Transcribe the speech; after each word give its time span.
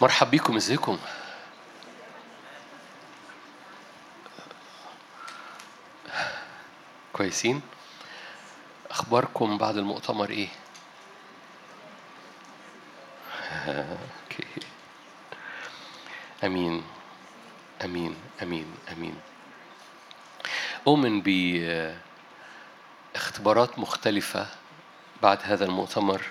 مرحب 0.00 0.30
بيكم 0.30 0.56
ازيكم؟ 0.56 0.98
كويسين. 7.12 7.60
أخباركم 8.90 9.58
بعد 9.58 9.76
المؤتمر 9.76 10.30
إيه؟ 10.30 10.48
أوكي. 13.68 14.44
أمين 16.44 16.84
أمين 17.84 18.16
أمين 18.42 18.74
أمين. 18.92 19.20
أؤمن 20.86 21.22
بأختبارات 23.14 23.78
مختلفة 23.78 24.46
بعد 25.22 25.38
هذا 25.42 25.64
المؤتمر. 25.64 26.22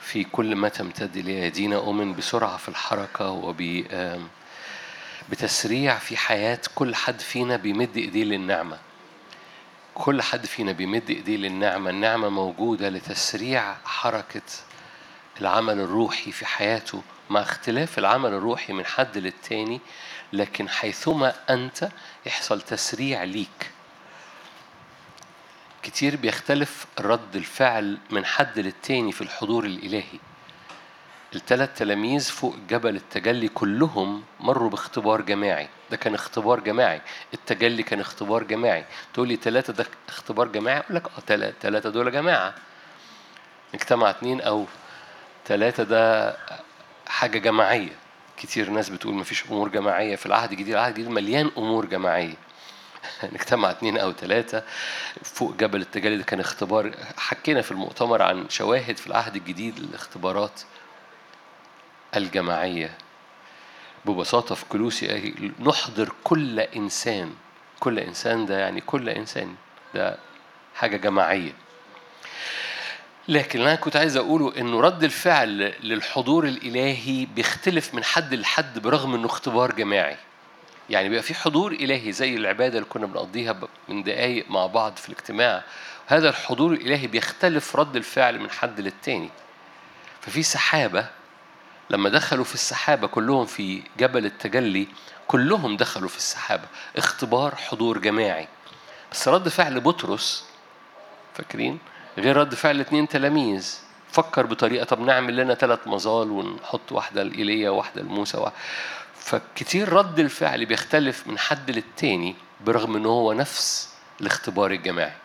في 0.00 0.24
كل 0.24 0.56
ما 0.56 0.68
تمتد 0.68 1.16
إليه. 1.16 1.42
أيدينا 1.42 1.76
أؤمن 1.76 2.14
بسرعة 2.14 2.56
في 2.56 2.68
الحركة 2.68 3.30
وب 3.30 3.84
بتسريع 5.30 5.98
في 5.98 6.16
حياة 6.16 6.60
كل 6.74 6.94
حد 6.94 7.20
فينا 7.20 7.56
بيمد 7.56 7.96
إيديه 7.96 8.24
للنعمة. 8.24 8.78
كل 9.94 10.22
حد 10.22 10.46
فينا 10.46 10.72
بيمد 10.72 11.10
إيديه 11.10 11.36
للنعمة. 11.36 11.90
النعمة 11.90 12.28
موجودة 12.28 12.88
لتسريع 12.88 13.74
حركة 13.84 14.42
العمل 15.40 15.80
الروحي 15.80 16.32
في 16.32 16.46
حياته 16.46 17.02
مع 17.30 17.40
اختلاف 17.40 17.98
العمل 17.98 18.32
الروحي 18.32 18.72
من 18.72 18.86
حد 18.86 19.18
للتاني 19.18 19.80
لكن 20.32 20.68
حيثما 20.68 21.34
أنت 21.50 21.88
يحصل 22.26 22.60
تسريع 22.60 23.24
ليك. 23.24 23.70
كتير 25.82 26.16
بيختلف 26.16 26.86
رد 27.00 27.36
الفعل 27.36 27.98
من 28.10 28.24
حد 28.24 28.58
للتاني 28.58 29.12
في 29.12 29.20
الحضور 29.20 29.64
الإلهي. 29.64 30.18
الثلاث 31.34 31.78
تلاميذ 31.78 32.30
فوق 32.30 32.56
جبل 32.68 32.96
التجلي 32.96 33.48
كلهم 33.48 34.22
مروا 34.40 34.70
باختبار 34.70 35.20
جماعي. 35.20 35.68
ده 35.90 35.96
كان 35.96 36.14
اختبار 36.14 36.60
جماعي. 36.60 37.00
التجلي 37.34 37.82
كان 37.82 38.00
اختبار 38.00 38.42
جماعي. 38.42 38.84
تقول 39.14 39.28
لي 39.28 39.36
ثلاثة 39.36 39.72
ده 39.72 39.86
اختبار 40.08 40.48
جماعي؟ 40.48 40.78
أقول 40.78 40.96
لك 40.96 41.06
آه 41.06 41.52
ثلاثة 41.60 41.90
دول 41.90 42.12
جماعة. 42.12 42.54
اجتمع 43.74 44.10
اتنين 44.10 44.40
أو 44.40 44.66
ثلاثة 45.46 45.82
ده 45.82 46.36
حاجة 47.06 47.38
جماعية. 47.38 47.92
كتير 48.36 48.70
ناس 48.70 48.88
بتقول 48.88 49.14
مفيش 49.14 49.44
أمور 49.50 49.68
جماعية 49.68 50.16
في 50.16 50.26
العهد 50.26 50.50
الجديد. 50.52 50.74
العهد 50.74 50.88
الجديد 50.98 51.08
مليان 51.08 51.50
أمور 51.58 51.86
جماعية. 51.86 52.34
نجتمع 53.32 53.70
اثنين 53.70 53.98
أو 53.98 54.12
ثلاثة 54.12 54.62
فوق 55.22 55.56
جبل 55.56 55.80
التجلي 55.80 56.16
ده 56.16 56.24
كان 56.24 56.40
اختبار. 56.40 56.92
حكينا 57.16 57.62
في 57.62 57.70
المؤتمر 57.70 58.22
عن 58.22 58.48
شواهد 58.48 58.96
في 58.96 59.06
العهد 59.06 59.36
الجديد 59.36 59.78
للاختبارات 59.78 60.60
الجماعية. 62.16 62.98
ببساطة 64.04 64.54
في 64.54 64.64
كلوسي 64.64 65.34
نحضر 65.60 66.12
كل 66.24 66.60
إنسان. 66.60 67.34
كل 67.80 67.98
إنسان 67.98 68.46
ده 68.46 68.58
يعني 68.58 68.80
كل 68.80 69.08
إنسان. 69.08 69.54
ده 69.94 70.18
حاجة 70.74 70.96
جماعية. 70.96 71.52
لكن 73.28 73.60
أنا 73.60 73.74
كنت 73.74 73.96
عايز 73.96 74.16
أقوله 74.16 74.52
إنه 74.56 74.80
رد 74.80 75.04
الفعل 75.04 75.74
للحضور 75.82 76.44
الإلهي 76.44 77.26
بيختلف 77.26 77.94
من 77.94 78.04
حد 78.04 78.34
لحد 78.34 78.78
برغم 78.78 79.14
إنه 79.14 79.26
اختبار 79.26 79.72
جماعي. 79.72 80.16
يعني 80.90 81.08
بيبقى 81.08 81.22
في 81.22 81.34
حضور 81.34 81.72
إلهي 81.72 82.12
زي 82.12 82.34
العبادة 82.36 82.78
اللي 82.78 82.88
كنا 82.88 83.06
بنقضيها 83.06 83.56
من 83.88 84.02
دقايق 84.02 84.50
مع 84.50 84.66
بعض 84.66 84.96
في 84.96 85.08
الاجتماع. 85.08 85.62
هذا 86.06 86.28
الحضور 86.28 86.72
الإلهي 86.72 87.06
بيختلف 87.06 87.76
رد 87.76 87.96
الفعل 87.96 88.38
من 88.40 88.50
حد 88.50 88.80
للتاني. 88.80 89.30
ففي 90.20 90.42
سحابة 90.42 91.06
لما 91.90 92.08
دخلوا 92.08 92.44
في 92.44 92.54
السحابة 92.54 93.06
كلهم 93.06 93.46
في 93.46 93.82
جبل 93.98 94.26
التجلي 94.26 94.86
كلهم 95.26 95.76
دخلوا 95.76 96.08
في 96.08 96.16
السحابة. 96.16 96.64
اختبار 96.96 97.54
حضور 97.54 97.98
جماعي. 97.98 98.48
بس 99.12 99.28
رد 99.28 99.48
فعل 99.48 99.80
بطرس 99.80 100.46
فاكرين؟ 101.34 101.78
غير 102.18 102.36
رد 102.36 102.54
فعل 102.54 102.80
اتنين 102.80 103.08
تلاميذ. 103.08 103.78
فكر 104.12 104.46
بطريقة 104.46 104.84
طب 104.84 105.00
نعمل 105.00 105.36
لنا 105.36 105.54
ثلاث 105.54 105.78
مظال 105.86 106.30
ونحط 106.30 106.92
واحدة 106.92 107.22
لإيليا 107.22 107.70
وواحدة 107.70 108.02
لموسى 108.02 108.50
فكتير 109.20 109.92
رد 109.92 110.18
الفعل 110.18 110.66
بيختلف 110.66 111.26
من 111.26 111.38
حد 111.38 111.70
للتاني 111.70 112.36
برغم 112.60 112.96
إن 112.96 113.06
هو 113.06 113.32
نفس 113.32 113.94
الاختبار 114.20 114.70
الجماعي. 114.70 115.16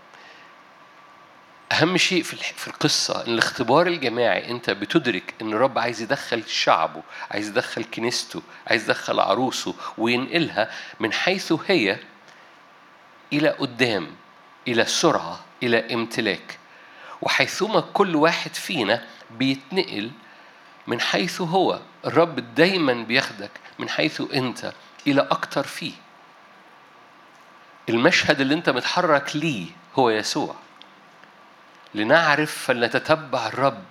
أهم 1.73 1.97
شيء 1.97 2.23
في 2.23 2.37
في 2.37 2.69
القصة 2.69 3.27
إن 3.27 3.33
الاختبار 3.33 3.87
الجماعي 3.87 4.51
أنت 4.51 4.71
بتدرك 4.71 5.35
إن 5.43 5.53
الرب 5.53 5.79
عايز 5.79 6.03
يدخل 6.03 6.49
شعبه 6.49 7.03
عايز 7.31 7.49
يدخل 7.49 7.85
كنيسته 7.85 8.43
عايز 8.67 8.85
يدخل 8.85 9.21
عروسه 9.21 9.75
وينقلها 9.99 10.71
من 11.01 11.13
حيث 11.13 11.53
هي 11.67 11.99
إلى 13.33 13.49
قدام 13.49 14.11
إلى 14.69 14.85
سرعة 14.85 15.41
إلى 15.63 15.95
امتلاك. 15.95 16.59
وحيثما 17.23 17.81
كل 17.81 18.17
واحد 18.17 18.55
فينا 18.55 19.05
بيتنقل 19.31 20.11
من 20.87 21.01
حيث 21.01 21.41
هو 21.41 21.81
الرب 22.07 22.55
دايما 22.55 22.93
بياخدك 22.93 23.51
من 23.79 23.89
حيث 23.89 24.23
أنت 24.35 24.73
إلى 25.07 25.21
أكتر 25.21 25.63
فيه. 25.63 25.93
المشهد 27.89 28.41
اللي 28.41 28.55
أنت 28.55 28.71
متحرك 28.71 29.37
ليه 29.37 29.67
هو 29.99 30.11
يسوع. 30.11 30.55
لنعرف 31.95 32.65
فلنتتبع 32.67 33.47
الرب. 33.47 33.83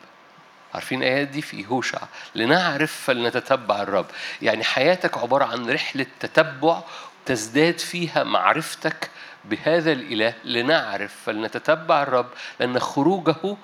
عارفين 0.74 1.04
الايات 1.04 1.28
دي 1.28 1.42
في 1.42 1.66
هوشع 1.68 2.00
لنعرف 2.36 2.92
فلنتتبع 3.06 3.82
الرب. 3.82 4.06
يعني 4.42 4.64
حياتك 4.64 5.18
عبارة 5.18 5.46
عن 5.46 5.70
رحلة 5.70 6.06
تتبع 6.20 6.82
تزداد 7.26 7.80
فيها 7.80 8.24
معرفتك 8.24 9.10
بهذا 9.46 9.92
الإله. 9.92 10.34
لنعرف 10.44 11.16
فلنتتبع 11.26 12.04
الرب 12.04 12.30
لأن 12.60 12.80
خروجه 12.80 13.58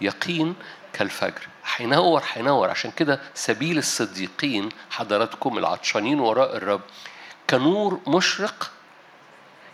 يقين 0.00 0.54
كالفجر. 0.92 1.48
هينور 1.76 2.22
هينور. 2.32 2.70
عشان 2.70 2.90
كده 2.90 3.20
سبيل 3.34 3.78
الصديقين 3.78 4.68
حضراتكم 4.90 5.58
العطشانين 5.58 6.20
وراء 6.20 6.56
الرب 6.56 6.80
كنور 7.50 8.00
مشرق 8.06 8.70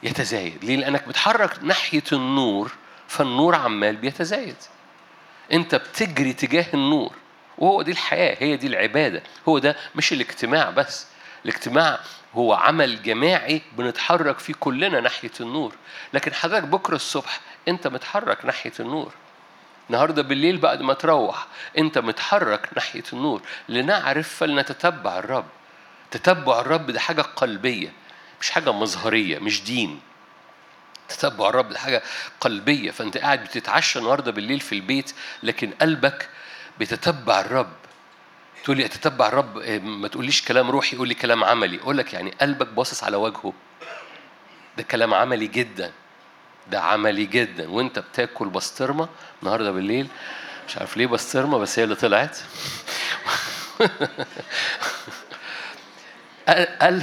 يتزايد. 0.03 0.65
ليه؟ 0.65 0.77
لأنك 0.77 1.09
بتحرك 1.09 1.59
ناحية 1.63 2.03
النور 2.13 2.73
فالنور 3.09 3.55
عمال 3.55 3.97
بيتزايد. 3.97 4.57
أنت 5.53 5.75
بتجري 5.75 6.33
تجاه 6.33 6.67
النور 6.75 7.13
وهو 7.59 7.83
دي 7.83 7.91
الحياة 7.91 8.37
هي 8.41 8.57
دي 8.57 8.67
العبادة. 8.67 9.23
هو 9.49 9.59
ده 9.59 9.77
مش 9.97 10.13
الاجتماع 10.13 10.71
بس. 10.71 11.07
الاجتماع 11.45 12.01
هو 12.35 12.55
عمل 12.55 13.03
جماعي 13.03 13.63
بنتحرك 13.79 14.39
فيه 14.39 14.55
كلنا 14.61 15.01
ناحية 15.01 15.31
النور. 15.41 15.75
لكن 16.15 16.35
حضرتك 16.35 16.65
بكرة 16.65 16.97
الصبح 16.97 17.41
أنت 17.69 17.87
متحرك 17.87 18.45
ناحية 18.45 18.73
النور. 18.81 19.13
النهارده 19.91 20.23
بالليل 20.23 20.59
بعد 20.59 20.83
ما 20.83 20.95
تروح 20.95 21.47
أنت 21.79 21.99
متحرك 21.99 22.69
ناحية 22.77 23.03
النور. 23.13 23.43
لنعرف 23.69 24.35
فلنتتبع 24.35 25.19
الرب. 25.19 25.47
تتبع 26.11 26.61
الرب 26.61 26.91
ده 26.91 27.01
حاجة 27.01 27.23
قلبية 27.23 27.93
مش 28.41 28.51
حاجة 28.51 28.73
مظهرية 28.73 29.39
مش 29.39 29.65
دين. 29.65 30.01
تتبع 31.09 31.49
الرب 31.49 31.69
ده 31.69 31.79
حاجة 31.79 32.03
قلبية. 32.41 32.91
فأنت 32.91 33.17
قاعد 33.17 33.45
بتتعشى 33.45 33.99
النهارده 33.99 34.33
بالليل 34.33 34.61
في 34.61 34.75
البيت 34.75 35.15
لكن 35.43 35.71
قلبك 35.81 36.29
بيتتبع 36.79 37.41
الرب. 37.41 37.73
تقول 38.65 38.77
لي 38.77 38.85
أتتبع 38.85 39.29
الرب؟ 39.29 39.59
ما 39.83 40.09
تقوليش 40.09 40.43
كلام 40.45 40.71
روحي 40.71 40.97
قول 40.97 41.09
لي 41.09 41.15
كلام 41.15 41.45
عملي. 41.45 41.81
أقول 41.81 41.99
لك 41.99 42.13
يعني 42.15 42.31
قلبك 42.41 42.69
باصص 42.69 43.05
على 43.05 43.17
وجهه. 43.17 43.53
ده 44.77 44.83
كلام 44.83 45.15
عملي 45.15 45.47
جدا. 45.47 45.93
ده 46.71 46.81
عملي 46.81 47.27
جدا. 47.27 47.69
وانت 47.71 47.99
بتاكل 47.99 48.49
بسطرمة 48.49 49.09
النهارده 49.43 49.71
بالليل 49.71 50.09
مش 50.69 50.77
عارف 50.79 50.97
ليه 50.97 51.07
بسطرمة 51.07 51.59
بس 51.59 51.79
هي 51.79 51.85
اللي 51.85 51.95
طلعت. 51.95 52.39
قل 56.83 57.03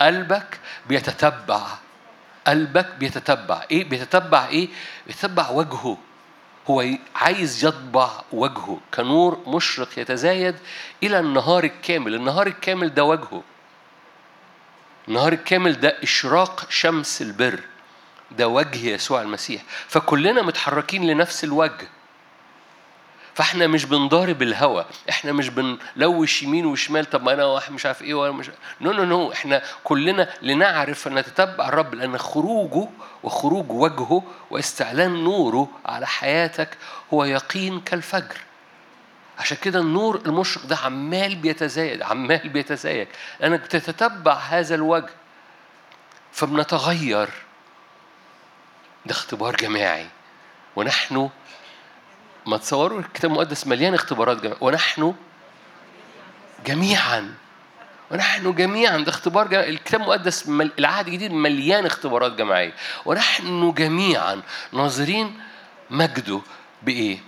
قلبك 0.00 0.60
بيتتبع. 0.86 1.66
قلبك 2.46 2.86
بيتتبع. 2.98 3.62
إيه 3.70 3.84
بيتتبع؟ 3.88 4.46
إيه؟ 4.48 4.68
بيتتبع 5.06 5.50
وجهه. 5.50 5.98
هو 6.70 6.84
عايز 7.14 7.64
يطبع 7.64 8.10
وجهه. 8.32 8.80
كنور 8.94 9.42
مشرق 9.46 9.98
يتزايد 9.98 10.56
إلى 11.02 11.18
النهار 11.18 11.64
الكامل. 11.64 12.14
النهار 12.14 12.46
الكامل 12.46 12.94
ده 12.94 13.04
وجهه. 13.04 13.42
النهار 15.08 15.32
الكامل 15.32 15.80
ده 15.80 15.96
إشراق 16.02 16.66
شمس 16.70 17.22
البر. 17.22 17.60
ده 18.30 18.48
وجه 18.48 18.88
يسوع 18.88 19.22
المسيح. 19.22 19.62
فكلنا 19.88 20.42
متحركين 20.42 21.06
لنفس 21.06 21.44
الوجه. 21.44 21.88
فاحنا 23.34 23.66
مش 23.66 23.84
بنضارب 23.84 24.42
الهوى 24.42 24.86
إحنا 25.10 25.32
مش 25.32 25.48
بنلوش 25.48 26.42
يمين 26.42 26.66
وشمال 26.66 27.10
طب 27.10 27.22
ما 27.22 27.32
أنا 27.32 27.44
واحد 27.44 27.72
مش 27.72 27.86
عارف 27.86 28.02
إيه 28.02 28.14
وأنا 28.14 28.32
مش 28.32 28.50
no 28.80 28.92
no 28.92 29.04
no 29.04 29.32
إحنا 29.32 29.62
كلنا 29.84 30.28
لنعرف 30.42 31.06
ان 31.08 31.14
نتتبع 31.14 31.68
الرب 31.68 31.94
لأن 31.94 32.18
خروجه 32.18 32.88
وخروج 33.22 33.70
وجهه 33.70 34.22
واستعلان 34.50 35.24
نوره 35.24 35.68
على 35.86 36.06
حياتك 36.06 36.68
هو 37.14 37.24
يقين 37.24 37.80
كالفجر. 37.80 38.36
عشان 39.38 39.56
كده 39.62 39.80
النور 39.80 40.16
المشرق 40.26 40.66
ده 40.66 40.76
عمال 40.76 41.34
بيتزايد 41.34 42.02
عمال 42.02 42.48
بيتزايد. 42.48 43.08
لأنك 43.40 43.60
بتتتبع 43.60 44.32
هذا 44.34 44.74
الوجه. 44.74 45.10
فبنتغير. 46.32 47.28
ده 49.06 49.12
اختبار 49.12 49.56
جماعي. 49.56 50.06
ونحن 50.76 51.30
ما 52.46 52.56
تصوروا 52.56 53.00
الكتاب 53.00 53.30
المقدس 53.30 53.66
مليان 53.66 53.94
اختبارات 53.94 54.36
جماعية. 54.36 54.58
ونحن 54.60 55.14
جميعا 56.66 57.34
ونحن 58.10 58.52
جميعا 58.54 58.96
ده 58.96 59.10
اختبار 59.10 59.48
جماعي. 59.48 59.70
الكتاب 59.70 60.00
المقدس 60.00 60.48
مل... 60.48 60.72
العهد 60.78 61.06
الجديد 61.06 61.32
مليان 61.32 61.86
اختبارات 61.86 62.32
جماعية. 62.32 62.72
ونحن 63.04 63.72
جميعا 63.72 64.42
ناظرين 64.72 65.40
مجده 65.90 66.40
بإيه؟ 66.82 67.18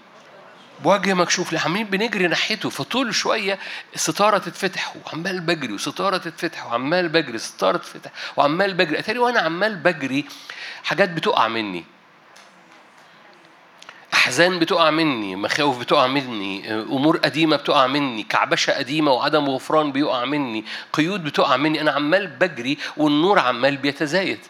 بوجه 0.84 1.14
مكشوف 1.14 1.66
عمالين 1.66 1.86
بنجري 1.86 2.26
ناحيته 2.26 2.70
فطول 2.70 3.14
شوية 3.14 3.58
ستارة 3.94 4.38
تتفتح 4.38 4.94
وعمال 4.96 5.40
بجري 5.40 5.72
وستارة 5.72 6.16
تتفتح 6.16 6.66
وعمال 6.66 7.08
بجري 7.08 7.38
ستارة 7.38 7.76
تتفتح 7.76 8.10
وعمال 8.36 8.74
بجري. 8.74 8.98
أتاري 8.98 9.18
وأنا 9.18 9.40
عمال 9.40 9.76
بجري 9.76 10.24
حاجات 10.84 11.10
بتقع 11.10 11.48
مني. 11.48 11.84
أحزان 14.14 14.58
بتقع 14.58 14.90
مني 14.90 15.36
مخاوف 15.36 15.78
بتقع 15.78 16.06
مني 16.06 16.72
أمور 16.72 17.16
قديمة 17.16 17.56
بتقع 17.56 17.86
مني 17.86 18.22
كعبشة 18.22 18.72
قديمة 18.72 19.12
وعدم 19.12 19.48
غفران 19.48 19.92
بيقع 19.92 20.24
مني 20.24 20.64
قيود 20.92 21.24
بتقع 21.24 21.56
مني. 21.56 21.80
أنا 21.80 21.90
عمال 21.90 22.26
بجري 22.26 22.78
والنور 22.96 23.38
عمال 23.38 23.76
بيتزايد. 23.76 24.40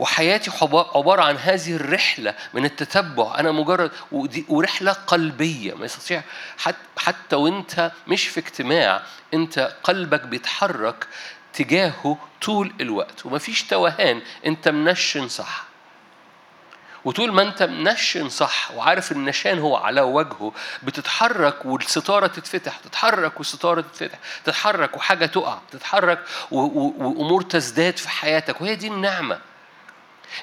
وحياتي 0.00 0.50
عبارة 0.94 1.22
عن 1.22 1.36
هذه 1.36 1.76
الرحلة 1.76 2.34
من 2.54 2.64
التتبع. 2.64 3.38
أنا 3.38 3.52
مجرد 3.52 3.90
ورحلة 4.48 4.92
قلبية. 4.92 5.74
ما 5.74 5.84
يستطيع 5.84 6.22
حتى 6.96 7.36
وأنت 7.36 7.92
مش 8.06 8.28
في 8.28 8.40
اجتماع 8.40 9.02
أنت 9.34 9.72
قلبك 9.82 10.20
بيتحرك 10.22 11.06
تجاهه 11.52 12.18
طول 12.42 12.72
الوقت. 12.80 13.26
ومفيش 13.26 13.62
توهان. 13.62 14.22
أنت 14.46 14.68
منشن 14.68 15.28
صح. 15.28 15.64
وطول 17.04 17.32
ما 17.32 17.42
أنت 17.42 17.62
منشن 17.62 18.28
صح 18.28 18.70
وعارف 18.70 19.12
النشان 19.12 19.58
هو 19.58 19.76
على 19.76 20.00
وجهه 20.00 20.52
بتتحرك 20.82 21.66
والستارة 21.66 22.26
تتفتح 22.26 22.76
تتحرك 22.78 23.36
والستارة 23.36 23.80
تتفتح 23.80 24.18
تتحرك 24.44 24.96
وحاجة 24.96 25.26
تقع 25.26 25.58
تتحرك 25.70 26.24
وأمور 26.50 27.42
تزداد 27.42 27.96
في 27.96 28.08
حياتك. 28.08 28.60
وهي 28.60 28.74
دي 28.74 28.88
النعمة. 28.88 29.49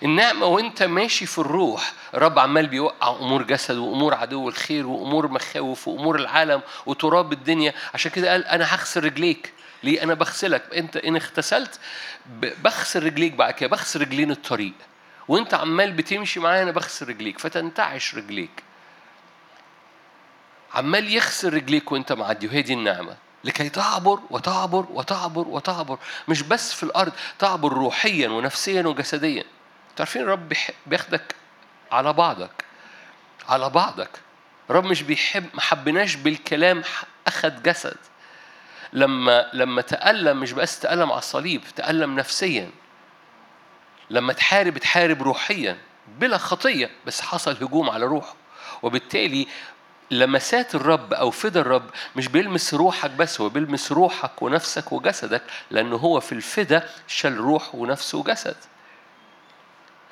النعمة 0.03 0.45
وانت 0.45 0.83
ماشي 0.83 1.25
في 1.25 1.37
الروح 1.37 1.93
رب 2.13 2.39
عمال 2.39 2.67
بيوقع 2.67 3.09
أمور 3.09 3.43
جسد 3.43 3.75
وأمور 3.77 4.13
عدو 4.13 4.49
الخير 4.49 4.87
وأمور 4.87 5.27
مخاوف 5.27 5.87
وأمور 5.87 6.15
العالم 6.15 6.61
وتراب 6.85 7.33
الدنيا. 7.33 7.73
عشان 7.93 8.11
كده 8.11 8.31
قال 8.31 8.45
أنا 8.45 8.75
هغسل 8.75 9.03
رجليك. 9.03 9.53
ليه؟ 9.83 10.03
أنا 10.03 10.13
بغسلك. 10.13 10.63
أنت 10.75 10.97
إن 10.97 11.15
اغتسلت 11.15 11.79
بغسل 12.63 13.03
رجليك 13.03 13.33
بعد 13.33 13.53
كده 13.53 13.69
بغسل 13.69 14.01
رجلين 14.01 14.31
الطريق. 14.31 14.73
وانت 15.27 15.53
عمال 15.53 15.91
بتمشي 15.91 16.39
معايا 16.39 16.63
أنا 16.63 16.71
بغسل 16.71 17.09
رجليك 17.09 17.39
فتنتعش 17.39 18.15
رجليك. 18.15 18.63
عمال 20.73 21.13
يغسل 21.13 21.53
رجليك 21.53 21.91
وانت 21.91 22.11
معدي 22.11 22.47
وهي 22.47 22.61
دي 22.61 22.73
النعمة. 22.73 23.15
لكي 23.43 23.69
تعبر 23.69 24.19
وتعبر 24.29 24.85
وتعبر 24.89 25.47
وتعبر 25.47 25.97
مش 26.27 26.41
بس 26.41 26.73
في 26.73 26.83
الأرض 26.83 27.11
تعبر 27.39 27.73
روحيا 27.73 28.29
ونفسيا 28.29 28.81
وجسديا. 28.81 29.43
تعرفين 29.97 30.21
الرب 30.21 30.53
بياخدك 30.85 31.35
على 31.91 32.13
بعضك 32.13 32.65
على 33.49 33.69
بعضك. 33.69 34.09
الرب 34.69 34.85
مش 34.85 35.03
بيحب 35.03 35.45
ما 35.53 35.61
حبناش 35.61 36.15
بالكلام 36.15 36.83
أخذ 37.27 37.63
جسد. 37.63 37.97
لما 38.93 39.49
لما 39.53 39.81
تألم 39.81 40.39
مش 40.39 40.51
بس 40.51 40.79
تألم 40.79 41.11
على 41.11 41.19
الصليب 41.19 41.61
تألم 41.75 42.15
نفسيا. 42.15 42.69
لما 44.09 44.33
تحارب 44.33 44.77
تحارب 44.77 45.23
روحيا 45.23 45.77
بلا 46.19 46.37
خطية 46.37 46.89
بس 47.05 47.21
حصل 47.21 47.51
هجوم 47.51 47.89
على 47.89 48.05
روحه. 48.05 48.35
وبالتالي 48.83 49.47
لمسات 50.11 50.75
الرب 50.75 51.13
أو 51.13 51.31
فدا 51.31 51.61
الرب 51.61 51.89
مش 52.15 52.27
بيلمس 52.27 52.73
روحك 52.73 53.11
بس 53.11 53.41
هو 53.41 53.49
بيلمس 53.49 53.91
روحك 53.91 54.41
ونفسك 54.41 54.91
وجسدك 54.91 55.41
لأنه 55.71 55.95
هو 55.95 56.19
في 56.19 56.31
الفدا 56.31 56.89
شال 57.07 57.37
روح 57.37 57.75
ونفس 57.75 58.15
وجسد. 58.15 58.55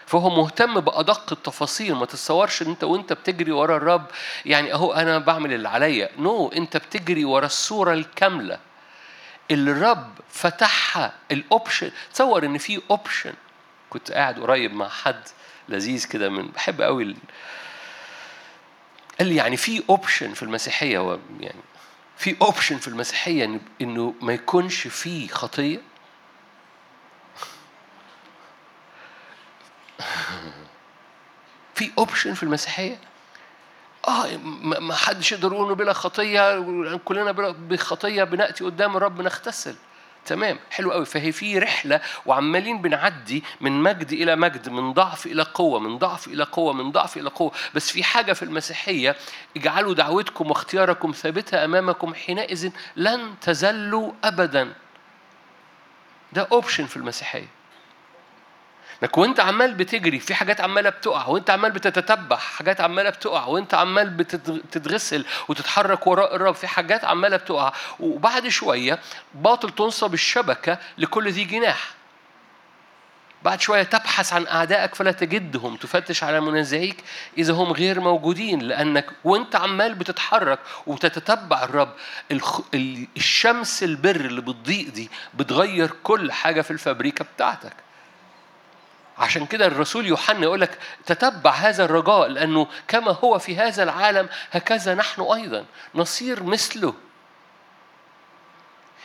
فهو 0.08 0.30
مهتم 0.30 0.80
بأدق 0.80 1.32
التفاصيل 1.32 1.96
ما 1.96 2.06
تتصورش 2.06 2.62
إن 2.62 2.68
أنت 2.68 2.84
وأنت 2.84 3.14
بتجري 3.14 3.52
ورا 3.52 3.78
الرب 3.78 4.06
يعني 4.46 4.74
أهو 4.74 4.94
أنا 4.94 5.18
بعمل 5.18 5.54
اللي 5.54 5.70
عليا. 5.70 6.10
no 6.18 6.50
no, 6.50 6.56
أنت 6.56 6.78
بتجري 6.78 7.26
ورا 7.26 7.46
الصورة 7.46 7.94
الكاملة. 7.94 8.60
اللي 9.52 9.72
الرب 9.72 10.10
فتحها 10.30 11.14
ال 11.32 11.40
option 11.40 11.92
تصور 12.14 12.46
إن 12.46 12.58
في 12.58 12.82
option 12.90 13.34
كنت 13.90 14.12
قاعد 14.12 14.40
قريب 14.40 14.74
مع 14.74 14.90
حد 14.90 15.28
لذيذ 15.70 16.08
كده 16.08 16.30
من 16.30 16.48
بحب 16.48 16.82
قوي 16.82 17.16
قال 19.20 19.28
لي 19.28 19.36
يعني 19.36 19.58
في 19.58 19.84
option 19.90 20.34
في 20.34 20.44
المسيحية 20.44 21.20
يعني 21.40 21.62
في 22.18 22.36
option 22.42 22.78
في 22.78 22.88
المسيحية 22.88 23.60
إنه 23.82 24.14
ما 24.22 24.34
يكونش 24.34 24.88
في 24.88 25.28
خطية. 25.28 25.82
في 31.76 31.92
option 31.98 32.34
في 32.34 32.44
المسيحية؟ 32.44 32.98
آه 34.08 34.38
ما 34.62 34.96
حدش 34.96 35.32
يقدر 35.32 35.54
يقول 35.54 35.76
بلا 35.76 35.94
خطية 35.94 36.62
كلنا 36.98 37.32
بخطية 37.52 38.24
بنأتي 38.24 38.64
قدام 38.64 38.98
الرب 38.98 39.22
نغتسل. 39.22 39.76
تمام 40.26 40.60
حلو 40.72 40.92
قوي 40.92 41.06
فهي 41.06 41.32
في 41.32 41.60
رحلة 41.60 42.02
وعمالين 42.26 42.82
بنعدي 42.82 43.44
من 43.62 43.72
مجد 43.72 44.12
إلى 44.12 44.36
مجد 44.36 44.70
من 44.70 44.94
ضعف 44.94 45.26
إلى 45.26 45.44
قوة 45.44 45.80
من 45.80 45.98
ضعف 45.98 46.28
إلى 46.28 46.44
قوة 46.44 46.74
من 46.74 46.92
ضعف 46.92 47.18
إلى 47.18 47.30
قوة. 47.30 47.52
بس 47.76 47.92
في 47.92 48.04
حاجة 48.04 48.34
في 48.34 48.44
المسيحية 48.44 49.16
اجعلوا 49.58 49.94
دعوتكم 49.94 50.50
واختياركم 50.50 51.12
ثابتة 51.12 51.66
أمامكم 51.66 52.14
حينئذ 52.14 52.72
لن 52.96 53.36
تزلوا 53.42 54.12
ابدا. 54.24 54.74
ده 56.34 56.48
اوبشن 56.52 56.86
في 56.86 56.98
المسيحية. 56.98 57.55
انك 59.04 59.18
وانت 59.18 59.40
عمال 59.40 59.74
بتجري 59.74 60.20
في 60.20 60.34
حاجات 60.36 60.62
عمالة 60.62 60.90
بتقع 60.90 61.26
وانت 61.28 61.50
عمال 61.50 61.72
بتتتبع 61.72 62.36
حاجات 62.38 62.82
عمالة 62.82 63.10
بتقع 63.10 63.46
وانت 63.46 63.74
عمال 63.74 64.10
بتتغسل 64.10 65.26
وتتحرك 65.48 66.08
وراء 66.08 66.36
الرب 66.36 66.56
في 66.56 66.68
حاجات 66.68 67.06
عمالة 67.06 67.38
بتقع. 67.38 67.74
وبعد 68.00 68.48
شوية 68.48 69.00
باطل 69.34 69.70
تنصب 69.70 70.14
الشبكة 70.14 70.78
لكل 70.98 71.32
ذي 71.32 71.44
جناح. 71.44 71.90
بعد 73.44 73.62
شوية 73.62 73.84
تبحث 73.84 74.34
عن 74.34 74.48
أعدائك 74.48 74.96
فلا 74.96 75.12
تجدهم 75.12 75.76
تفتش 75.76 76.24
على 76.24 76.42
منازعيك 76.42 77.04
إذا 77.38 77.54
هم 77.54 77.72
غير 77.72 78.00
موجودين 78.00 78.60
لأنك 78.60 79.06
وأنت 79.24 79.56
عمال 79.56 79.96
بتتحرك 79.96 80.60
وتتتبع 80.88 81.64
الرب. 81.64 81.90
الشمس 83.18 83.84
البر 83.84 84.16
اللي 84.16 84.42
بتضيء 84.42 84.90
دي 84.90 85.10
بتغير 85.34 85.92
كل 86.04 86.32
حاجة 86.32 86.62
في 86.62 86.72
الفابريكا 86.72 87.26
بتاعتك. 87.36 87.85
عشان 89.18 89.46
كده 89.46 89.66
الرسول 89.66 90.06
يوحنا 90.06 90.44
يقول 90.44 90.62
لك 90.62 90.80
تتبع 91.06 91.52
هذا 91.52 91.86
الرجاء 91.86 92.28
لأنه 92.28 92.68
كما 92.88 93.12
هو 93.12 93.40
في 93.40 93.58
هذا 93.58 93.84
العالم 93.84 94.30
هكذا 94.52 94.96
نحن 94.96 95.22
أيضا 95.22 95.66
نصير 95.96 96.44
مثله. 96.44 96.94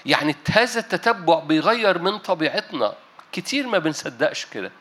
يعني 0.07 0.37
هذا 0.51 0.81
التتبع 0.81 1.39
بيغير 1.39 1.99
من 1.99 2.19
طبيعتنا. 2.19 2.95
كتير 3.33 3.67
ما 3.67 3.79
بنصدقش 3.79 4.47
كده. 4.47 4.73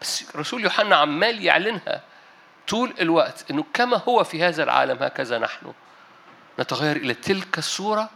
بس 0.00 0.30
الرسول 0.34 0.64
يوحنا 0.64 0.96
عمال 0.96 1.44
يعلنها 1.44 2.00
طول 2.68 2.94
الوقت 3.00 3.50
إنه 3.50 3.64
كما 3.74 4.02
هو 4.08 4.24
في 4.24 4.44
هذا 4.44 4.62
العالم 4.62 5.02
هكذا 5.02 5.38
نحن. 5.38 5.72
نتغير 6.58 6.96
إلى 6.96 7.14
تلك 7.14 7.58
الصورة 7.58 8.10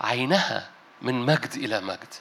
عينها 0.00 0.70
من 1.02 1.14
مجد 1.14 1.52
إلى 1.54 1.80
مجد. 1.80 2.14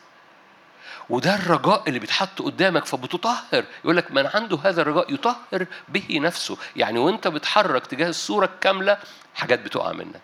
وده 1.10 1.36
الرجاء 1.36 1.84
اللي 1.88 2.00
بيتحط 2.00 2.41
قدامك 2.41 2.86
فبتطهر. 2.86 3.65
يقول 3.84 3.98
لك 3.98 4.12
من 4.12 4.27
عنده 4.34 4.60
هذا 4.63 4.81
الرجاء 4.81 5.13
يطهر 5.13 5.65
به 5.89 6.20
نفسه. 6.22 6.58
يعني 6.75 7.00
وانت 7.00 7.27
بتحرك 7.27 7.88
تجاه 7.88 8.10
الصورة 8.10 8.46
الكاملة 8.46 8.98
حاجات 9.36 9.60
بتقع 9.60 9.91
منك. 9.91 10.22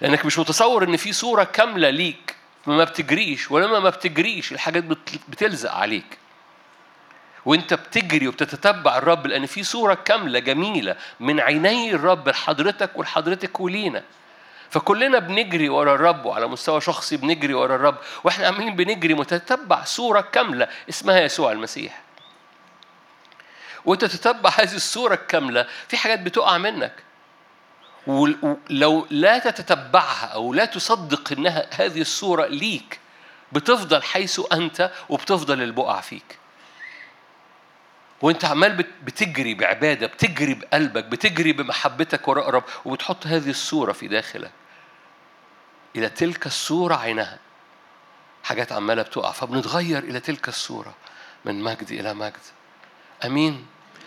لأنك 0.00 0.24
مش 0.24 0.38
متصور 0.38 0.84
إن 0.84 0.96
في 0.96 1.12
صورة 1.12 1.44
كاملة 1.44 1.90
ليك 1.90 2.36
ما 2.66 2.84
بتجريش. 2.84 3.50
ولما 3.50 3.78
ما 3.80 3.90
بتجريش 3.90 4.52
الحاجات 4.52 4.84
بتلزق 5.28 5.72
عليك. 5.72 6.18
وانت 7.44 7.74
بتجري 7.74 8.28
وبتتتبع 8.28 8.98
الرب 8.98 9.26
لأن 9.26 9.46
في 9.46 9.62
صورة 9.62 9.94
كاملة 9.94 10.38
جميلة 10.38 10.96
من 11.20 11.40
عيني 11.40 11.94
الرب 11.94 12.28
لحضرتك 12.28 12.90
ولحضرتك 12.98 13.60
ولينا. 13.60 14.02
فكلنا 14.70 15.18
بنجري 15.18 15.68
ورا 15.68 15.94
الرب 15.94 16.26
وعلى 16.26 16.46
مستوى 16.46 16.80
شخصي 16.80 17.16
بنجري 17.16 17.54
ورا 17.54 17.76
الرب 17.76 17.96
وإحنا 18.24 18.46
عمالين 18.46 18.76
بنجري 18.76 19.14
متتبع 19.14 19.84
صورة 19.84 20.20
كاملة 20.20 20.68
اسمها 20.88 21.20
يسوع 21.20 21.52
المسيح. 21.52 22.02
وانت 23.84 24.04
تتبع 24.04 24.50
هذه 24.50 24.74
الصورة 24.74 25.14
الكاملة 25.14 25.66
في 25.88 25.96
حاجات 25.96 26.20
بتقع 26.20 26.58
منك. 26.58 26.92
ولو 28.06 29.06
لا 29.10 29.38
تتتبعها 29.38 30.26
أو 30.26 30.54
لا 30.54 30.64
تصدق 30.64 31.32
إنها 31.32 31.66
هذه 31.74 32.00
الصورة 32.00 32.46
ليك 32.46 33.00
بتفضل 33.52 34.02
حيث 34.02 34.40
أنت 34.52 34.90
وبتفضل 35.08 35.62
البقع 35.62 36.00
فيك. 36.00 36.38
وانت 38.22 38.44
عمال 38.44 38.84
بتجري 39.04 39.54
بعبادة 39.54 40.06
بتجري 40.06 40.54
بقلبك 40.54 41.04
بتجري 41.04 41.52
بمحبتك 41.52 42.28
وراء 42.28 42.50
رب 42.50 42.64
وبتحط 42.84 43.26
هذه 43.26 43.50
الصورة 43.50 43.92
في 43.92 44.08
داخلك. 44.08 44.50
إلى 45.96 46.08
تلك 46.08 46.46
الصورة 46.46 46.94
عينها. 46.94 47.38
حاجات 48.42 48.72
عمالة 48.72 49.02
بتقع. 49.02 49.32
فبنتغير 49.32 49.98
إلى 49.98 50.20
تلك 50.20 50.48
الصورة. 50.48 50.94
من 51.44 51.62
مجد 51.62 51.90
إلى 51.92 52.14
مجد. 52.14 52.36
أمين. 53.24 53.66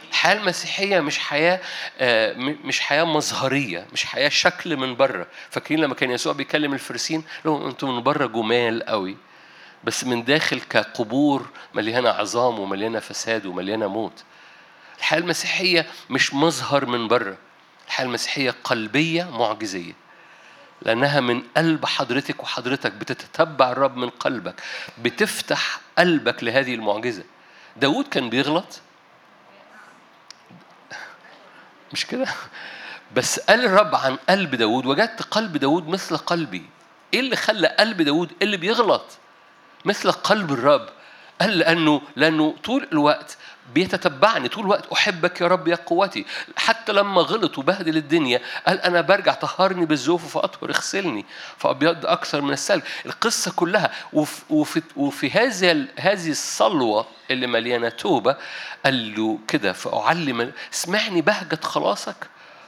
الحياة 0.10 0.34
المسيحية 0.34 1.00
مش 1.00 1.20
حياة 1.20 1.60
آه، 1.98 2.34
مش 2.63 2.80
حياة 2.80 3.04
مظهرية 3.04 3.88
مش 3.94 4.06
حياة 4.06 4.30
شكل 4.30 4.78
من 4.78 4.96
بره. 4.96 5.28
فاكرين 5.50 5.80
لما 5.80 5.96
كان 5.96 6.12
يسوع 6.12 6.34
بيكلم 6.34 6.74
الفرسين 6.74 7.24
لهم 7.46 7.68
أنتم 7.68 7.96
من 7.96 8.04
بره 8.04 8.28
جمال 8.28 8.84
قوي. 8.84 9.18
بس 9.84 10.04
من 10.04 10.24
داخل 10.24 10.62
كقبور 10.62 11.50
مليانة 11.74 12.10
عظام 12.10 12.60
ومليانة 12.60 13.00
فساد 13.00 13.46
ومليانة 13.46 13.88
موت. 13.88 14.24
الحياة 14.98 15.20
المسيحية 15.20 15.88
مش 16.10 16.34
مظهر 16.34 16.86
من 16.86 17.08
بره. 17.08 17.38
الحياة 17.88 18.06
المسيحية 18.06 18.56
قلبية 18.64 19.24
معجزية. 19.24 19.94
لأنها 20.82 21.20
من 21.20 21.44
قلب 21.58 21.86
حضرتك 21.86 22.44
وحضرتك 22.44 22.92
بتتتبع 22.92 23.72
الرب 23.72 23.98
من 23.98 24.10
قلبك. 24.10 24.62
بتفتح 25.02 25.80
قلبك 25.98 26.44
لهذه 26.44 26.76
المعجزة. 26.76 27.24
داود 27.78 28.08
كان 28.08 28.30
بيغلط. 28.30 28.82
مش 31.94 32.06
كده؟ 32.06 32.28
بس 33.16 33.40
قال 33.40 33.66
الرب 33.66 33.96
عن 33.96 34.16
قلب 34.30 34.56
داود 34.56 34.86
وجدت 34.86 35.22
قلب 35.22 35.58
داود 35.58 35.88
مثل 35.88 36.18
قلبي. 36.18 36.66
إيه 37.14 37.20
اللي 37.20 37.36
خلى 37.36 37.68
قلب 37.68 38.02
داود 38.02 38.32
اللي 38.42 38.58
بيغلط؟ 38.58 39.06
مثل 39.86 40.12
قلب 40.12 40.52
الرب. 40.52 40.90
قال 41.42 41.58
لأنه 41.58 42.02
لأنه 42.16 42.56
طول 42.64 42.88
الوقت 42.92 43.38
بيتتبعني 43.74 44.48
طول 44.48 44.64
الوقت 44.64 44.92
أحبك 44.94 45.42
يا 45.42 45.48
رب 45.48 45.68
يا 45.68 45.76
قوتي. 45.76 46.26
حتى 46.58 46.94
لما 46.94 47.22
غلط 47.22 47.58
وبهدل 47.58 47.98
الدنيا 47.98 48.42
قال 48.68 48.82
أنا 48.82 49.02
برجع 49.02 49.34
طهرني 49.34 49.86
بالزوف 49.86 50.34
فأطهر 50.34 50.70
اغسلني. 50.70 51.26
فأبيض 51.58 52.06
أكثر 52.06 52.42
من 52.42 52.54
السلب 52.54 52.84
القصة 53.06 53.52
كلها. 53.56 53.92
وفي, 54.14 54.42
وفي, 54.50 54.82
وفي 54.96 55.32
هذه 55.32 55.88
هذه 56.00 56.32
الصلوة 56.32 57.06
اللي 57.32 57.48
مليانة 57.48 57.90
توبة 57.90 58.36
قال 58.86 59.16
له 59.16 59.40
كده 59.48 59.74
فأعلم 59.74 60.52
اسمعني 60.74 61.22
بهجة 61.22 61.60
خلاصك. 61.64 62.28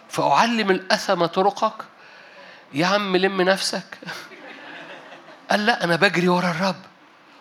فأعلم 0.10 0.72
الأثم 0.72 1.26
طرقك. 1.26 1.84
يا 2.74 2.86
عم 2.86 3.18
لم 3.18 3.42
نفسك. 3.42 3.98
قال 5.52 5.66
لا 5.66 5.84
أنا 5.84 5.96
بجري 5.96 6.28
ورا 6.28 6.52
الرب. 6.52 6.91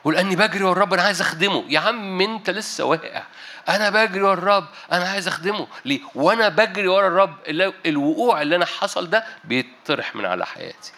ولاني 0.04 0.36
بجري 0.36 0.64
ورا 0.64 0.72
الرب 0.72 0.92
أنا 0.92 1.02
عايز 1.02 1.20
أخدمه. 1.20 1.64
يا 1.68 1.80
عم 1.80 2.20
أنت 2.20 2.50
لسه 2.50 2.84
واقع. 2.84 3.22
أنا 3.68 3.90
بجري 3.90 4.22
ورا 4.22 4.32
الرب 4.32 4.66
أنا 4.92 5.08
عايز 5.08 5.28
أخدمه. 5.28 5.66
ليه؟ 5.84 6.00
وأنا 6.14 6.48
بجري 6.48 6.88
ورا 6.88 7.08
الرب 7.08 7.34
الوقوع 7.86 8.42
اللي 8.42 8.56
أنا 8.56 8.66
حصل 8.66 9.10
ده 9.10 9.24
بيطرح 9.44 10.16
من 10.16 10.26
على 10.26 10.46
حياتي. 10.46 10.92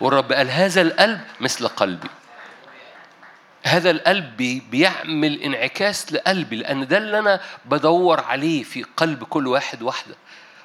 والرب 0.00 0.32
قال 0.32 0.50
هذا 0.50 0.82
القلب 0.82 1.20
مثل 1.40 1.68
قلبي. 1.68 2.08
هذا 3.64 3.90
القلب 3.90 4.36
بيعمل 4.70 5.42
انعكاس 5.42 6.12
لقلبي 6.12 6.56
لأن 6.56 6.86
ده 6.86 6.98
اللي 6.98 7.18
أنا 7.18 7.40
بدور 7.64 8.20
عليه 8.20 8.62
في 8.62 8.82
قلب 8.96 9.24
كل 9.24 9.46
واحد 9.46 9.82
واحدة 9.82 10.14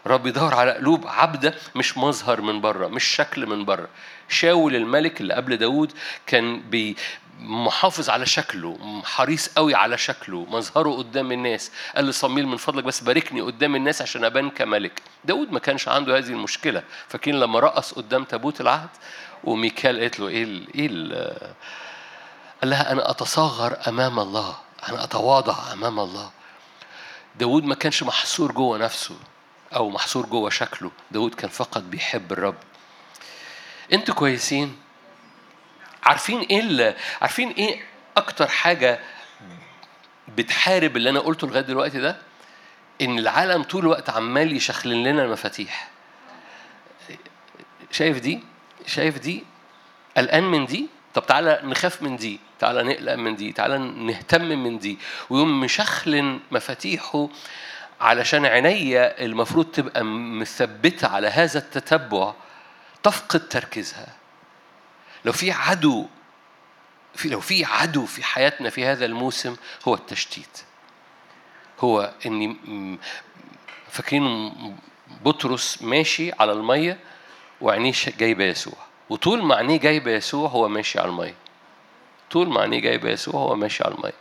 رب 0.08 0.28
يدور 0.28 0.54
على 0.54 0.72
قلوب 0.72 1.08
عبدة 1.08 1.54
مش 1.76 1.98
مظهر 1.98 2.42
من 2.42 2.62
بره 2.62 2.88
مش 2.88 3.04
شكل 3.04 3.46
من 3.46 3.66
بره. 3.66 3.88
شاول 4.30 4.76
الملك 4.76 5.22
اللي 5.22 5.34
قبل 5.34 5.58
داود 5.58 5.92
كان 6.28 6.62
بي 6.62 6.96
محافظ 7.40 8.10
على 8.10 8.26
شكله 8.26 9.02
حريص 9.06 9.50
قوي 9.50 9.76
على 9.76 9.98
شكله 9.98 10.46
مظهره 10.50 10.90
قدام 10.90 11.32
الناس. 11.32 11.72
قال 11.96 12.06
لصميل 12.06 12.48
من 12.48 12.58
فضلك 12.58 12.84
بس 12.84 13.02
باركني 13.02 13.42
قدام 13.42 13.76
الناس 13.76 14.02
عشان 14.02 14.24
أبان 14.24 14.50
كملك. 14.50 15.02
داود 15.26 15.52
ما 15.52 15.60
كانش 15.60 15.88
عنده 15.88 16.18
هذه 16.18 16.30
المشكلة. 16.30 16.84
فاكرين 17.08 17.40
لما 17.40 17.60
رقص 17.60 17.94
قدام 17.94 18.24
تابوت 18.24 18.62
العهد؟ 18.62 18.90
وميكال 19.44 20.00
قالت 20.00 20.20
له 20.20 20.28
إيه 20.28 20.44
ال 20.44 20.74
إيه 20.76 20.88
ال 20.92 21.32
قال 22.62 22.70
لها 22.70 22.92
أنا 22.92 23.10
اتصاغر 23.12 23.78
أمام 23.88 24.20
الله 24.20 24.56
أنا 24.90 25.04
أتواضع 25.04 25.74
أمام 25.74 26.00
الله. 26.00 26.32
داود 27.36 27.64
ما 27.64 27.76
كانش 27.76 28.04
محصور 28.04 28.52
جوه 28.52 28.78
نفسه 28.78 29.16
أو 29.76 29.90
محصور 29.90 30.26
جوه 30.26 30.50
شكله. 30.50 30.92
داود 31.12 31.36
كان 31.36 31.50
فقط 31.50 31.82
بيحب 31.82 32.32
الرب. 32.32 32.56
أنتوا 33.94 34.16
كويسين؟ 34.16 34.87
عارفين 36.08 36.40
إيه 36.40 36.60
اللي 36.60 36.96
عارفين 37.22 37.50
إيه 37.50 37.80
أكتر 38.18 38.48
حاجة 38.48 39.00
بتحارب 40.38 40.98
اللي 40.98 41.10
أنا 41.10 41.20
قلته 41.20 41.48
لغاية 41.48 41.62
دلوقتي 41.64 42.00
ده؟ 42.00 42.18
إن 43.02 43.20
العالم 43.20 43.64
طول 43.64 43.82
الوقت 43.82 44.10
عمال 44.10 44.56
يشخلن 44.56 45.04
لنا 45.04 45.24
المفاتيح. 45.24 45.90
شايف 47.92 48.20
دي؟ 48.20 48.40
شايف 48.86 49.20
دي؟ 49.20 49.44
قلقان 50.18 50.44
من 50.44 50.66
دي؟ 50.66 50.88
طب 51.14 51.26
تعالى 51.26 51.60
نخاف 51.64 52.02
من 52.02 52.16
دي 52.18 52.40
تعالى 52.60 52.84
نقلق 52.84 53.14
من 53.16 53.36
دي 53.36 53.52
تعالى 53.52 53.78
نهتم 53.78 54.42
من 54.42 54.80
دي. 54.80 55.00
ويوم 55.30 55.60
مشخلن 55.60 56.40
مفاتيحه 56.52 57.30
علشان 58.02 58.46
عينيا 58.46 59.26
المفروض 59.26 59.66
تبقى 59.66 60.04
مثبتة 60.06 61.08
على 61.08 61.28
هذا 61.28 61.60
التتبع 61.60 62.34
تفقد 63.04 63.48
تركيزها. 63.48 64.08
لو 65.26 65.32
في 65.32 65.52
عدو 65.52 66.06
في 67.16 67.30
لو 67.30 67.40
في 67.40 67.66
عدو 67.66 68.06
في 68.06 68.24
حياتنا 68.24 68.70
في 68.70 68.86
هذا 68.86 69.06
الموسم 69.06 69.56
هو 69.88 69.94
التشتيت. 69.94 70.62
هو 71.80 72.14
إني 72.26 72.58
فاكرين 73.90 74.54
بطرس 75.26 75.82
ماشي 75.82 76.32
على 76.40 76.52
المية 76.52 77.00
وعينيه 77.62 77.94
جايبة 78.18 78.44
يسوع. 78.44 78.78
وطول 79.10 79.44
ما 79.44 79.56
عينيه 79.56 79.78
جايبة 79.78 80.12
يسوع 80.12 80.50
هو 80.50 80.68
ماشي 80.68 81.00
على 81.00 81.10
المية. 81.10 81.36
طول 82.32 82.50
ما 82.50 82.62
عينيه 82.62 82.80
جايبة 82.80 83.10
يسوع 83.10 83.36
هو 83.36 83.56
ماشي 83.56 83.84
على 83.84 83.96
المية. 83.96 84.14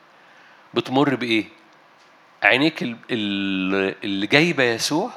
بتمر 0.75 1.15
بإيه؟ 1.15 1.45
عينيك 2.43 2.83
اللي 3.11 4.27
جايبة 4.27 4.65
يسوع 4.65 5.11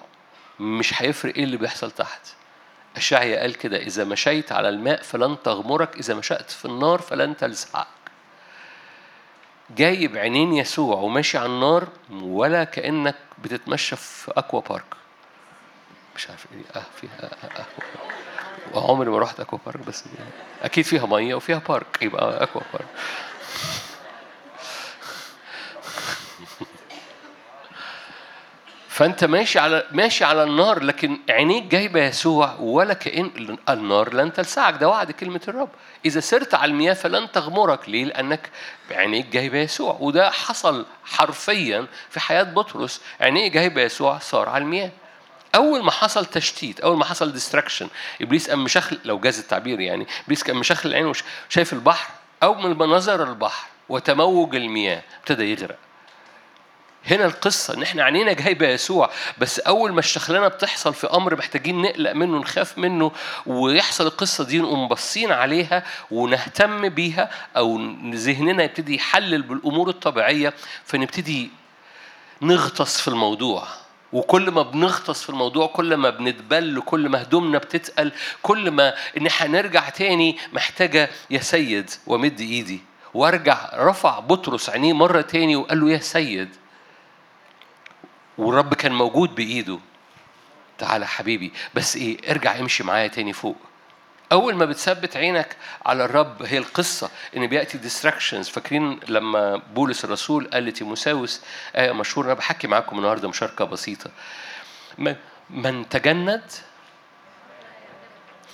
مش 0.59 1.01
هيفرق 1.01 1.35
إيه 1.35 1.43
اللي 1.43 1.57
بيحصل 1.57 1.91
تحت. 1.91 2.27
أشعيا 2.95 3.39
قال 3.41 3.55
كده 3.55 3.77
إذا 3.77 4.03
مشيت 4.03 4.51
على 4.51 4.69
الماء 4.69 5.01
فلن 5.01 5.37
تغمرك 5.43 5.97
إذا 5.97 6.13
مشأت 6.13 6.51
في 6.51 6.65
النار 6.65 6.99
فلن 7.01 7.37
تلسعك 7.37 7.87
جايب 9.77 10.17
عينين 10.17 10.53
يسوع 10.53 10.95
وماشي 10.95 11.37
على 11.37 11.45
النار 11.45 11.87
ولا 12.21 12.63
كأنك 12.63 13.15
بتتمشى 13.43 13.95
في 13.95 14.31
أكوا 14.37 14.61
بارك. 14.61 14.83
مش 16.15 16.29
عارف 16.29 16.45
إيه 16.53 16.79
آه 16.81 16.85
فيها 17.01 17.29
أكوا 17.43 17.83
بارك 18.73 18.89
عمري 18.89 19.09
ما 19.09 19.19
رحت 19.19 19.39
أكوا 19.39 19.59
بارك 19.65 19.79
بس 19.79 20.03
أكيد 20.63 20.85
فيها 20.85 21.05
مية 21.05 21.35
وفيها 21.35 21.61
بارك 21.69 21.97
يبقى 22.01 22.43
أكوا 22.43 22.61
بارك. 22.73 22.87
فأنت 28.99 29.23
ماشي 29.23 29.59
على 29.59 29.83
ماشي 29.91 30.25
على 30.25 30.43
النار 30.43 30.83
لكن 30.83 31.19
عينيك 31.29 31.63
جايبة 31.63 32.03
يسوع 32.03 32.55
ولا 32.59 32.93
كأن 32.93 33.57
النار 33.69 34.13
لن 34.13 34.33
تلسعك. 34.33 34.73
ده 34.73 34.89
وعد 34.89 35.11
كلمة 35.11 35.41
الرب. 35.47 35.69
إذا 36.05 36.19
سرت 36.19 36.53
على 36.53 36.71
المياه 36.71 36.93
فلن 36.93 37.31
تغمرك. 37.31 37.89
ليه؟ 37.89 38.05
لأنك 38.05 38.49
عينيك 38.91 39.25
جايبة 39.25 39.57
يسوع. 39.57 39.97
وده 39.99 40.31
حصل 40.31 40.85
حرفيا 41.05 41.87
في 42.09 42.19
حياة 42.19 42.43
بطرس. 42.43 43.01
عينيه 43.21 43.47
جايبة 43.47 43.81
يسوع 43.81 44.19
سار 44.19 44.49
على 44.49 44.63
المياه. 44.63 44.91
أول 45.55 45.83
ما 45.83 45.91
حصل 45.91 46.25
تشتيت 46.25 46.79
أول 46.79 46.97
ما 46.97 47.05
حصل 47.05 47.31
distraction 47.31 47.87
إبليس 48.21 48.49
قام 48.49 48.63
مشخل 48.63 48.99
لو 49.05 49.19
جاز 49.19 49.39
التعبير 49.39 49.79
يعني 49.79 50.07
إبليس 50.25 50.43
كان 50.43 50.55
مشخل 50.55 50.89
العين 50.89 51.05
وشايف 51.49 51.73
البحر. 51.73 52.09
أو 52.43 52.53
من 52.53 52.77
منظر 52.77 53.23
البحر 53.23 53.67
وتموج 53.89 54.55
المياه 54.55 55.01
ابتدى 55.19 55.51
يغرق. 55.51 55.77
هنا 57.09 57.25
القصة 57.25 57.73
إن 57.73 57.81
إحنا 57.83 58.03
عينينا 58.03 58.33
جايبة 58.33 58.67
يسوع 58.67 59.09
بس 59.37 59.59
أول 59.59 59.93
ما 59.93 59.99
الشخلانة 59.99 60.47
بتحصل 60.47 60.93
في 60.93 61.07
أمر 61.07 61.35
محتاجين 61.35 61.81
نقلق 61.81 62.11
منه 62.11 62.37
نخاف 62.39 62.77
منه 62.77 63.11
ويحصل 63.45 64.07
القصة 64.07 64.43
دي 64.43 64.59
نقوم 64.59 64.87
باصين 64.87 65.31
عليها 65.31 65.83
ونهتم 66.11 66.89
بيها 66.89 67.29
أو 67.57 67.77
ذهننا 68.13 68.63
يبتدي 68.63 68.95
يحلل 68.95 69.41
بالأمور 69.41 69.89
الطبيعية 69.89 70.53
فنبتدي 70.85 71.49
نغطس 72.41 73.01
في 73.01 73.07
الموضوع. 73.07 73.63
وكل 74.13 74.51
ما 74.51 74.61
بنغطس 74.61 75.23
في 75.23 75.29
الموضوع 75.29 75.67
كل 75.67 75.95
ما 75.95 76.09
بنتبل 76.09 76.81
كل 76.85 77.09
ما 77.09 77.21
هدومنا 77.21 77.57
بتتقل 77.57 78.11
كل 78.41 78.71
ما 78.71 78.93
إن 79.17 79.27
هنرجع 79.39 79.89
تاني 79.89 80.37
محتاجة 80.53 81.09
يا 81.29 81.39
سيد 81.39 81.89
ومد 82.07 82.39
إيدي. 82.39 82.81
وأرجع 83.13 83.69
رفع 83.75 84.19
بطرس 84.19 84.69
عينيه 84.69 84.93
مرة 84.93 85.21
تاني 85.21 85.55
وقال 85.55 85.79
له 85.81 85.91
يا 85.91 85.97
سيد 85.97 86.49
والرب 88.39 88.73
كان 88.73 88.91
موجود 88.91 89.35
بإيده. 89.35 89.79
تعالى 90.77 91.07
حبيبي 91.07 91.53
بس 91.73 91.95
إيه 91.95 92.31
ارجع 92.31 92.59
امشي 92.59 92.83
معايا 92.83 93.07
تاني 93.07 93.33
فوق. 93.33 93.55
أول 94.31 94.55
ما 94.55 94.65
بتثبت 94.65 95.17
عينك 95.17 95.57
على 95.85 96.05
الرب 96.05 96.43
هي 96.43 96.57
القصة 96.57 97.09
إن 97.37 97.47
بيأتي 97.47 97.77
ديستراكشنز 97.77 98.49
فاكرين 98.49 98.99
لما 99.07 99.55
بولس 99.55 100.05
الرسول 100.05 100.49
قال 100.53 100.65
لتيموساوس 100.65 101.41
إيه 101.75 101.91
مشهوره 101.91 102.25
أنا 102.25 102.33
بحكي 102.33 102.67
معاكم 102.67 102.97
النهارده 102.97 103.29
مشاركة 103.29 103.65
بسيطة. 103.65 104.11
من 105.49 105.89
تجند 105.89 106.43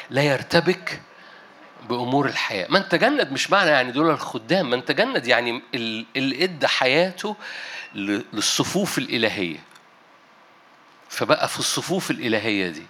لا 0.10 0.22
يرتبك 0.22 1.02
بأمور 1.90 2.26
الحياة. 2.26 2.68
من 2.70 2.90
تجند 2.90 3.32
مش 3.32 3.52
معنى 3.52 3.70
يعني 3.70 3.92
دول 3.92 4.10
الخدام. 4.10 4.70
من 4.70 4.86
تجند 4.86 5.28
يعني 5.28 5.62
اللي 6.16 6.44
ادى 6.44 6.68
حياته 6.68 7.36
للصفوف 7.96 8.98
الإلهية. 8.98 9.60
فبقى 11.16 11.48
في 11.48 11.60
الصفوف 11.60 12.12
الإلهية 12.12 12.70
دي. 12.70 12.86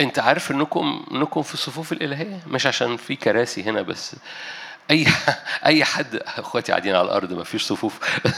أنت 0.00 0.18
عارف 0.18 0.50
إنكم 0.50 1.06
إنكم 1.10 1.42
في 1.42 1.54
الصفوف 1.54 1.92
الإلهية؟ 1.92 2.40
مش 2.46 2.66
عشان 2.66 2.96
في 2.96 3.16
كراسي 3.16 3.62
هنا 3.62 3.82
بس. 3.82 4.16
أي 4.90 5.06
أي 5.66 5.84
حد 5.84 6.16
أخواتي 6.16 6.72
قاعدين 6.72 6.94
على 6.94 7.04
الأرض 7.04 7.32
ما 7.32 7.44
فيش 7.44 7.62
صفوف. 7.62 7.98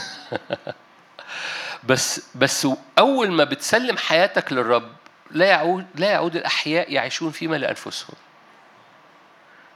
بس 1.89 2.21
بس 2.35 2.67
أول 2.97 3.31
ما 3.31 3.43
بتسلم 3.43 3.97
حياتك 3.97 4.53
للرب 4.53 4.91
لا 5.31 5.45
يعود 5.45 5.85
لا 5.95 6.09
يعود 6.09 6.35
الأحياء 6.35 6.93
يعيشون 6.93 7.31
فيما 7.31 7.55
لأنفسهم. 7.55 8.15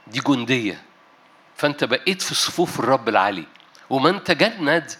دي 0.06 0.20
جندية. 0.20 0.82
فأنت 1.56 1.84
بقيت 1.84 2.22
في 2.22 2.34
صفوف 2.34 2.80
الرب 2.80 3.08
العلي 3.08 3.44
ومن 3.90 4.24
تجند 4.24 4.92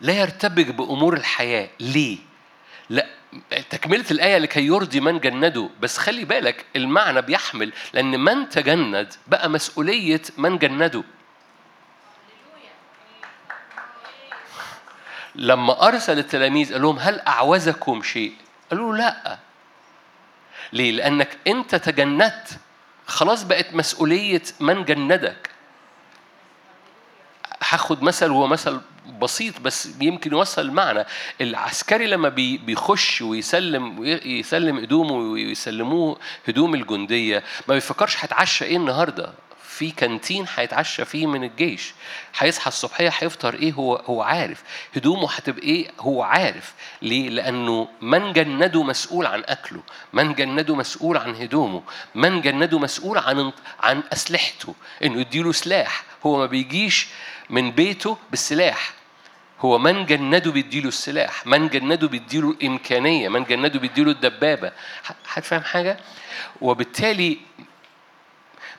لا 0.00 0.12
يرتبك 0.12 0.66
بأمور 0.66 1.14
الحياة. 1.14 1.68
ليه؟ 1.80 2.18
لأ 2.90 3.17
تكملة 3.70 4.04
الآية 4.10 4.38
لكي 4.38 4.66
يرضي 4.66 5.00
من 5.00 5.18
جنده 5.20 5.68
بس 5.80 5.98
خلي 5.98 6.24
بالك 6.24 6.64
المعنى 6.76 7.22
بيحمل 7.22 7.72
لأن 7.92 8.20
من 8.20 8.48
تجند 8.48 9.14
بقى 9.26 9.50
مسؤولية 9.50 10.22
من 10.38 10.58
جنده 10.58 11.04
لما 15.34 15.88
أرسل 15.88 16.18
التلاميذ 16.18 16.72
قال 16.72 16.82
لهم 16.82 16.98
هل 16.98 17.20
أعوزكم 17.20 18.02
شيء؟ 18.02 18.32
قالوا 18.70 18.96
لا 18.96 19.38
ليه؟ 20.72 20.92
لأنك 20.92 21.38
أنت 21.46 21.74
تجندت 21.74 22.58
خلاص 23.06 23.42
بقت 23.42 23.74
مسؤولية 23.74 24.42
من 24.60 24.84
جندك 24.84 25.50
هاخد 27.68 28.02
مثل 28.02 28.30
وهو 28.30 28.46
مثل 28.46 28.80
بسيط 29.22 29.60
بس 29.60 29.88
يمكن 30.00 30.32
يوصل 30.32 30.62
المعنى. 30.62 31.04
العسكري 31.40 32.06
لما 32.06 32.28
بيخش 32.28 33.22
ويسلم 33.22 34.04
يسلم 34.24 34.78
هدومه 34.78 35.12
ويسلموه 35.12 36.18
هدوم 36.48 36.74
الجندية 36.74 37.42
ما 37.68 37.74
بيفكرش 37.74 38.16
هتعشى 38.24 38.64
إيه 38.64 38.76
النهارده. 38.76 39.32
في 39.78 39.90
كانتين 39.90 40.46
هيتعشى 40.56 41.04
فيه 41.04 41.26
من 41.26 41.44
الجيش. 41.44 41.94
هيصحى 42.38 42.68
الصبحية 42.68 43.12
هيفطر 43.18 43.54
إيه؟ 43.54 43.72
هو 43.72 43.96
هو 43.96 44.22
عارف. 44.22 44.62
هدومه 44.96 45.30
هتبقى 45.30 45.62
إيه؟ 45.62 45.88
هو 46.00 46.22
عارف. 46.22 46.74
ليه؟ 47.02 47.28
لأنه 47.28 47.88
من 48.00 48.32
جنده 48.32 48.82
مسؤول 48.82 49.26
عن 49.26 49.42
أكله 49.46 49.82
من 50.12 50.34
جنده 50.34 50.74
مسؤول 50.76 51.16
عن 51.16 51.34
هدومه 51.34 51.82
من 52.14 52.40
جنده 52.40 52.78
مسؤول 52.78 53.18
عن 53.18 53.52
عن 53.80 54.02
أسلحته. 54.12 54.74
إنه 55.04 55.20
يديله 55.20 55.52
سلاح. 55.52 56.04
هو 56.26 56.38
ما 56.38 56.46
بيجيش 56.46 57.08
من 57.50 57.70
بيته 57.70 58.16
بالسلاح. 58.30 58.92
هو 59.60 59.78
من 59.78 60.06
جنده 60.06 60.50
بيديله 60.50 60.88
السلاح. 60.88 61.46
من 61.46 61.68
جنده 61.68 62.08
بيديله 62.08 62.50
الإمكانية. 62.50 63.28
من 63.28 63.44
جنده 63.44 63.78
بيديله 63.78 64.10
الدبابة. 64.10 64.72
هتفهم 65.28 65.62
حاجة؟ 65.62 65.98
وبالتالي 66.60 67.38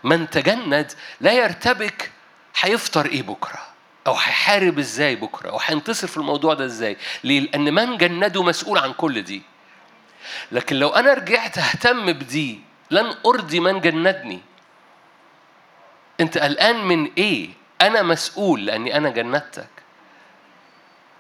من 0.03 0.29
تجند 0.29 0.91
لا 1.21 1.31
يرتبك 1.31 2.11
هيفطر 2.59 3.05
إيه 3.05 3.21
بكرة؟ 3.21 3.59
أو 4.07 4.13
هيحارب 4.13 4.79
إزاي 4.79 5.15
بكرة؟ 5.15 5.49
أو 5.49 5.59
هينتصر 5.65 6.07
في 6.07 6.17
الموضوع 6.17 6.53
ده 6.53 6.65
إزاي؟ 6.65 6.97
ليه؟ 7.23 7.39
لأن 7.39 7.73
من 7.73 7.97
جنده 7.97 8.43
مسؤول 8.43 8.77
عن 8.77 8.93
كل 8.93 9.21
دي. 9.21 9.41
لكن 10.51 10.75
لو 10.75 10.89
أنا 10.89 11.13
رجعت 11.13 11.57
أهتم 11.57 12.13
بدي 12.13 12.59
لن 12.91 13.15
أرضي 13.25 13.59
من 13.59 13.81
جندني. 13.81 14.39
أنت 16.19 16.37
قلقان 16.37 16.85
من 16.85 17.11
إيه؟ 17.17 17.49
أنا 17.81 18.01
مسؤول 18.01 18.65
لأني 18.65 18.97
أنا 18.97 19.09
جندتك. 19.09 19.69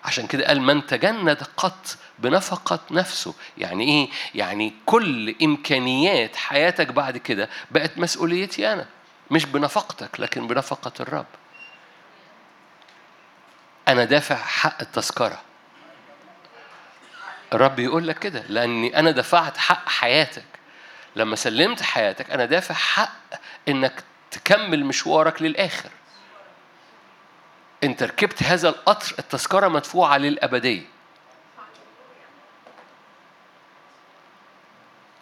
عشان 0.03 0.27
كده 0.27 0.47
قال 0.47 0.61
من 0.61 0.85
تجند 0.85 1.43
قط 1.57 1.97
بنفقة 2.19 2.79
نفسه. 2.91 3.33
يعني 3.57 3.83
إيه؟ 3.83 4.09
يعني 4.35 4.73
كل 4.85 5.35
إمكانيات 5.43 6.35
حياتك 6.35 6.87
بعد 6.87 7.17
كده 7.17 7.49
بقت 7.71 7.97
مسؤوليتي 7.97 8.73
أنا 8.73 8.85
مش 9.31 9.45
بنفقتك 9.45 10.19
لكن 10.19 10.47
بنفقة 10.47 10.91
الرب. 10.99 11.25
أنا 13.87 14.05
دافع 14.05 14.35
حق 14.35 14.81
التذكرة. 14.81 15.41
الرب 17.53 17.79
يقول 17.79 18.07
لك 18.07 18.19
كده 18.19 18.43
لأني 18.49 18.99
أنا 18.99 19.11
دفعت 19.11 19.57
حق 19.57 19.89
حياتك. 19.89 20.43
لما 21.15 21.35
سلمت 21.35 21.81
حياتك 21.81 22.31
أنا 22.31 22.45
دافع 22.45 22.75
حق 22.75 23.19
إنك 23.67 24.03
تكمل 24.31 24.85
مشوارك 24.85 25.41
للآخر. 25.41 25.89
انت 27.83 28.03
ركبت 28.03 28.43
هذا 28.43 28.69
القطر 28.69 29.15
التذكرة 29.19 29.67
مدفوعة 29.67 30.17
للأبدية. 30.17 30.85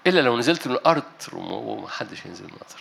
إلا 0.07 0.21
لو 0.21 0.37
نزلت 0.37 0.67
من 0.67 0.73
الأرض 0.73 1.03
ومحدش 1.33 2.25
ينزل 2.25 2.43
من 2.43 2.49
القطر. 2.53 2.79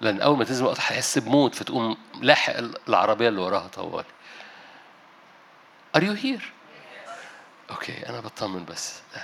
لأن 0.00 0.20
أول 0.20 0.38
ما 0.38 0.44
تنزل 0.44 0.62
من 0.62 0.68
القطر 0.68 0.82
هتحس 0.82 1.18
بموت 1.18 1.54
فتقوم 1.54 1.96
لاحق 2.20 2.54
العربية 2.88 3.28
اللي 3.28 3.40
وراها 3.40 3.68
طوالي. 3.68 4.06
Are 5.96 6.00
you 6.00 6.22
here؟ 6.22 6.42
أوكي 7.70 8.08
أنا 8.08 8.20
بطمن 8.20 8.64
بس. 8.64 9.00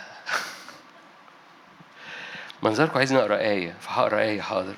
منظركم 2.62 2.98
عايزني 2.98 3.18
أقرأ 3.18 3.38
آية. 3.38 3.74
فهقرأ 3.80 4.20
آية 4.20 4.40
حاضر. 4.40 4.74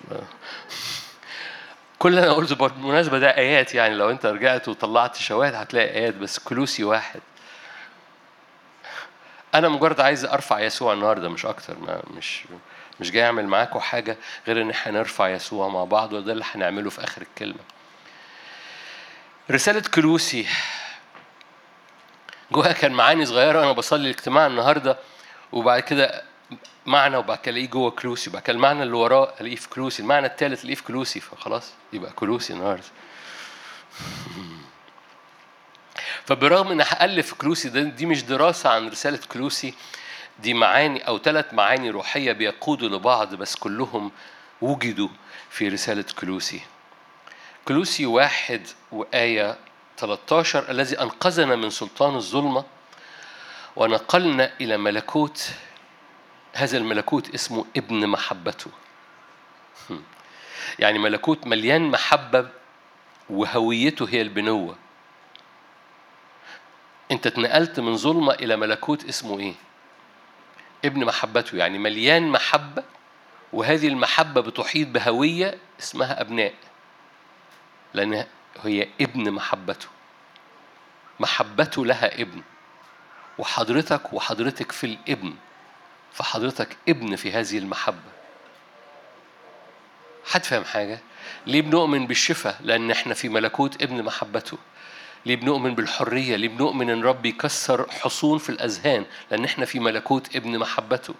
كل 1.98 2.08
اللي 2.08 2.22
أنا 2.22 2.32
قلته 2.32 2.54
بالمناسبة 2.56 3.18
ده 3.18 3.36
آيات 3.36 3.74
يعني 3.74 3.94
لو 3.94 4.10
أنت 4.10 4.26
رجعت 4.26 4.68
وطلعت 4.68 5.16
شواهد 5.16 5.54
هتلاقي 5.54 5.90
آيات 5.90 6.14
بس 6.14 6.38
كلوسي 6.38 6.84
واحد. 6.84 7.20
أنا 9.54 9.68
مجرد 9.68 10.00
عايز 10.00 10.24
أرفع 10.24 10.60
يسوع 10.60 10.92
النهارده 10.92 11.28
مش 11.28 11.46
أكتر 11.46 11.78
ما 11.78 12.02
مش 12.16 12.44
مش 13.00 13.10
جاي 13.10 13.24
أعمل 13.26 13.46
معاكم 13.46 13.78
حاجة 13.80 14.16
غير 14.46 14.62
إن 14.62 14.70
إحنا 14.70 14.92
نرفع 14.92 15.28
يسوع 15.28 15.68
مع 15.68 15.84
بعض 15.84 16.12
وده 16.12 16.32
اللي 16.32 16.44
هنعمله 16.52 16.90
في 16.90 17.04
آخر 17.04 17.22
الكلمة. 17.22 17.60
رسالة 19.50 19.82
كلوسي 19.94 20.46
جواها 22.52 22.72
كان 22.72 22.92
معاني 22.92 23.26
صغيرة 23.26 23.60
وأنا 23.60 23.72
بصلي 23.72 24.02
الاجتماع 24.10 24.46
النهارده 24.46 24.98
وبعد 25.52 25.80
كده 25.80 26.22
معنى 26.86 27.22
كده 27.22 27.38
الاقيه 27.46 27.68
جوه 27.68 27.90
كلوسي 27.90 28.30
كده 28.30 28.42
المعنى 28.48 28.82
اللي 28.82 28.96
وراه 28.96 29.34
الاقيه 29.40 29.56
في 29.56 29.68
كلوسي. 29.68 30.02
المعنى 30.02 30.26
الثالث 30.26 30.60
الاقيه 30.60 30.74
في 30.74 30.82
كلوسي 30.82 31.20
فخلاص 31.20 31.72
يبقى 31.92 32.12
كلوسي 32.12 32.52
النهارده. 32.52 32.84
فبرغم 36.26 36.72
إن 36.72 36.80
هألف 36.80 37.34
كلوسي 37.34 37.68
ده 37.68 37.82
دي 37.82 38.06
مش 38.06 38.22
دراسة 38.22 38.70
عن 38.70 38.88
رسالة 38.88 39.18
كلوسي 39.32 39.74
دي 40.38 40.54
معاني 40.54 41.08
أو 41.08 41.18
ثلاث 41.18 41.54
معاني 41.54 41.90
روحية 41.90 42.32
بيقودوا 42.32 42.88
لبعض 42.88 43.34
بس 43.34 43.56
كلهم 43.56 44.12
وجدوا 44.60 45.08
في 45.50 45.68
رسالة 45.68 46.04
كلوسي. 46.20 46.60
كلوسي 47.64 48.06
واحد 48.06 48.66
وآية 48.92 49.58
13 49.96 50.70
الذي 50.70 51.00
أنقذنا 51.00 51.56
من 51.56 51.70
سلطان 51.70 52.16
الظلمة 52.16 52.64
ونقلنا 53.76 54.50
إلى 54.60 54.76
ملكوت 54.76 55.50
هذا 56.58 56.78
الملكوت 56.78 57.34
اسمه 57.34 57.64
ابن 57.76 58.06
محبته. 58.06 58.70
يعني 60.78 60.98
ملكوت 60.98 61.46
مليان 61.46 61.90
محبة 61.90 62.48
وهويته 63.30 64.08
هي 64.08 64.22
البنوة. 64.22 64.76
انت 67.10 67.26
اتنقلت 67.26 67.80
من 67.80 67.96
ظلمة 67.96 68.32
إلى 68.32 68.56
ملكوت 68.56 69.04
اسمه 69.04 69.38
إيه؟ 69.40 69.54
ابن 70.84 71.04
محبته. 71.04 71.56
يعني 71.56 71.78
مليان 71.78 72.28
محبة 72.28 72.84
وهذه 73.52 73.88
المحبة 73.88 74.40
بتحيط 74.40 74.88
بهوية 74.88 75.58
اسمها 75.80 76.20
أبناء 76.20 76.54
لأن 77.94 78.26
هي 78.64 78.88
ابن 79.00 79.30
محبته. 79.30 79.88
محبته 81.20 81.86
لها 81.86 82.20
ابن 82.22 82.42
وحضرتك 83.38 84.12
وحضرتك 84.12 84.72
في 84.72 84.84
الابن. 84.84 85.34
فحضرتك 86.18 86.76
ابن 86.88 87.16
في 87.16 87.32
هذه 87.32 87.58
المحبة 87.58 88.10
حد 90.26 90.44
فاهم 90.44 90.64
حاجة؟ 90.64 91.00
ليه 91.46 91.62
بنؤمن 91.62 92.06
بالشفاء؟ 92.06 92.56
لأن 92.60 92.90
إحنا 92.90 93.14
في 93.14 93.28
ملكوت 93.28 93.82
ابن 93.82 94.02
محبته 94.02 94.58
ليه 95.26 95.36
بنؤمن 95.36 95.74
بالحرية؟ 95.74 96.36
ليه 96.36 96.48
بنؤمن 96.48 96.90
إن 96.90 97.02
رب 97.02 97.26
يكسر 97.26 97.90
حصون 97.90 98.38
في 98.38 98.48
الأذهان؟ 98.50 99.04
لأن 99.30 99.44
إحنا 99.44 99.64
في 99.64 99.80
ملكوت 99.80 100.36
ابن 100.36 100.58
محبته 100.58 101.14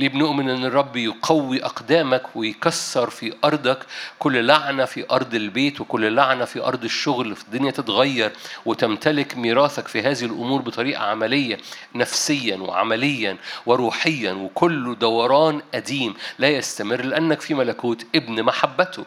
ليه 0.00 0.08
بنؤمن 0.08 0.50
أن 0.50 0.64
الرب 0.64 0.96
يقوي 0.96 1.64
أقدامك 1.64 2.22
ويكسر 2.36 3.10
في 3.10 3.32
أرضك 3.44 3.78
كل 4.18 4.46
لعنة 4.46 4.84
في 4.84 5.04
أرض 5.10 5.34
البيت 5.34 5.80
وكل 5.80 6.12
لعنة 6.14 6.44
في 6.44 6.64
أرض 6.64 6.84
الشغل 6.84 7.36
في 7.36 7.44
الدنيا 7.44 7.70
تتغير 7.70 8.32
وتمتلك 8.66 9.36
ميراثك 9.36 9.88
في 9.88 10.02
هذه 10.02 10.24
الأمور 10.24 10.62
بطريقة 10.62 11.02
عملية 11.02 11.58
نفسيا 11.94 12.56
وعمليا 12.56 13.36
وروحيا 13.66 14.32
وكل 14.32 14.96
دوران 14.98 15.62
قديم 15.74 16.14
لا 16.38 16.48
يستمر 16.48 17.02
لأنك 17.02 17.40
في 17.40 17.54
ملكوت 17.54 18.06
ابن 18.14 18.42
محبته. 18.42 19.04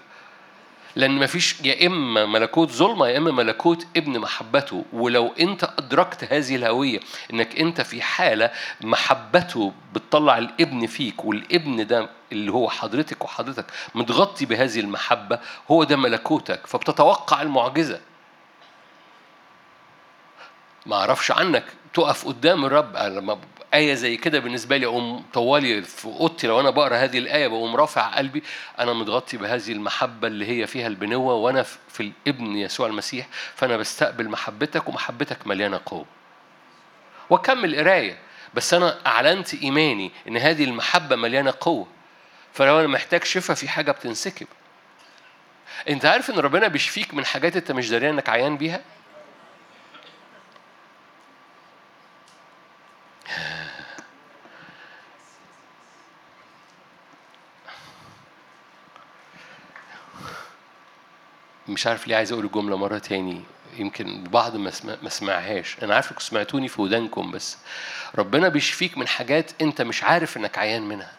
لأن 0.95 1.11
مفيش 1.19 1.61
يا 1.61 1.87
إما 1.87 2.25
ملكوت 2.25 2.71
ظلمة 2.71 3.07
يا 3.07 3.17
إما 3.17 3.31
ملكوت 3.31 3.87
ابن 3.97 4.19
محبته. 4.19 4.85
ولو 4.93 5.33
أنت 5.39 5.63
أدركت 5.77 6.33
هذه 6.33 6.55
الهوية 6.55 6.99
إنك 7.33 7.59
أنت 7.59 7.81
في 7.81 8.01
حالة 8.01 8.51
محبته 8.81 9.73
بتطلع 9.93 10.37
الابن 10.37 10.85
فيك 10.87 11.25
والابن 11.25 11.87
ده 11.87 12.09
اللي 12.31 12.51
هو 12.51 12.69
حضرتك 12.69 13.23
وحضرتك 13.23 13.65
متغطي 13.95 14.45
بهذه 14.45 14.79
المحبة 14.79 15.39
هو 15.71 15.83
ده 15.83 15.95
ملكوتك. 15.97 16.67
فبتتوقع 16.67 17.41
المعجزة. 17.41 17.99
ما 20.85 20.95
أعرفش 20.95 21.31
عنك 21.31 21.63
تقف 21.93 22.27
قدام 22.27 22.65
الرب. 22.65 22.97
لما 22.97 23.39
آية 23.73 23.93
زي 23.93 24.17
كده 24.17 24.39
بالنسبة 24.39 24.77
لي 24.77 24.85
أقوم 24.85 25.25
طوالي 25.33 25.81
في 25.81 26.05
أوضتي 26.05 26.47
لو 26.47 26.59
أنا 26.59 26.69
بقرأ 26.69 26.95
هذه 26.95 27.17
الآية 27.17 27.47
بقوم 27.47 27.75
رافع 27.75 28.15
قلبي 28.15 28.43
أنا 28.79 28.93
متغطي 28.93 29.37
بهذه 29.37 29.71
المحبة 29.71 30.27
اللي 30.27 30.47
هي 30.47 30.67
فيها 30.67 30.87
البنوة 30.87 31.33
وأنا 31.33 31.63
في 31.63 31.99
الابن 31.99 32.55
يسوع 32.55 32.87
المسيح 32.87 33.27
فأنا 33.55 33.77
بستقبل 33.77 34.29
محبتك 34.29 34.87
ومحبتك 34.87 35.47
مليانة 35.47 35.81
قوة. 35.85 36.05
وأكمل 37.29 37.75
قراية 37.75 38.17
بس 38.53 38.73
أنا 38.73 38.99
أعلنت 39.07 39.53
إيماني 39.53 40.11
إن 40.27 40.37
هذه 40.37 40.63
المحبة 40.63 41.15
مليانة 41.15 41.53
قوة. 41.59 41.87
فلو 42.53 42.79
أنا 42.79 42.87
محتاج 42.87 43.23
شفاء 43.23 43.55
في 43.55 43.67
حاجة 43.67 43.91
بتنسكب. 43.91 44.47
أنت 45.89 46.05
عارف 46.05 46.29
إن 46.29 46.39
ربنا 46.39 46.67
بيشفيك 46.67 47.13
من 47.13 47.25
حاجات 47.25 47.55
أنت 47.55 47.71
مش 47.71 47.89
داري 47.89 48.09
إنك 48.09 48.29
عيان 48.29 48.57
بيها؟ 48.57 48.81
مش 61.83 61.87
عارف 61.87 62.07
ليه 62.07 62.15
عايز 62.15 62.31
أقول 62.31 62.45
الجملة 62.45 62.77
مرة 62.77 62.97
تاني 62.97 63.41
يمكن 63.77 64.23
بعض 64.23 64.55
ما 65.03 65.09
سمعهاش. 65.09 65.77
أنا 65.83 65.95
عارفك 65.95 66.19
سمعتوني 66.19 66.67
في 66.67 66.81
ودانكم 66.81 67.31
بس 67.31 67.57
ربنا 68.15 68.49
بيشفيك 68.49 68.97
من 68.97 69.07
حاجات 69.07 69.51
أنت 69.61 69.81
مش 69.81 70.03
عارف 70.03 70.37
إنك 70.37 70.57
عيان 70.57 70.81
منها. 70.81 71.11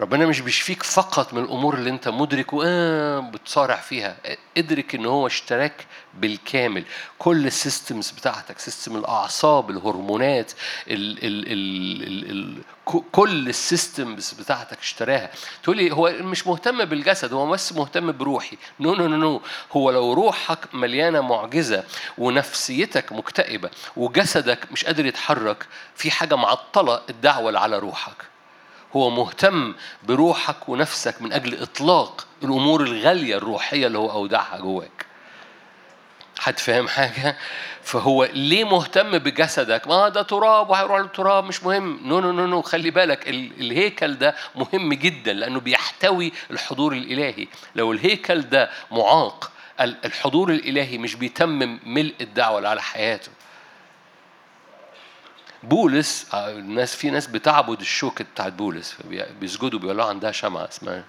ربنا 0.00 0.26
مش 0.26 0.40
بيشفيك 0.40 0.82
فقط 0.82 1.34
من 1.34 1.44
الأمور 1.44 1.74
اللي 1.74 1.90
أنت 1.90 2.08
مدرك 2.08 2.52
وآه 2.52 3.20
بتصارع 3.20 3.76
فيها. 3.76 4.16
ادرك 4.56 4.94
إن 4.94 5.06
هو 5.06 5.26
اشتراك 5.26 5.86
بالكامل. 6.14 6.84
كل 7.18 7.46
ال 7.46 7.54
systems 7.54 8.10
بتاعتك 8.10 8.58
system 8.58 8.96
الأعصاب 8.96 9.70
الهرمونات 9.70 10.52
ال 10.88 11.24
ال 11.24 11.52
ال 11.52 12.02
ال 12.02 12.30
ال 12.30 12.62
كل 13.12 13.48
ال 13.48 13.59
systems 13.59 14.32
بتاعتك 14.32 14.78
اشتراها. 14.78 15.30
تقول 15.62 15.76
لي 15.76 15.92
هو 15.92 16.12
مش 16.20 16.46
مهتم 16.46 16.84
بالجسد 16.84 17.32
هو 17.32 17.46
بس 17.50 17.72
مهتم 17.72 18.12
بروحي. 18.12 18.56
no 18.80 18.94
no 18.94 19.06
no 19.08 19.16
no 19.16 19.40
هو 19.72 19.90
لو 19.90 20.12
روحك 20.12 20.74
مليانة 20.74 21.20
معجزة 21.20 21.84
ونفسيتك 22.18 23.12
مكتئبة 23.12 23.70
وجسدك 23.96 24.72
مش 24.72 24.84
قادر 24.84 25.06
يتحرك 25.06 25.66
في 25.94 26.10
حاجة 26.10 26.34
معطلة 26.34 27.00
الدعوة 27.10 27.58
على 27.58 27.78
روحك. 27.78 28.33
هو 28.96 29.10
مهتم 29.10 29.74
بروحك 30.02 30.68
ونفسك 30.68 31.22
من 31.22 31.32
أجل 31.32 31.62
إطلاق 31.62 32.26
الأمور 32.42 32.82
الغالية 32.82 33.36
الروحية 33.36 33.86
اللي 33.86 33.98
هو 33.98 34.10
أودعها 34.10 34.58
جواك 34.58 35.06
حد 36.38 36.58
فاهم 36.58 36.88
حاجة؟ 36.88 37.36
فهو 37.82 38.24
ليه 38.24 38.64
مهتم 38.64 39.18
بجسدك؟ 39.18 39.88
ما 39.88 40.08
ده 40.08 40.22
تراب 40.22 40.70
وهيروح 40.70 41.00
للتراب 41.00 41.44
مش 41.44 41.62
مهم، 41.64 42.00
no 42.04 42.20
no 42.20 42.32
no 42.32 42.46
no 42.46 42.62
خلي 42.62 42.90
بالك 42.90 43.28
الهيكل 43.28 44.14
ده 44.14 44.34
مهم 44.54 44.94
جدا 44.94 45.32
لأنه 45.32 45.60
بيحتوي 45.60 46.32
الحضور 46.50 46.92
الإلهي، 46.92 47.46
لو 47.76 47.92
الهيكل 47.92 48.42
ده 48.42 48.70
معاق 48.90 49.50
الحضور 49.80 50.50
الإلهي 50.50 50.98
مش 50.98 51.14
بيتمم 51.14 51.78
ملء 51.86 52.14
الدعوة 52.20 52.68
على 52.68 52.82
حياته. 52.82 53.30
بولس 55.68 56.26
آه، 56.34 56.50
الناس 56.50 56.96
في 56.96 57.10
ناس 57.10 57.26
بتعبد 57.26 57.80
الشوكة 57.80 58.24
بتاعت 58.34 58.52
بولس 58.52 58.96
بيسجدوا 59.40 59.78
بيقولوا 59.78 60.04
عندها 60.04 60.32
شمعة 60.32 60.68
اسمها 60.68 61.04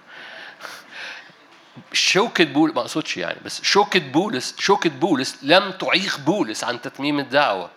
شوكة 1.92 2.44
بولس 2.44 2.74
ما 2.74 2.80
أقصدش 2.80 3.16
يعني 3.16 3.38
بس 3.44 3.62
شوكة 3.62 4.00
بولس 4.00 4.54
شوكة 4.58 4.90
بولس 4.90 5.38
لم 5.42 5.70
تعيق 5.70 6.20
بولس 6.20 6.64
عن 6.64 6.80
تتميم 6.80 7.18
الدعوة. 7.18 7.70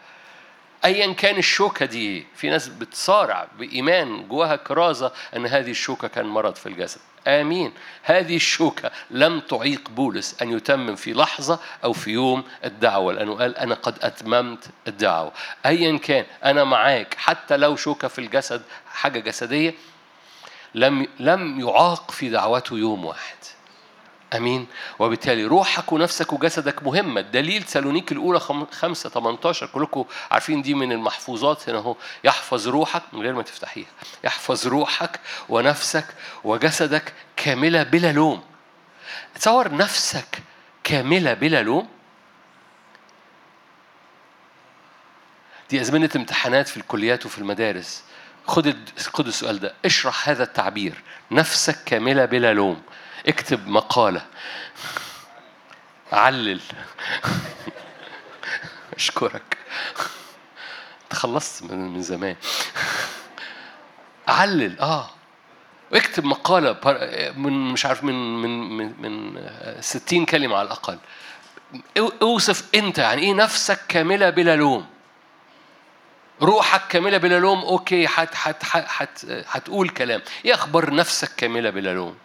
ايا 0.85 1.13
كان 1.13 1.37
الشوكة 1.37 1.85
دي 1.85 2.27
في 2.35 2.49
ناس 2.49 2.67
بتصارع 2.67 3.47
بإيمان 3.59 4.27
جواها 4.27 4.55
كرازة 4.55 5.11
أن 5.35 5.45
هذه 5.45 5.71
الشوكة 5.71 6.07
كان 6.07 6.25
مرض 6.25 6.55
في 6.55 6.69
الجسد. 6.69 7.01
آمين. 7.27 7.73
هذه 8.03 8.35
الشوكة 8.35 8.91
لم 9.11 9.39
تعيق 9.39 9.89
بولس 9.89 10.41
أن 10.41 10.57
يتمم 10.57 10.95
في 10.95 11.13
لحظة 11.13 11.59
أو 11.83 11.93
في 11.93 12.11
يوم 12.11 12.43
الدعوة 12.65 13.13
لأنه 13.13 13.35
قال 13.35 13.57
أنا 13.57 13.75
قد 13.75 13.97
أتممت 14.01 14.69
الدعوة. 14.87 15.31
أيا 15.65 15.97
كان 15.97 16.25
أنا 16.43 16.63
معاك 16.63 17.15
حتى 17.17 17.57
لو 17.57 17.75
شوكة 17.75 18.07
في 18.07 18.19
الجسد 18.19 18.61
حاجة 18.91 19.19
جسدية 19.19 19.73
لم 20.75 21.07
لم 21.19 21.59
يعاق 21.59 22.11
في 22.11 22.29
دعوته 22.29 22.77
يوم 22.77 23.05
واحد. 23.05 23.37
آمين. 24.35 24.67
وبالتالي 24.99 25.43
روحك 25.45 25.91
ونفسك 25.91 26.33
وجسدك 26.33 26.83
مهمه 26.83 27.21
الدليل 27.21 27.63
سالونيك 27.63 28.11
الأولى 28.11 28.39
5 28.71 29.09
18 29.09 29.65
كلكم 29.67 30.05
عارفين 30.31 30.61
دي 30.61 30.73
من 30.73 30.91
المحفوظات 30.91 31.69
هنا 31.69 31.77
أهو. 31.77 31.95
يحفظ 32.23 32.67
روحك 32.67 33.03
من 33.13 33.21
غير 33.21 33.33
ما 33.33 33.43
تفتحيها. 33.43 33.87
يحفظ 34.23 34.67
روحك 34.67 35.19
ونفسك 35.49 36.05
وجسدك 36.43 37.13
كاملة 37.35 37.83
بلا 37.83 38.11
لوم. 38.11 38.43
تصور 39.35 39.75
نفسك 39.75 40.39
كاملة 40.83 41.33
بلا 41.33 41.63
لوم. 41.63 41.87
دي 45.69 45.81
أزمنة 45.81 46.09
امتحانات 46.15 46.67
في 46.67 46.77
الكليات 46.77 47.25
وفي 47.25 47.37
المدارس. 47.37 48.03
خد 48.47 48.75
خد 49.13 49.27
السؤال 49.27 49.59
ده. 49.59 49.73
اشرح 49.85 50.29
هذا 50.29 50.43
التعبير. 50.43 50.93
نفسك 51.31 51.83
كاملة 51.85 52.25
بلا 52.25 52.53
لوم. 52.53 52.81
اكتب 53.27 53.67
مقالة. 53.67 54.25
علل. 56.11 56.61
أشكرك. 58.95 59.57
تخلصت 61.09 61.63
من 61.63 62.01
زمان. 62.01 62.35
علل 64.27 64.79
آه. 64.79 65.09
اكتب 65.93 66.25
مقالة 66.25 66.77
من 67.37 67.71
مش 67.71 67.85
عارف 67.85 68.03
من 68.03 68.41
من 68.41 68.77
من 68.77 69.01
من 69.01 69.41
60 69.81 70.25
كلمة 70.25 70.57
على 70.57 70.65
الأقل. 70.65 70.97
أوصف 72.21 72.63
أنت 72.75 72.97
يعني 72.97 73.21
إيه 73.21 73.33
نفسك 73.33 73.79
كاملة 73.87 74.29
بلا 74.29 74.55
لوم. 74.55 74.85
روحك 76.41 76.87
كاملة 76.87 77.17
بلا 77.17 77.39
لوم 77.39 77.59
أوكي 77.59 78.07
حت 78.07 78.35
حت 78.35 78.63
حت 78.63 79.25
هتقول 79.25 79.89
كلام. 79.89 80.21
إيه 80.45 80.53
أخبار 80.53 80.93
نفسك 80.93 81.35
كاملة 81.35 81.69
بلا 81.69 81.93
لوم؟ 81.93 82.15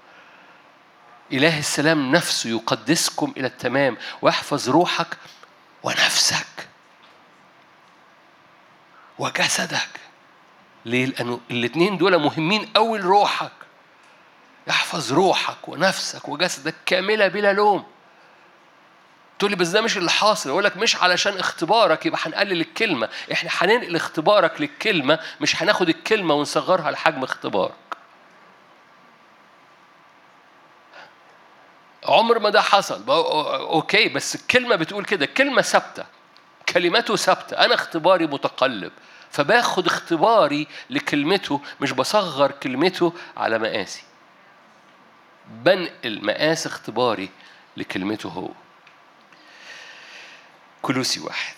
إله 1.33 1.59
السلام 1.59 2.13
نفسه 2.13 2.51
يقدسكم 2.51 3.33
إلى 3.37 3.47
التمام 3.47 3.97
ويحفظ 4.23 4.71
روحك 4.71 5.17
ونفسك 5.83 6.69
وجسدك. 9.19 9.89
ليه؟ 10.85 11.07
لأنه 11.07 11.41
الاثنين 11.51 11.99
دول 11.99 12.19
مهمين 12.19 12.71
أوي 12.77 12.99
لروحك. 12.99 13.53
يحفظ 14.67 15.13
روحك 15.13 15.69
ونفسك 15.69 16.29
وجسدك 16.29 16.75
كاملة 16.87 17.29
بلا 17.29 17.53
لوم. 17.53 17.85
تقول 19.39 19.51
لي 19.51 19.57
بس 19.57 19.69
ده 19.69 19.81
مش 19.81 19.97
اللي 19.97 20.11
حاصل 20.11 20.51
أقول 20.51 20.65
لك 20.65 20.77
مش 20.77 20.97
علشان 20.97 21.39
اختبارك 21.39 22.07
يبقى 22.07 22.21
هنقلل 22.23 22.61
الكلمة. 22.61 23.09
إحنا 23.33 23.51
هننقل 23.53 23.97
اختبارك 23.97 24.61
للكلمة 24.61 25.19
مش 25.41 25.63
هناخد 25.63 25.89
الكلمة 25.89 26.35
ونصغرها 26.35 26.91
لحجم 26.91 27.23
اختبارك 27.23 27.75
عمر 32.05 32.39
ما 32.39 32.51
ده 32.51 32.61
حصل. 32.61 33.03
أوكي 33.09 34.09
بس 34.09 34.35
الكلمة 34.35 34.77
بتقول 34.77 35.05
كده 35.05 35.25
الكلمة 35.25 35.63
ثابتة. 35.63 36.05
كلمته 36.69 37.17
ثابتة. 37.17 37.57
أنا 37.57 37.75
اختباري 37.75 38.27
متقلب. 38.27 38.93
فباخد 39.31 39.87
اختباري 39.87 40.67
لكلمته 40.91 41.61
مش 41.81 41.93
بصغر 41.93 42.51
كلمته 42.51 43.13
على 43.37 43.59
مقاسي 43.59 44.03
بنقل 45.49 46.25
مقاس 46.25 46.67
اختباري 46.67 47.31
لكلمته 47.77 48.29
هو. 48.29 48.49
كلوسي 50.83 51.21
واحد. 51.21 51.55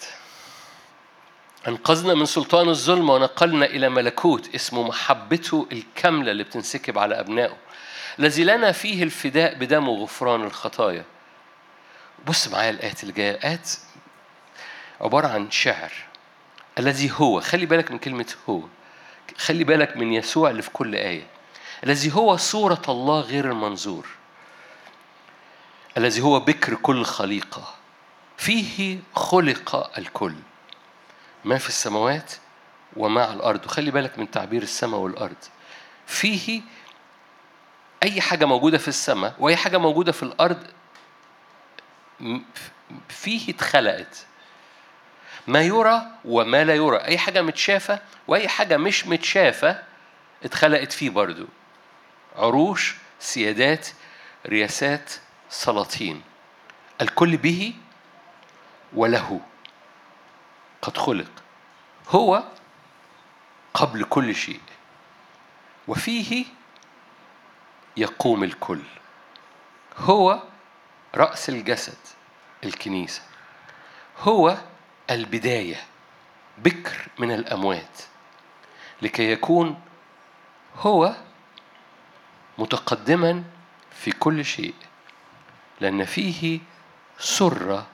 أنقذنا 1.68 2.14
من 2.14 2.24
سلطان 2.24 2.68
الظلم 2.68 3.10
ونقلنا 3.10 3.66
إلى 3.66 3.88
ملكوت 3.88 4.54
اسمه 4.54 4.82
محبته 4.82 5.66
الكاملة 5.72 6.30
اللي 6.30 6.44
بتنسكب 6.44 6.98
على 6.98 7.20
أبنائه. 7.20 7.56
الذي 8.18 8.44
لنا 8.44 8.72
فيه 8.72 9.02
الفداء 9.02 9.54
بدمه 9.54 9.92
غفران 9.92 10.44
الخطايا. 10.44 11.04
بص 12.26 12.48
معايا 12.48 12.70
الآيات 12.70 13.02
اللي 13.02 13.12
جاية. 13.12 13.38
آيات 13.44 13.70
عبارة 15.00 15.28
عن 15.28 15.50
شعر. 15.50 15.92
الذي 16.78 17.12
هو 17.12 17.40
خلي 17.40 17.66
بالك 17.66 17.90
من 17.90 17.98
كلمة 17.98 18.34
هو. 18.48 18.62
خلي 19.36 19.64
بالك 19.64 19.96
من 19.96 20.12
يسوع 20.12 20.50
اللي 20.50 20.62
في 20.62 20.70
كل 20.70 20.94
آية. 20.94 21.26
الذي 21.84 22.14
هو 22.14 22.36
صورة 22.36 22.82
الله 22.88 23.20
غير 23.20 23.50
المنظور. 23.50 24.06
الذي 25.96 26.20
هو 26.20 26.40
بكر 26.40 26.74
كل 26.74 27.04
خليقة. 27.04 27.74
فيه 28.36 28.98
خلق 29.14 29.98
الكل. 29.98 30.34
ما 31.44 31.58
في 31.58 31.68
السماوات 31.68 32.32
وما 32.96 33.24
على 33.24 33.34
الأرض. 33.34 33.66
وخلي 33.66 33.90
بالك 33.90 34.18
من 34.18 34.30
تعبير 34.30 34.62
السماء 34.62 35.00
والأرض. 35.00 35.36
فيه 36.06 36.62
أي 38.02 38.20
حاجة 38.20 38.44
موجودة 38.44 38.78
في 38.78 38.88
السماء 38.88 39.34
وأي 39.38 39.56
حاجة 39.56 39.78
موجودة 39.78 40.12
في 40.12 40.22
الأرض 40.22 40.66
فيه 43.08 43.50
اتخلقت. 43.50 44.26
ما 45.46 45.62
يرى 45.62 46.02
وما 46.24 46.64
لا 46.64 46.74
يرى. 46.74 46.96
أي 46.96 47.18
حاجة 47.18 47.42
متشافة 47.42 48.00
وأي 48.28 48.48
حاجة 48.48 48.76
مش 48.76 49.06
متشافة 49.06 49.82
اتخلقت 50.44 50.92
فيه 50.92 51.10
برضو. 51.10 51.46
عروش 52.36 52.94
سيادات 53.20 53.88
رياسات 54.46 55.12
سلاطين. 55.50 56.22
الكل 57.00 57.36
به 57.36 57.74
وله 58.94 59.40
قد 60.82 60.98
خلق. 60.98 61.30
هو 62.08 62.42
قبل 63.74 64.04
كل 64.04 64.34
شيء. 64.34 64.60
وفيه 65.88 66.44
يقوم 67.96 68.44
الكل. 68.44 68.80
هو 69.98 70.42
رأس 71.14 71.48
الجسد 71.48 71.98
الكنيسة. 72.64 73.22
هو 74.18 74.56
البداية 75.10 75.76
بكر 76.58 77.08
من 77.18 77.32
الأموات. 77.32 78.02
لكي 79.02 79.32
يكون 79.32 79.80
هو 80.76 81.16
متقدما 82.58 83.44
في 83.90 84.10
كل 84.10 84.44
شيء 84.44 84.74
لأن 85.80 86.04
فيه 86.04 86.60
سر 87.18 87.84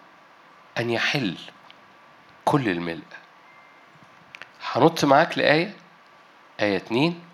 أن 0.78 0.90
يحل 0.90 1.36
كل 2.44 2.68
الملء. 2.68 3.02
هنط 4.72 5.04
معاك 5.04 5.38
لآية؟ 5.38 5.76
آية 6.60 6.76
اتنين. 6.76 7.24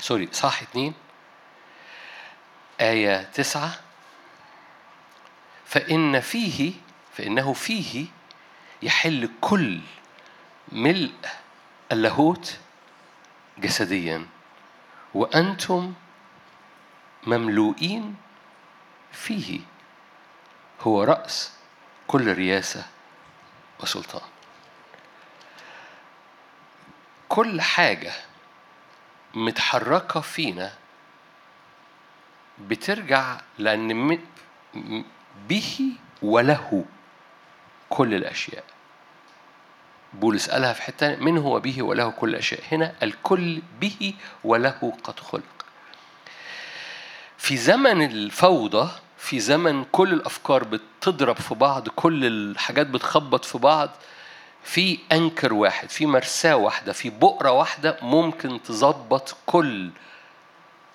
سوري 0.00 0.28
صح 0.32 0.62
اتنين. 0.62 0.94
آية 2.80 3.22
تسعة. 3.22 3.80
فإن 5.66 6.20
فيه 6.20 6.72
فإنه 7.14 7.52
فيه 7.52 8.06
يحل 8.82 9.30
كل 9.40 9.80
ملء 10.72 11.12
اللاهوت 11.92 12.58
جسديا. 13.58 14.26
وأنتم 15.14 15.94
مملوئين 17.26 18.16
فيه. 19.12 19.60
هو 20.80 21.02
رأس 21.02 21.52
كل 22.06 22.32
رياسة 22.32 22.86
وسلطان. 23.80 24.28
كل 27.28 27.60
حاجة 27.60 28.12
متحركة 29.34 30.20
فينا 30.20 30.72
بترجع 32.60 33.40
لأن 33.58 34.18
به 35.48 35.90
وله 36.22 36.84
كل 37.88 38.14
الأشياء. 38.14 38.64
بولس 40.12 40.50
قالها 40.50 40.72
في 40.72 40.82
حتة 40.82 41.16
من 41.16 41.38
هو 41.38 41.60
به 41.60 41.82
وله 41.82 42.10
كل 42.10 42.28
الأشياء؟ 42.28 42.60
هنا 42.72 42.94
الكل 43.02 43.62
به 43.80 44.14
وله 44.44 44.92
قد 45.04 45.20
خلق. 45.20 45.42
في 47.38 47.56
زمن 47.56 48.02
الفوضى 48.02 48.90
في 49.18 49.40
زمن 49.40 49.84
كل 49.84 50.12
الأفكار 50.12 50.64
بتضرب 50.64 51.36
في 51.36 51.54
بعض 51.54 51.88
كل 51.88 52.24
الحاجات 52.24 52.86
بتخبط 52.86 53.44
في 53.44 53.58
بعض 53.58 53.90
في 54.62 54.98
أنكر 55.12 55.52
واحد 55.54 55.90
في 55.90 56.06
مرساة 56.06 56.56
واحدة 56.56 56.92
في 56.92 57.10
بؤرة 57.10 57.50
واحدة 57.50 57.96
ممكن 58.02 58.62
تظبط 58.62 59.36
كل 59.46 59.90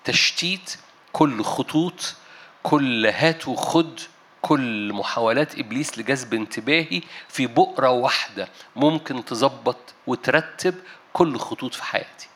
تشتيت 0.04 0.76
كل 1.14 1.44
خطوط 1.44 2.16
كل 2.64 3.06
هات 3.06 3.48
وخد 3.48 4.00
كل 4.42 4.94
محاولات 4.94 5.60
إبليس 5.60 5.98
لجذب 6.00 6.34
انتباهي 6.34 7.02
في 7.30 7.48
بؤرة 7.48 7.90
واحدة. 7.90 8.48
ممكن 8.76 9.26
تظبط 9.26 9.78
وترتب 10.08 10.76
كل 11.14 11.38
خطوط 11.38 11.74
في 11.74 11.84
حياتي. 11.84 12.28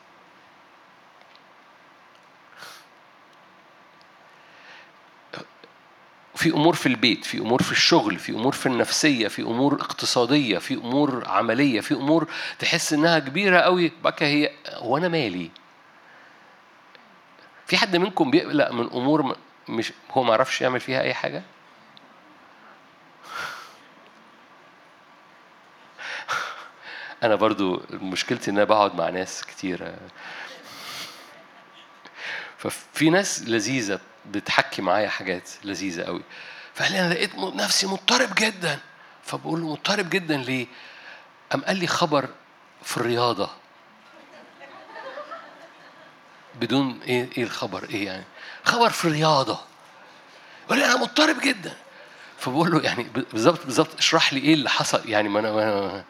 في 6.36 6.50
أمور 6.50 6.74
في 6.76 6.86
البيت 6.86 7.26
في 7.26 7.38
أمور 7.38 7.64
في 7.64 7.72
الشغل 7.72 8.20
في 8.20 8.32
أمور 8.32 8.52
في 8.52 8.66
النفسية 8.66 9.28
في 9.28 9.42
أمور 9.42 9.74
اقتصادية 9.74 10.58
في 10.58 10.74
أمور 10.74 11.24
عملية 11.28 11.82
في 11.82 11.94
أمور 11.94 12.28
تحس 12.60 12.94
إنها 12.94 13.20
كبيرة 13.20 13.60
قوي 13.60 13.92
بقى 14.04 14.16
هي 14.26 14.52
هو 14.70 14.98
أنا 14.98 15.08
مالي؟ 15.08 15.50
في 17.68 17.78
حد 17.78 17.96
منكم 17.96 18.32
بيقلق 18.32 18.72
من 18.72 18.86
أمور 18.86 19.38
مش 19.70 19.94
هو 20.12 20.24
ما 20.24 20.30
يعرفش 20.30 20.62
يعمل 20.62 20.80
فيها 20.80 21.02
أي 21.02 21.14
حاجة؟ 21.14 21.44
أنا 27.24 27.36
برضو 27.36 27.82
مشكلتي 27.90 28.52
إن 28.52 28.56
أنا 28.56 28.66
بقعد 28.66 28.96
مع 28.96 29.10
ناس 29.10 29.46
كتير. 29.46 29.96
ففي 32.58 33.10
ناس 33.10 33.42
لذيذة 33.42 34.00
بتحكي 34.26 34.82
معايا 34.82 35.10
حاجات 35.10 35.50
لذيذة 35.64 36.04
قوي. 36.04 36.22
فقال 36.74 36.92
لي 36.92 37.00
أنا 37.00 37.14
لقيت 37.14 37.36
نفسي 37.36 37.88
مضطرب 37.88 38.30
جدا. 38.36 38.80
فبقول 39.24 39.62
له 39.62 39.72
مضطرب 39.72 40.10
جدا 40.10 40.38
ليه؟ 40.38 40.68
قام 41.52 41.62
قال 41.62 41.78
لي 41.78 41.88
خبر 41.88 42.30
في 42.84 42.98
الرياضة. 42.98 43.50
بدون 46.60 47.00
إيه 47.08 47.30
إيه 47.38 47.44
الخبر 47.44 47.84
إيه 47.90 48.06
يعني؟ 48.06 48.24
خبر 48.64 48.90
في 48.90 49.06
الرياضة. 49.06 49.60
يقول 50.66 50.84
أنا 50.84 50.98
مضطرب 50.98 51.36
جدا. 51.44 51.74
فبقول 52.40 52.72
له 52.72 52.82
يعني 52.82 53.04
بالظبط 53.34 53.66
بالظبط 53.66 53.96
اشرح 53.98 54.34
لي 54.34 54.40
إيه 54.40 54.54
اللي 54.54 54.70
حصل. 54.70 55.10
يعني 55.10 55.30
ما 55.30 55.40
أنا 55.40 56.04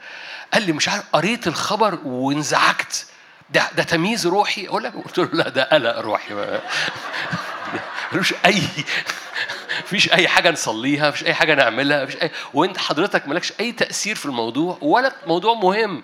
قال 0.54 0.64
لي 0.64 0.72
مش 0.72 0.90
عارف 0.90 1.04
قريت 1.14 1.48
الخبر 1.48 2.00
وانزعجت. 2.06 3.06
ده 3.50 3.70
ده 3.76 3.84
تمييز 3.84 4.28
روحي. 4.28 4.68
أقول 4.68 4.84
لك 4.84 4.94
قلت 4.96 5.18
له 5.18 5.30
لا 5.34 5.50
ده 5.50 5.64
قلق 5.64 6.00
روحي. 6.00 6.34
ملوش 8.14 8.34
أي 8.46 8.62
مفيش 9.84 10.14
أي 10.14 10.28
حاجة 10.28 10.52
نصليها 10.52 11.10
مفيش 11.10 11.24
أي 11.26 11.34
حاجة 11.34 11.56
نعملها 11.56 12.04
مفيش 12.04 12.22
أي 12.22 12.32
وأنت 12.54 12.78
حضرتك 12.78 13.28
مالكش 13.28 13.54
أي 13.60 13.72
تأثير 13.72 14.16
في 14.16 14.26
الموضوع 14.26 14.78
ولا 14.82 15.12
موضوع 15.28 15.54
مهم. 15.54 16.04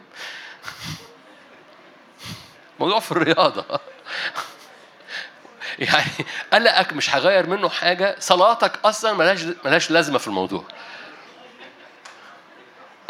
موضوع 2.79 2.99
في 2.99 3.11
الرياضة. 3.11 3.79
يعني 5.79 6.11
قلقك 6.53 6.93
مش 6.93 7.15
هغير 7.15 7.47
منه 7.47 7.69
حاجة 7.69 8.15
صلاتك 8.19 8.79
أصلا 8.85 9.13
ملهاش 9.13 9.43
ملهاش 9.65 9.91
لازمة 9.91 10.17
في 10.17 10.27
الموضوع. 10.27 10.63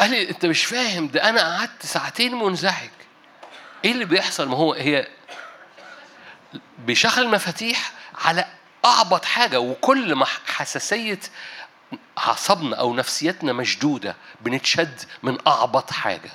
قال 0.00 0.10
لي 0.10 0.30
أنت 0.30 0.46
مش 0.46 0.64
فاهم 0.64 1.08
ده 1.08 1.28
أنا 1.28 1.56
قعدت 1.58 1.86
ساعتين 1.86 2.34
منزعج. 2.34 2.90
إيه 3.84 3.92
اللي 3.92 4.04
بيحصل؟ 4.04 4.48
ما 4.48 4.56
هو 4.56 4.72
هي 4.72 5.08
بيشغل 6.78 7.28
مفاتيح 7.28 7.92
على 8.14 8.44
أعبط 8.84 9.24
حاجة 9.24 9.60
وكل 9.60 10.14
ما 10.14 10.26
حساسية 10.46 11.20
أعصابنا 12.18 12.76
أو 12.76 12.94
نفسيتنا 12.94 13.52
مشدودة 13.52 14.16
بنتشد 14.40 15.00
من 15.22 15.38
أعبط 15.46 15.90
حاجة. 15.90 16.30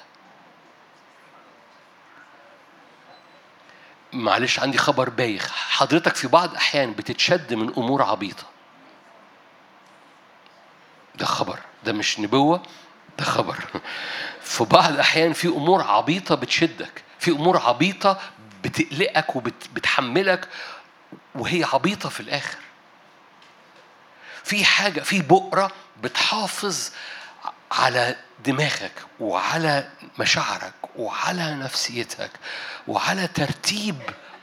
معلش 4.13 4.59
عندي 4.59 4.77
خبر 4.77 5.09
بايخ. 5.09 5.51
حضرتك 5.51 6.15
في 6.15 6.27
بعض 6.27 6.49
الأحيان 6.51 6.93
بتتشد 6.93 7.53
من 7.53 7.73
أمور 7.77 8.01
عبيطة. 8.01 8.43
ده 11.15 11.25
خبر. 11.25 11.59
ده 11.83 11.93
مش 11.93 12.19
نبوة 12.19 12.63
ده 13.19 13.25
خبر. 13.25 13.57
في 14.41 14.63
بعض 14.63 14.91
الأحيان 14.93 15.33
في 15.33 15.47
أمور 15.47 15.81
عبيطة 15.81 16.35
بتشدك. 16.35 17.03
في 17.19 17.31
أمور 17.31 17.57
عبيطة 17.57 18.19
بتقلقك 18.63 19.35
وبتحملك 19.35 20.49
وهي 21.35 21.63
عبيطة 21.73 22.09
في 22.09 22.19
الآخر. 22.19 22.57
في 24.43 24.65
حاجة 24.65 25.01
في 25.01 25.21
بؤرة 25.21 25.71
بتحافظ 26.03 26.91
على 27.71 28.15
دماغك 28.45 28.91
وعلى 29.19 29.89
مشاعرك 30.19 30.73
وعلى 30.95 31.55
نفسيتك 31.55 32.31
وعلى 32.87 33.27
ترتيب 33.27 33.95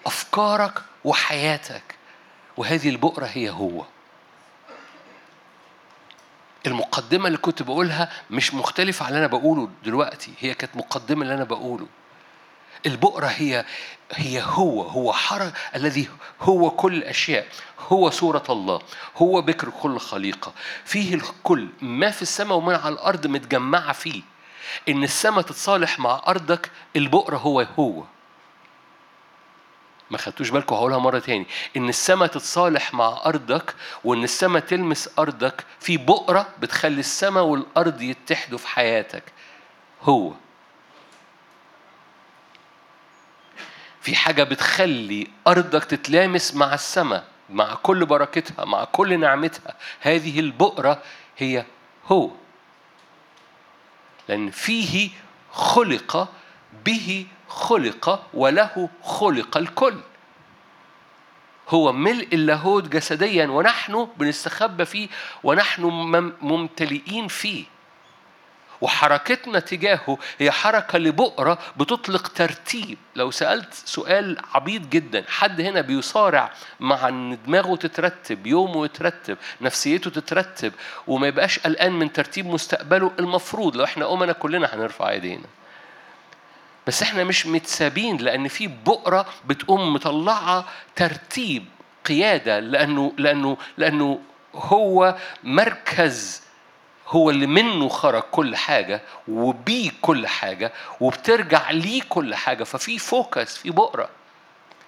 أفكارك 0.07 0.83
وحياتك. 1.05 1.83
وهذه 2.57 2.89
البؤرة 2.89 3.27
هي 3.27 3.51
هو. 3.51 3.85
المقدمة 6.67 7.27
اللي 7.27 7.39
كنت 7.39 7.63
بقولها 7.63 8.13
مش 8.31 8.55
مختلفة 8.55 9.05
عن 9.05 9.09
اللي 9.09 9.19
أنا 9.19 9.27
بقوله 9.27 9.69
دلوقتي 9.85 10.33
هي 10.41 10.55
كانت 10.55 10.77
مقدمة 10.77 11.23
اللي 11.23 11.35
أنا 11.35 11.45
بقوله. 11.45 11.87
البؤرة 12.87 13.27
هي 13.27 13.65
هي 14.13 14.43
هو 14.43 14.83
هو 14.83 15.13
حرج 15.13 15.53
الذي 15.75 16.09
هو 16.41 16.71
كل 16.71 16.95
الأشياء 16.95 17.47
هو 17.79 18.11
صورة 18.11 18.45
الله 18.51 18.81
هو 19.17 19.43
بكر 19.43 19.71
كل 19.71 19.99
خليقة. 19.99 20.53
فيه 20.85 21.15
الكل 21.15 21.69
ما 21.81 22.11
في 22.11 22.23
السماء 22.23 22.59
وما 22.59 22.77
على 22.77 22.95
الأرض 22.95 23.27
متجمعة 23.27 23.93
فيه. 23.93 24.23
إن 24.89 25.05
السماء 25.05 25.43
تتصالح 25.43 25.99
مع 25.99 26.23
أرضك 26.29 26.71
البؤرة 26.97 27.37
هو 27.37 27.61
هو. 27.61 28.05
ما 30.11 30.19
خدتوش 30.19 30.51
بالكم؟ 30.51 30.77
هقولها 30.77 30.99
مرة 30.99 31.19
تاني. 31.19 31.47
إن 31.77 31.89
السماء 31.89 32.29
تتصالح 32.29 32.95
مع 32.95 33.21
أرضك 33.27 33.75
وإن 34.05 34.25
السماء 34.25 34.63
تلمس 34.63 35.11
أرضك 35.19 35.65
في 35.81 35.97
بؤرة 35.97 36.49
بتخلي 36.59 37.01
السماء 37.01 37.45
والأرض 37.45 38.03
يتحدوا 38.03 38.59
في 38.59 38.69
حياتك. 38.69 39.25
هو. 40.03 40.33
في 44.07 44.17
حاجة 44.17 44.43
بتخلي 44.43 45.27
أرضك 45.47 45.85
تتلامس 45.85 46.55
مع 46.55 46.75
السماء 46.75 47.25
مع 47.51 47.75
كل 47.75 48.07
بركتها 48.07 48.65
مع 48.65 48.85
كل 48.85 49.21
نعمتها. 49.21 49.75
هذه 50.01 50.41
البؤرة 50.41 51.03
هي 51.39 51.65
هو. 52.07 52.31
لأن 54.29 54.51
فيه 54.51 55.11
خلق 55.53 56.29
به 56.85 57.27
خلق 57.49 58.27
وله 58.35 58.89
خلق 59.03 59.57
الكل. 59.57 60.01
هو 61.69 61.93
ملء 61.93 62.29
اللاهوت 62.33 62.89
جسديا 62.89 63.47
ونحن 63.47 64.09
بنستخبى 64.17 64.85
فيه 64.85 65.09
ونحن 65.45 65.83
ممتلئين 66.41 67.29
فيه. 67.29 67.65
وحركتنا 68.81 69.61
تجاهه 69.61 70.19
هي 70.39 70.51
حركة 70.51 70.99
لبؤرة 70.99 71.59
بتطلق 71.77 72.29
ترتيب. 72.29 72.99
لو 73.17 73.31
سألت 73.31 73.75
سؤال 73.75 74.39
عبيط 74.55 74.83
جدا 74.83 75.25
حد 75.29 75.61
هنا 75.61 75.81
بيصارع 75.81 76.53
مع 76.81 77.09
إن 77.09 77.39
دماغه 77.47 77.77
تترتب 77.77 78.47
يومه 78.47 78.85
يترتب 78.85 79.37
نفسيته 79.61 80.11
تترتب 80.11 80.73
وما 81.07 81.27
يبقاش 81.27 81.59
قلقان 81.59 81.93
من 81.93 82.13
ترتيب 82.13 82.47
مستقبله؟ 82.47 83.13
المفروض 83.19 83.77
لو 83.77 83.85
إحنا 83.85 84.13
أمنا 84.13 84.33
كلنا 84.33 84.75
هنرفع 84.75 85.11
إيدينا. 85.11 85.47
بس 86.87 87.03
إحنا 87.03 87.25
مش 87.25 87.47
متسابين 87.47 88.17
لأن 88.17 88.49
في 88.49 88.67
بؤرة 88.67 89.27
بتقوم 89.47 89.93
مطلعة 89.95 90.65
ترتيب 90.97 91.65
قيادة 92.05 92.59
لأنه 92.61 93.13
لأنه 93.19 93.57
لأنه 93.79 94.21
هو 94.55 95.17
مركز 95.45 96.43
هو 97.09 97.31
اللي 97.31 97.47
منه 97.47 97.89
خرج 97.89 98.23
كل 98.23 98.57
حاجة 98.57 99.03
وبيه 99.29 99.91
كل 100.03 100.27
حاجة 100.27 100.73
وبترجع 101.01 101.71
ليه 101.71 102.03
كل 102.09 102.35
حاجة. 102.35 102.65
ففي 102.65 102.99
فوكس 102.99 103.57
في 103.57 103.71
بؤرة. 103.71 104.09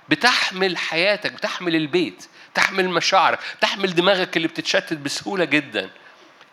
بتحمل 0.08 0.76
حياتك 0.76 1.32
بتحمل 1.32 1.76
البيت 1.76 2.26
تحمل 2.54 2.88
مشاعرك 2.88 3.38
تحمل 3.60 3.94
دماغك 3.94 4.36
اللي 4.36 4.48
بتتشتت 4.48 4.92
بسهولة 4.96 5.44
جدا. 5.44 5.90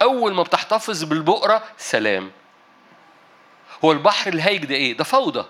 أول 0.02 0.34
ما 0.34 0.44
بتحتفظ 0.44 1.04
بالبؤرة 1.04 1.64
سلام. 1.78 2.32
هو 3.86 3.92
البحر 3.92 4.34
الهايج 4.34 4.66
ده 4.66 4.76
إيه؟ 4.76 4.98
ده 4.98 5.04
فوضى. 5.04 5.46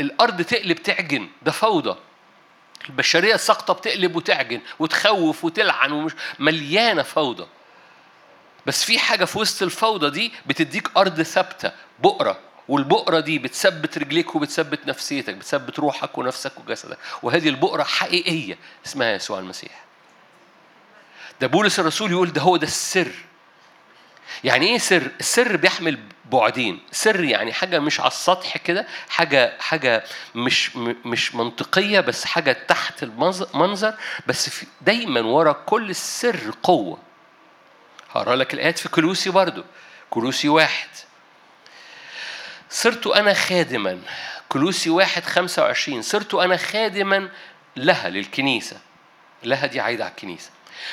الأرض 0.00 0.42
تقلب 0.42 0.76
تعجن 0.82 1.28
ده 1.42 1.52
فوضى. 1.52 1.96
البشرية 2.88 3.34
الساقطة 3.34 3.74
بتقلب 3.74 4.16
وتعجن 4.16 4.60
وتخوف 4.78 5.44
وتلعن 5.44 5.92
ومش 5.92 6.12
مليانة 6.38 7.02
فوضى. 7.02 7.46
بس 8.66 8.84
في 8.84 8.98
حاجة 8.98 9.24
في 9.24 9.38
وسط 9.38 9.62
الفوضى 9.62 10.10
دي 10.10 10.32
بتديك 10.46 10.90
أرض 10.96 11.22
ثابتة 11.22 11.72
بؤرة. 11.98 12.38
والبؤرة 12.68 13.20
دي 13.20 13.38
بتثبت 13.38 13.98
رجليك 13.98 14.34
وبتثبت 14.34 14.86
نفسيتك 14.86 15.34
بتثبت 15.34 15.78
روحك 15.78 16.18
ونفسك 16.18 16.52
وجسدك. 16.58 16.98
وهذه 17.22 17.48
البؤرة 17.48 17.82
حقيقية 17.82 18.58
اسمها 18.86 19.12
يسوع 19.12 19.38
المسيح. 19.38 19.84
ده 21.40 21.46
بولس 21.46 21.80
الرسول 21.80 22.10
يقول 22.10 22.32
ده 22.32 22.40
هو 22.42 22.56
ده 22.56 22.66
السر. 22.66 23.12
يعني 24.44 24.66
إيه 24.66 24.78
سر؟ 24.78 25.10
السر 25.20 25.56
بيحمل 25.56 25.98
بعدين. 26.32 26.80
سر 26.92 27.24
يعني 27.24 27.52
حاجة 27.52 27.78
مش 27.78 28.00
على 28.00 28.08
السطح 28.10 28.56
كده 28.56 28.86
حاجة 29.08 29.56
حاجة 29.60 30.04
مش 30.34 30.76
مش 31.04 31.34
منطقية 31.34 32.00
بس 32.00 32.24
حاجة 32.24 32.52
تحت 32.68 33.02
المنظر. 33.02 33.94
بس 34.26 34.48
في 34.50 34.66
دايما 34.80 35.20
ورا 35.20 35.52
كل 35.52 35.90
السر 35.90 36.54
قوة. 36.62 36.98
هقرأ 38.12 38.36
لك 38.36 38.54
الآيات 38.54 38.78
في 38.78 38.88
كلوسي 38.88 39.30
برضو. 39.30 39.64
كلوسي 40.10 40.48
واحد. 40.48 40.88
صرت 42.70 43.06
أنا 43.06 43.34
خادما. 43.34 43.98
كلوسي 44.48 44.90
واحد 44.90 45.24
خمسة 45.24 45.62
وعشرين. 45.62 46.02
صرت 46.02 46.34
أنا 46.34 46.56
خادما 46.56 47.28
لها 47.76 48.08
للكنيسة. 48.08 48.80
لها 49.42 49.66
دي 49.66 49.80
عايدة 49.80 50.04
على 50.04 50.10
الكنيسة. 50.10 50.50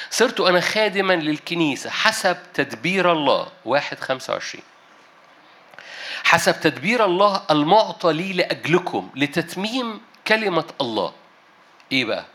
صرت 0.10 0.40
أنا 0.40 0.62
خادما 0.62 1.14
للكنيسة 1.14 1.90
حسب 1.90 2.38
تدبير 2.54 3.12
الله. 3.12 3.48
واحد 3.66 4.00
خمسة 4.00 4.34
وعشرين. 4.34 4.64
حسب 6.24 6.60
تدبير 6.60 7.06
الله 7.06 7.44
المعطى 7.52 8.14
لي 8.14 8.34
لأجلكم 8.34 9.10
لتتميم 9.16 10.02
كلمة 10.28 10.66
الله. 10.82 11.14
إيه 11.92 12.06
بقى؟ 12.06 12.26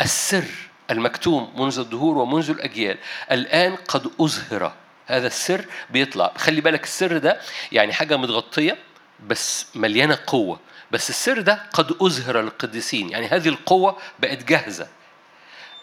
السر. 0.00 0.44
المكتوم 0.90 1.52
منذ 1.56 1.78
الدهور 1.78 2.18
ومنذ 2.18 2.50
الأجيال 2.50 2.98
الآن 3.30 3.76
قد 3.76 4.10
أظهر 4.20 4.72
هذا 5.06 5.26
السر 5.26 5.64
بيطلع. 5.90 6.32
خلي 6.36 6.60
بالك 6.60 6.84
السر 6.84 7.18
ده 7.18 7.40
يعني 7.72 7.92
حاجة 7.92 8.16
متغطية 8.16 8.78
بس 9.26 9.66
مليانة 9.74 10.18
قوة. 10.26 10.60
بس 10.90 11.10
السر 11.10 11.40
ده 11.40 11.62
قد 11.72 11.96
أظهر 12.02 12.40
للقديسين 12.40 13.10
يعني 13.10 13.28
هذه 13.28 13.48
القوة 13.48 13.96
بقت 14.18 14.44
جاهزة. 14.44 14.88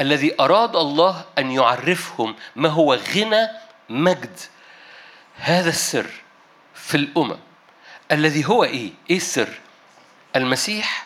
الذي 0.02 0.36
أراد 0.40 0.76
الله 0.76 1.26
أن 1.38 1.52
يعرفهم 1.52 2.36
ما 2.56 2.70
هو 2.70 2.94
غنى 2.94 3.48
مجد. 3.90 4.40
هذا 5.38 5.70
السر 5.70 6.10
في 6.76 6.98
الأمم. 6.98 7.38
الذي 8.12 8.46
هو 8.46 8.64
إيه؟ 8.64 8.92
إيه 9.10 9.18
السر؟ 9.18 9.60
المسيح 10.36 11.06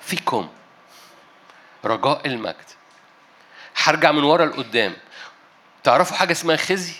فيكم. 0.00 0.48
رجاء 1.84 2.26
المجد. 2.26 2.77
هرجع 3.82 4.12
من 4.12 4.22
ورا 4.22 4.46
لقدام. 4.46 4.96
تعرفوا 5.84 6.16
حاجة 6.16 6.32
اسمها 6.32 6.56
خزي؟ 6.56 6.94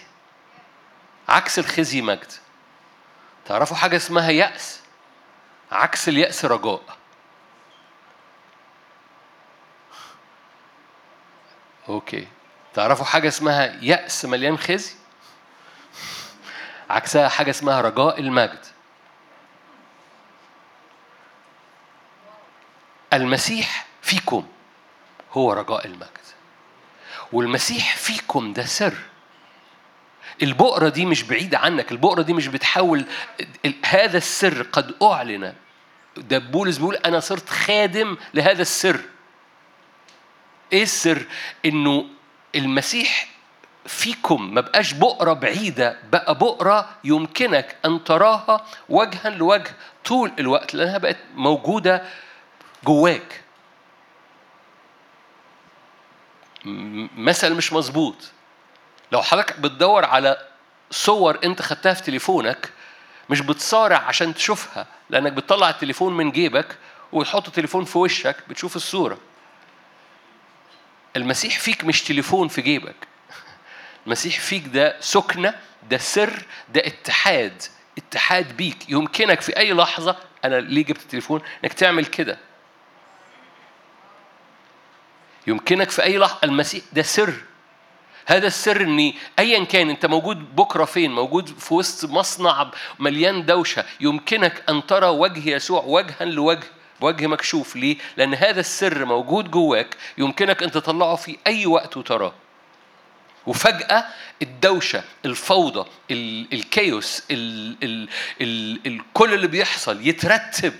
عكس 1.28 1.58
الخزي 1.58 2.02
مجد. 2.02 2.32
تعرفوا 3.44 3.76
حاجة 3.76 3.96
اسمها 3.96 4.30
يأس؟ 4.30 4.80
عكس 5.72 6.08
اليأس 6.08 6.44
رجاء. 6.44 6.82
أوكي. 11.88 12.28
تعرفوا 12.74 13.04
حاجة 13.04 13.28
اسمها 13.28 13.78
يأس 13.82 14.24
مليان 14.24 14.58
خزي؟ 14.58 14.94
عكسها 16.90 17.28
حاجة 17.28 17.50
اسمها 17.50 17.80
رجاء 17.80 18.20
المجد. 18.20 18.66
المسيح 23.12 23.86
فيكم. 24.02 24.48
هو 25.32 25.52
رجاء 25.52 25.86
المجد. 25.86 26.37
والمسيح 27.32 27.96
فيكم 27.96 28.52
ده 28.52 28.64
سر. 28.64 28.94
البؤرة 30.42 30.88
دي 30.88 31.06
مش 31.06 31.22
بعيدة 31.22 31.58
عنك 31.58 31.92
البؤرة 31.92 32.22
دي 32.22 32.32
مش 32.32 32.46
بتحاول 32.46 33.04
هذا 33.84 34.16
السر 34.18 34.62
قد 34.72 34.94
أعلن. 35.02 35.54
ده 36.16 36.38
بولس 36.38 36.78
بيقول 36.78 36.94
أنا 36.96 37.20
صرت 37.20 37.48
خادم 37.48 38.16
لهذا 38.34 38.62
السر. 38.62 39.00
إيه 40.72 40.82
السر؟ 40.82 41.26
إنه 41.64 42.06
المسيح 42.54 43.28
فيكم 43.86 44.54
ما 44.54 44.60
بقاش 44.60 44.92
بؤرة 44.92 45.32
بعيدة 45.32 45.98
بقى 46.12 46.34
بؤرة 46.38 46.88
يمكنك 47.04 47.76
أن 47.84 48.04
تراها 48.04 48.66
وجها 48.88 49.30
لوجه 49.30 49.70
طول 50.04 50.32
الوقت 50.38 50.74
لأنها 50.74 50.98
بقت 50.98 51.16
موجودة 51.34 52.02
جواك. 52.84 53.40
مثل 56.64 57.54
مش 57.54 57.72
مظبوط. 57.72 58.16
لو 59.12 59.22
حضرتك 59.22 59.60
بتدور 59.60 60.04
على 60.04 60.46
صور 60.90 61.38
انت 61.44 61.62
خدتها 61.62 61.94
في 61.94 62.02
تليفونك 62.02 62.72
مش 63.30 63.40
بتصارع 63.40 63.96
عشان 63.98 64.34
تشوفها 64.34 64.86
لأنك 65.10 65.32
بتطلع 65.32 65.70
التليفون 65.70 66.16
من 66.16 66.30
جيبك 66.30 66.76
وتحط 67.12 67.46
التليفون 67.46 67.84
في 67.84 67.98
وشك 67.98 68.36
بتشوف 68.48 68.76
الصورة. 68.76 69.18
المسيح 71.16 71.58
فيك 71.58 71.84
مش 71.84 72.02
تليفون 72.02 72.48
في 72.48 72.62
جيبك. 72.62 72.94
المسيح 74.06 74.40
فيك 74.40 74.66
ده 74.66 74.96
سكنة 75.00 75.54
ده 75.90 75.98
سر 75.98 76.42
ده 76.74 76.82
اتحاد 76.86 77.62
اتحاد 77.98 78.56
بيك. 78.56 78.90
يمكنك 78.90 79.40
في 79.40 79.56
أي 79.56 79.72
لحظة 79.72 80.16
أنا 80.44 80.60
ليه 80.60 80.84
جبت 80.84 81.02
التليفون؟ 81.02 81.40
إنك 81.64 81.72
تعمل 81.72 82.04
كده. 82.06 82.38
يمكنك 85.48 85.90
في 85.90 86.02
أي 86.02 86.18
لحظة. 86.18 86.38
المسيح 86.44 86.84
ده 86.92 87.02
سر. 87.02 87.34
هذا 88.26 88.46
السر 88.46 88.80
ان 88.80 89.12
ايا 89.38 89.64
كان 89.64 89.90
أنت 89.90 90.06
موجود 90.06 90.56
بكرة 90.56 90.84
فين؟ 90.84 91.10
موجود 91.10 91.48
في 91.48 91.74
وسط 91.74 92.10
مصنع 92.10 92.70
مليان 92.98 93.46
دوشة. 93.46 93.84
يمكنك 94.00 94.62
أن 94.68 94.86
ترى 94.86 95.06
وجه 95.06 95.50
يسوع 95.50 95.82
وجها 95.86 96.24
لوجه 96.24 96.66
وجه 97.00 97.26
مكشوف 97.26 97.76
ليه؟ 97.76 97.96
لأن 98.16 98.34
هذا 98.34 98.60
السر 98.60 99.04
موجود 99.04 99.50
جواك 99.50 99.96
يمكنك 100.18 100.62
أن 100.62 100.70
تطلعه 100.70 101.16
في 101.16 101.36
أي 101.46 101.66
وقت 101.66 101.96
وتراه. 101.96 102.32
وفجأة 103.46 104.04
الدوشة 104.42 105.02
الفوضى 105.24 105.88
الكيوس 106.52 107.22
ال 107.30 107.76
ال 107.82 108.08
ال 108.40 108.80
ال 108.86 109.00
كل 109.14 109.34
اللي 109.34 109.46
بيحصل 109.46 110.06
يترتب 110.06 110.74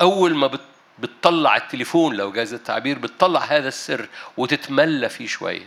أول 0.00 0.34
ما 0.34 0.46
بتطلع 1.00 1.56
التليفون 1.56 2.14
لو 2.14 2.32
جاز 2.32 2.54
التعبير 2.54 2.98
بتطلع 2.98 3.40
هذا 3.40 3.68
السر 3.68 4.08
وتتملى 4.36 5.08
فيه 5.08 5.26
شوية. 5.26 5.66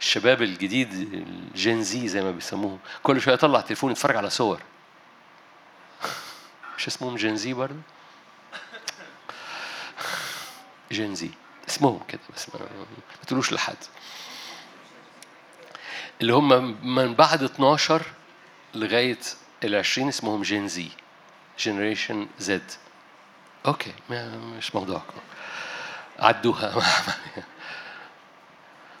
الشباب 0.00 0.42
الجديد 0.42 0.92
الجنزي 0.92 2.08
زي 2.08 2.22
ما 2.22 2.30
بيسموهم 2.30 2.78
كل 3.02 3.20
شوية 3.20 3.34
يطلع 3.34 3.60
تليفون 3.60 3.92
يتفرج 3.92 4.16
على 4.16 4.30
صور. 4.30 4.62
مش 6.78 6.86
اسمهم 6.86 7.16
Gen 7.16 7.43
Z 7.43 7.52
برضه؟ 7.52 7.80
Gen 10.92 11.20
Z 11.20 11.30
اسمهم 11.68 12.00
كده 12.08 12.20
بس 12.36 12.48
ما, 12.54 12.60
تقولوش 13.26 13.52
لحد. 13.52 13.76
اللي 16.20 16.32
هم 16.32 16.76
من 16.96 17.14
بعد 17.14 17.42
12 17.42 18.02
لغاية 18.74 19.18
ال 19.64 19.74
20 19.74 20.08
اسمهم 20.08 20.42
Gen 20.42 20.68
Z. 20.68 20.88
Generation 21.62 22.26
Z 22.38 22.70
okay 23.66 23.92
مش 24.58 24.74
موضوعكم 24.74 25.20
عدوها 26.18 26.82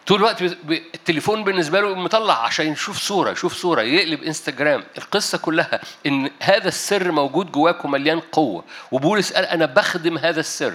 طول 0.06 0.18
الوقت 0.18 0.42
التليفون 0.72 1.44
بالنسبة 1.44 1.80
له 1.80 1.94
مطلع 1.94 2.44
عشان 2.44 2.66
يشوف 2.72 2.98
صوره 2.98 3.30
يشوف 3.30 3.54
صوره 3.54 3.82
يقلب 3.82 4.22
انستجرام 4.22 4.84
القصة 4.98 5.38
كلها 5.38 5.80
ان 6.06 6.30
هذا 6.42 6.68
السر 6.68 7.12
موجود 7.12 7.52
جواك 7.52 7.84
ومليان 7.84 8.20
قوه 8.20 8.64
وبولس 8.92 9.32
قال 9.32 9.44
أنا 9.44 9.66
بخدم 9.66 10.18
هذا 10.18 10.40
السر 10.40 10.74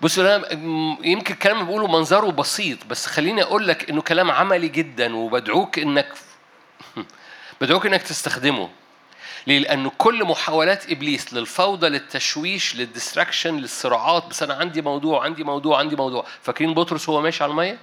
بصوا 0.00 0.36
أنا 0.36 0.52
يمكن 1.06 1.34
الكلام 1.34 1.56
اللي 1.56 1.68
بقوله 1.68 1.86
منظره 1.86 2.30
بسيط 2.30 2.86
بس 2.86 3.06
خليني 3.06 3.42
أقول 3.42 3.68
لك 3.68 3.90
انه 3.90 4.02
كلام 4.02 4.30
عملي 4.30 4.68
جدا 4.68 5.16
وبدعوك 5.16 5.78
انك 5.78 6.08
بدعوك 7.60 7.86
انك 7.86 8.02
تستخدمه 8.02 8.70
ليه؟ 9.46 9.58
لأن 9.58 9.90
كل 9.98 10.24
محاولات 10.24 10.90
إبليس 10.90 11.34
للفوضى 11.34 11.88
للتشويش 11.88 12.76
للديستراكشن 12.76 13.56
للصراعات 13.56 14.24
بس 14.30 14.42
أنا 14.42 14.54
عندي 14.54 14.82
موضوع 14.82 15.24
عندي 15.24 15.44
موضوع 15.44 15.78
عندي 15.78 15.96
موضوع 15.96 16.24
فاكرين 16.42 16.74
بطرس 16.74 17.08
هو 17.08 17.20
ماشي 17.20 17.44
على 17.44 17.50
المية؟ 17.50 17.78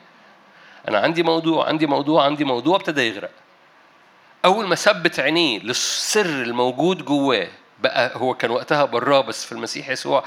أنا 0.88 1.00
عندي 1.00 1.24
موضوع 1.24 1.68
عندي 1.68 1.88
موضوع 1.88 2.26
عندي 2.26 2.44
موضوع 2.44 2.76
ابتدى 2.76 3.02
يغرق 3.02 3.32
أول 4.46 4.68
ما 4.68 4.76
ثبت 4.76 5.20
عينيه 5.20 5.60
للسر 5.60 6.26
الموجود 6.26 7.06
جواه 7.06 7.48
بقى 7.80 8.12
هو 8.16 8.34
كان 8.34 8.52
وقتها 8.52 8.86
براه 8.86 9.22
بس 9.22 9.46
في 9.46 9.52
المسيح 9.52 9.90
يسوع 9.90 10.24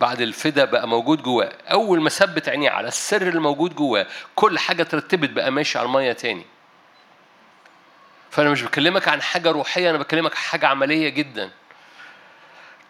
بعد 0.00 0.20
الفدا 0.20 0.64
بقى 0.64 0.88
موجود 0.88 1.22
جواه 1.22 1.52
أول 1.72 2.00
ما 2.00 2.10
ثبت 2.10 2.48
عينيه 2.48 2.70
على 2.70 2.88
السر 2.88 3.28
الموجود 3.28 3.74
جواه 3.74 4.06
كل 4.34 4.58
حاجة 4.58 4.82
ترتبت 4.82 5.30
بقى 5.30 5.50
ماشي 5.50 5.78
على 5.78 5.86
المية 5.86 6.12
تاني 6.12 6.44
فأنا 8.34 8.50
مش 8.50 8.62
بكلمك 8.62 9.08
عن 9.08 9.22
حاجة 9.22 9.50
روحية 9.50 9.90
أنا 9.90 9.98
بكلمك 9.98 10.34
حاجة 10.34 10.66
عملية 10.66 11.08
جدا. 11.08 11.50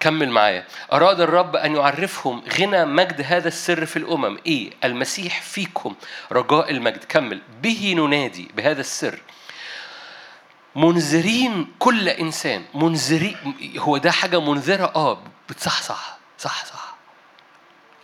كمل 0.01 0.31
معايا. 0.31 0.67
أراد 0.93 1.21
الرب 1.21 1.57
أن 1.57 1.77
يعرفهم 1.77 2.43
غنى 2.61 2.85
مجد 2.85 3.23
هذا 3.27 3.49
السر 3.49 3.87
في 3.87 3.97
الأمم. 3.97 4.39
إيه؟ 4.47 4.71
المسيح 4.85 5.43
فيكم 5.43 5.95
رجاء 6.33 6.71
المجد. 6.71 7.05
كمل. 7.05 7.43
به 7.63 7.95
ننادي 7.97 8.51
بهذا 8.57 8.81
السر. 8.81 9.19
منذرين 10.77 11.73
كل 11.79 12.09
إنسان. 12.09 12.65
منذرين 12.75 13.37
هو 13.79 13.97
ده 13.97 14.11
حاجة 14.11 14.41
منذرة؟ 14.41 14.93
آه. 14.97 15.23
بتصحصح 15.49 16.19
صح 16.39 16.65
صح. 16.65 16.95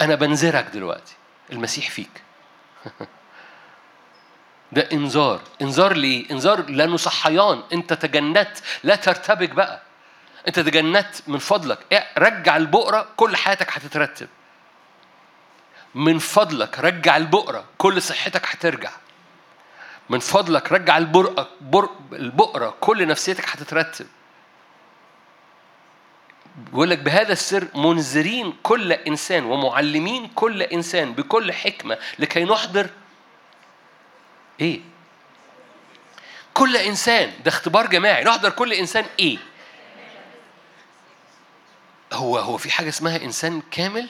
أنا 0.00 0.14
بنذرك 0.14 0.64
دلوقتي. 0.64 1.14
المسيح 1.52 1.90
فيك. 1.90 2.22
ده 4.72 4.88
انذار. 4.92 5.40
انذار 5.62 5.92
ليه؟ 5.92 6.30
انذار 6.30 6.70
لأنه 6.70 6.96
صحيان. 6.96 7.62
انت 7.72 7.92
تجنت. 7.92 8.58
لا 8.84 8.96
ترتبك 8.96 9.50
بقى. 9.50 9.82
انت 10.48 10.60
تجنت 10.60 11.08
من 11.26 11.38
فضلك. 11.38 12.04
رجع 12.18 12.56
البقره 12.56 13.08
كل 13.16 13.36
حياتك 13.36 13.72
هتترتب. 13.72 14.28
من 15.94 16.18
فضلك 16.18 16.78
رجع 16.78 17.16
البقره 17.16 17.64
كل 17.78 18.02
صحتك 18.02 18.46
هترجع. 18.46 18.90
من 20.10 20.18
فضلك 20.18 20.72
رجع 20.72 20.98
البقرة 22.12 22.74
كل 22.80 23.06
نفسيتك 23.06 23.48
هتترتب. 23.48 24.06
بيقول 26.56 26.90
لك 26.90 26.98
بهذا 26.98 27.32
السر 27.32 27.66
منذرين 27.74 28.54
كل 28.62 28.92
إنسان 28.92 29.44
ومعلمين 29.44 30.26
كل 30.34 30.62
إنسان 30.62 31.12
بكل 31.12 31.52
حكمة 31.52 31.98
لكي 32.18 32.44
نحضر 32.44 32.90
إيه؟ 34.60 34.80
كل 36.54 36.76
إنسان 36.76 37.32
ده 37.44 37.48
اختبار 37.48 37.86
جماعي 37.86 38.24
نحضر 38.24 38.50
كل 38.50 38.72
إنسان 38.72 39.04
إيه؟ 39.18 39.38
هو 42.12 42.38
هو 42.38 42.56
في 42.56 42.70
حاجة 42.70 42.88
اسمها 42.88 43.16
إنسان 43.16 43.62
كامل؟ 43.70 44.08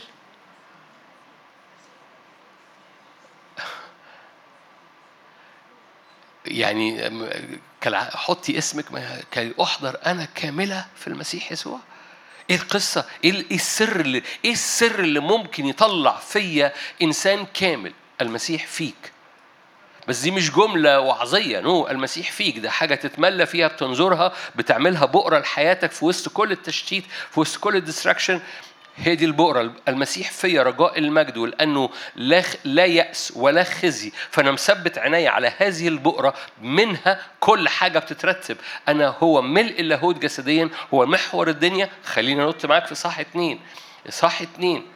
يعني 6.47 7.11
حطي 7.95 8.59
اسمك 8.59 8.85
كي 9.31 9.55
أحضر 9.63 9.97
أنا 10.07 10.25
كاملة 10.35 10.87
في 10.97 11.07
المسيح 11.07 11.53
يسوع 11.53 11.79
إيه 12.51 12.57
القصة 12.57 13.05
إيه, 13.25 13.33
إيه 13.33 13.57
السر 13.57 14.01
اللي 14.01 14.23
إيه 14.45 14.53
السر 14.53 14.99
اللي 15.01 15.21
ممكن 15.21 15.67
يطلع 15.67 16.17
فيا 16.17 16.73
إنسان 17.03 17.47
كامل 17.55 17.93
المسيح 18.21 18.67
فيك 18.67 19.13
بس 20.09 20.21
دي 20.21 20.31
مش 20.31 20.51
جملة 20.51 21.01
وعظية. 21.01 21.61
نو 21.61 21.89
المسيح 21.89 22.31
فيك. 22.31 22.59
ده 22.59 22.71
حاجة 22.71 22.95
تتملى 22.95 23.47
فيها 23.47 23.69
بتنظرها 23.69 24.33
بتعملها 24.57 25.05
بؤرة 25.05 25.39
لحياتك 25.39 25.91
في 25.91 26.05
وسط 26.05 26.29
كل 26.33 26.53
التشتيت 26.53 27.05
في 27.31 27.41
وسط 27.41 27.61
كل 27.61 27.77
الديستراكشن. 27.77 28.41
هي 28.97 29.15
دي 29.15 29.25
البؤرة. 29.25 29.73
المسيح 29.89 30.31
فيا 30.31 30.63
رجاء 30.63 30.99
المجد 30.99 31.37
ولأنه 31.37 31.91
لا 32.17 32.43
لا 32.65 32.85
يأس 32.85 33.33
ولا 33.37 33.65
خزي. 33.65 34.13
فأنا 34.31 34.51
مثبت 34.51 34.99
عيني 34.99 35.29
على 35.29 35.53
هذه 35.59 35.89
البؤرة. 35.89 36.35
منها 36.63 37.21
كل 37.41 37.69
حاجة 37.69 37.99
بتترتب. 37.99 38.57
أنا 38.89 39.15
هو 39.19 39.43
ملء 39.43 39.81
اللاهوت 39.81 40.19
جسديا 40.19 40.71
هو 40.95 41.07
محور 41.07 41.49
الدنيا. 41.49 41.89
خلينا 42.05 42.47
نط 42.47 42.67
معاك 42.67 42.87
في 42.87 42.95
صح 42.95 43.19
اتنين. 43.19 43.61
صح 44.09 44.43
اتنين. 44.43 44.87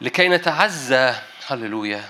لكي 0.00 0.28
نتعزى. 0.28 1.14
هللويا. 1.46 2.04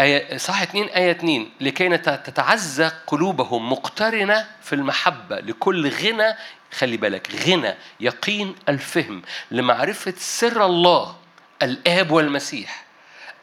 آية 0.00 0.36
صح 0.36 0.62
اتنين 0.62 0.88
آية 0.88 1.10
اتنين. 1.10 1.52
لكي 1.60 1.98
تتعزى 1.98 2.90
قلوبهم 3.06 3.72
مقترنة 3.72 4.46
في 4.62 4.74
المحبة. 4.74 5.40
لكل 5.40 5.88
غنى 5.88 6.36
خلي 6.72 6.96
بالك 6.96 7.28
غنى 7.46 7.74
يقين 8.00 8.56
الفهم. 8.68 9.22
لمعرفة 9.50 10.14
سر 10.18 10.66
الله 10.66 11.16
الآب 11.62 12.10
والمسيح. 12.10 12.84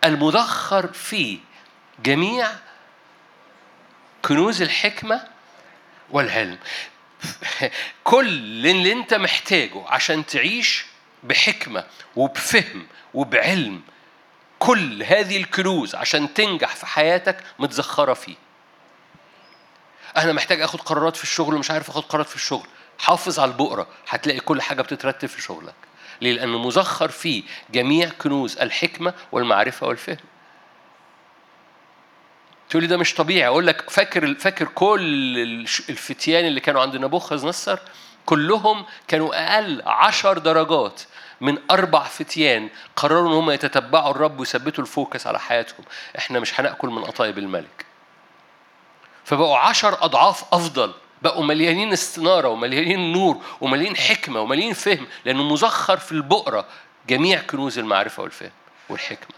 المدخر 0.03 0.87
في 0.87 1.39
جميع 2.03 2.47
كنوز 4.21 4.61
الحكمة 4.61 5.21
والعلم. 6.09 6.57
كل 8.03 8.27
اللي 8.67 8.91
انت 8.91 9.13
محتاجه 9.13 9.83
عشان 9.87 10.25
تعيش 10.25 10.85
بحكمة 11.23 11.83
وبفهم 12.15 12.87
وبعلم 13.13 13.81
كل 14.61 15.03
هذه 15.03 15.37
الكنوز 15.37 15.95
عشان 15.95 16.33
تنجح 16.33 16.75
في 16.75 16.85
حياتك 16.85 17.37
متزخرة 17.59 18.13
فيه. 18.13 18.35
أنا 20.17 20.33
محتاج 20.33 20.61
آخد 20.61 20.81
قرارات 20.81 21.15
في 21.15 21.23
الشغل 21.23 21.55
ومش 21.55 21.71
عارف 21.71 21.89
آخد 21.89 22.03
قرارات 22.03 22.27
في 22.29 22.35
الشغل. 22.35 22.67
حافظ 22.99 23.39
على 23.39 23.51
البقرة 23.51 23.87
هتلاقي 24.09 24.39
كل 24.39 24.61
حاجة 24.61 24.81
بتترتب 24.81 25.27
في 25.27 25.41
شغلك. 25.41 25.73
ليه؟ 26.21 26.33
لأنه 26.33 26.57
مزخر 26.57 27.09
فيه 27.09 27.43
جميع 27.71 28.09
كنوز 28.09 28.57
الحكمة 28.57 29.13
والمعرفة 29.31 29.87
والفهم. 29.87 30.17
تقول 32.69 32.83
لي 32.83 32.87
ده 32.87 32.97
مش 32.97 33.13
طبيعي. 33.13 33.47
أقول 33.47 33.67
لك 33.67 33.89
فاكر 33.89 34.35
فاكر 34.35 34.65
كل 34.65 35.67
الفتيان 35.89 36.45
اللي 36.45 36.59
كانوا 36.59 36.81
عند 36.81 36.95
نبوخذ 36.95 37.47
نصر؟ 37.47 37.79
كلهم 38.25 38.85
كانوا 39.07 39.55
أقل 39.55 39.81
عشر 39.85 40.37
درجات 40.37 41.01
من 41.41 41.57
أربع 41.71 42.03
فتيان 42.03 42.69
قرروا 42.95 43.29
إن 43.29 43.33
هم 43.33 43.51
يتتبعوا 43.51 44.11
الرب 44.11 44.39
ويثبتوا 44.39 44.83
الفوكس 44.83 45.27
على 45.27 45.39
حياتهم. 45.39 45.85
إحنا 46.17 46.39
مش 46.39 46.59
هنأكل 46.59 46.87
من 46.87 47.03
قطايب 47.03 47.37
الملك. 47.37 47.85
فبقوا 49.25 49.57
عشر 49.57 50.05
أضعاف 50.05 50.43
أفضل. 50.53 50.93
بقوا 51.21 51.43
مليانين 51.43 51.93
استنارة 51.93 52.47
ومليانين 52.47 53.13
نور 53.13 53.41
ومليانين 53.61 53.97
حكمة 53.97 54.41
ومليانين 54.41 54.73
فهم. 54.73 55.07
لأنه 55.25 55.43
مزخر 55.43 55.97
في 55.97 56.11
البقره 56.11 56.65
جميع 57.09 57.41
كنوز 57.41 57.79
المعرفة 57.79 58.23
والفهم 58.23 58.51
والحكمة. 58.89 59.35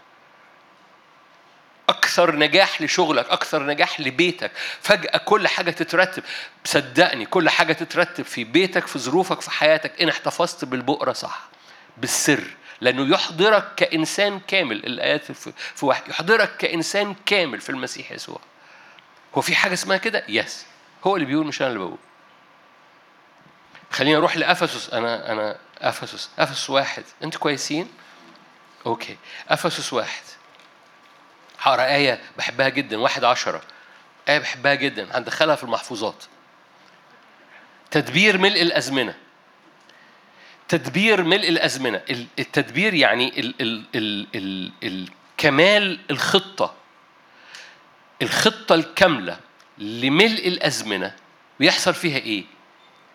أكثر 1.89 2.35
نجاح 2.35 2.81
لشغلك 2.81 3.29
أكثر 3.29 3.63
نجاح 3.65 3.99
لبيتك. 3.99 4.51
فجأة 4.81 5.17
كل 5.17 5.47
حاجة 5.47 5.71
تترتب. 5.71 6.23
صدقني 6.65 7.25
كل 7.25 7.49
حاجة 7.49 7.73
تترتب 7.73 8.23
في 8.23 8.43
بيتك 8.43 8.87
في 8.87 8.99
ظروفك 8.99 9.41
في 9.41 9.51
حياتك. 9.51 10.01
إن 10.01 10.09
احتفظت 10.09 10.65
بالبقره 10.65 11.13
صح. 11.13 11.53
بالسر 11.97 12.43
لأنه 12.81 13.13
يحضرك 13.13 13.75
كإنسان 13.75 14.39
كامل 14.39 14.75
الآيات 14.77 15.31
في 15.31 15.85
واحد 15.85 16.07
يحضرك 16.07 16.57
كإنسان 16.57 17.15
كامل 17.25 17.61
في 17.61 17.69
المسيح 17.69 18.11
يسوع. 18.11 18.39
هو 19.35 19.41
في 19.41 19.55
حاجة 19.55 19.73
اسمها 19.73 19.97
كده؟ 19.97 20.23
Yes. 20.27 20.65
هو 21.03 21.15
اللي 21.15 21.27
بيقول 21.27 21.47
مش 21.47 21.61
أنا 21.61 21.69
اللي 21.69 21.79
بقول. 21.79 21.97
خلينا 23.91 24.17
نروح 24.17 24.37
لأفسس. 24.37 24.89
أنا 24.89 25.31
أنا 25.31 25.57
أفسس. 25.81 26.29
أفسس 26.39 26.69
واحد. 26.69 27.03
أنتوا 27.23 27.39
كويسين؟ 27.39 27.89
Okay. 28.85 29.17
أفسس 29.49 29.93
واحد. 29.93 30.23
هقرأ 31.59 31.85
آية 31.85 32.21
بحبها 32.37 32.69
جدا. 32.69 32.97
واحد 32.99 33.23
عشرة. 33.23 33.61
آية 34.29 34.39
بحبها 34.39 34.73
جدا. 34.73 35.17
هندخلها 35.17 35.55
في 35.55 35.63
المحفوظات. 35.63 36.23
تدبير 37.91 38.37
ملء 38.37 38.61
الأزمنة. 38.61 39.15
تدبير 40.67 41.23
ملء 41.23 41.49
الأزمنة. 41.49 42.01
التدبير 42.39 42.93
يعني 42.93 43.39
ال 43.39 43.55
ال 43.61 43.85
ال 43.95 44.27
ال 44.35 44.71
الكمال 44.83 45.99
الخطة. 46.11 46.73
الخطة 48.21 48.75
الكاملة 48.75 49.39
لملء 49.77 50.47
الأزمنة 50.47 51.15
بيحصل 51.59 51.93
فيها 51.93 52.17
إيه؟ 52.17 52.43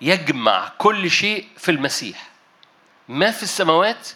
يجمع 0.00 0.72
كل 0.78 1.10
شيء 1.10 1.46
في 1.56 1.70
المسيح. 1.70 2.28
ما 3.08 3.30
في 3.30 3.42
السماوات 3.42 4.08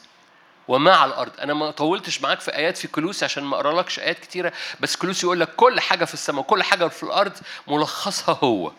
وما 0.68 0.94
على 0.94 1.08
الأرض. 1.10 1.32
أنا 1.40 1.54
ما 1.54 1.70
طولتش 1.70 2.22
معاك 2.22 2.40
في 2.40 2.54
آيات 2.56 2.76
في 2.78 2.88
كلوسي 2.88 3.24
عشان 3.24 3.44
ما 3.44 3.56
أقرألكش 3.56 3.98
آيات 3.98 4.18
كتيرة 4.18 4.52
بس 4.80 4.96
كلوسي 4.96 5.26
يقول 5.26 5.40
لك 5.40 5.48
كل 5.56 5.80
حاجة 5.80 6.04
في 6.04 6.14
السماء 6.14 6.40
وكل 6.40 6.62
حاجة 6.62 6.88
في 6.88 7.02
الأرض 7.02 7.32
ملخصها 7.68 8.38
هو. 8.42 8.72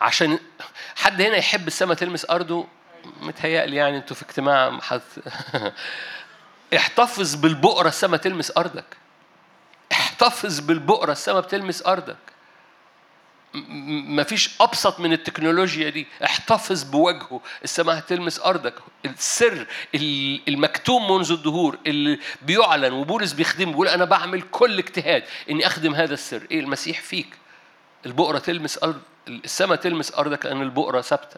عشان 0.00 0.38
حد 0.96 1.22
هنا 1.22 1.36
يحب 1.36 1.66
السماء 1.66 1.96
تلمس 1.96 2.30
أرضه؟ 2.30 2.66
متهيألي 3.20 3.76
يعني 3.76 3.96
أنتوا 3.96 4.16
في 4.16 4.22
اجتماع 4.22 4.80
حد 4.80 5.00
احتفظ 6.76 7.34
بالبقرة 7.34 7.88
السماء 7.88 8.20
تلمس 8.20 8.52
أرضك. 8.56 8.96
احتفظ 9.92 10.60
بالبقرة 10.60 11.12
السماء 11.12 11.40
بتلمس 11.40 11.86
أرضك. 11.86 12.16
مفيش 13.54 14.50
أبسط 14.60 15.00
من 15.00 15.12
التكنولوجيا 15.12 15.90
دي. 15.90 16.06
احتفظ 16.24 16.82
بوجهه. 16.82 17.40
السماء 17.64 17.98
هتلمس 17.98 18.40
أرضك. 18.40 18.74
السر 19.04 19.66
المكتوم 20.48 21.12
منذ 21.12 21.32
الدهور 21.32 21.78
اللي 21.86 22.18
بيعلن 22.42 22.92
وبولس 22.92 23.32
بيخدمه 23.32 23.70
بيقول 23.70 23.88
أنا 23.88 24.04
بعمل 24.04 24.42
كل 24.42 24.78
اجتهاد 24.78 25.24
إني 25.50 25.66
أخدم 25.66 25.94
هذا 25.94 26.14
السر. 26.14 26.46
إيه 26.50 26.60
المسيح 26.60 27.00
فيك؟ 27.00 27.28
البقره 28.06 28.38
تلمس 28.38 28.78
ارض 28.82 29.00
السماء 29.44 29.76
تلمس 29.76 30.14
أرضك 30.14 30.46
لأن 30.46 30.62
البقره 30.62 31.00
ثابتة. 31.00 31.36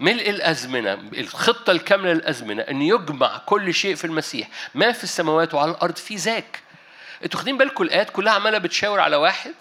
ملء 0.00 0.30
الأزمنة 0.30 0.92
الخطة 0.92 1.70
الكاملة 1.70 2.12
للأزمنة 2.12 2.62
أن 2.62 2.82
يجمع 2.82 3.38
كل 3.38 3.74
شيء 3.74 3.94
في 3.94 4.04
المسيح 4.04 4.48
ما 4.74 4.92
في 4.92 5.04
السماوات 5.04 5.54
وعلى 5.54 5.70
الأرض 5.70 5.96
في 5.96 6.16
ذاك. 6.16 6.62
أنتوا 7.24 7.40
واخدين 7.40 7.58
بالكم 7.58 7.84
الآيات 7.84 8.10
كلها 8.10 8.32
عمالة 8.32 8.58
بتشاور 8.58 9.00
على 9.00 9.16
واحد؟ 9.16 9.54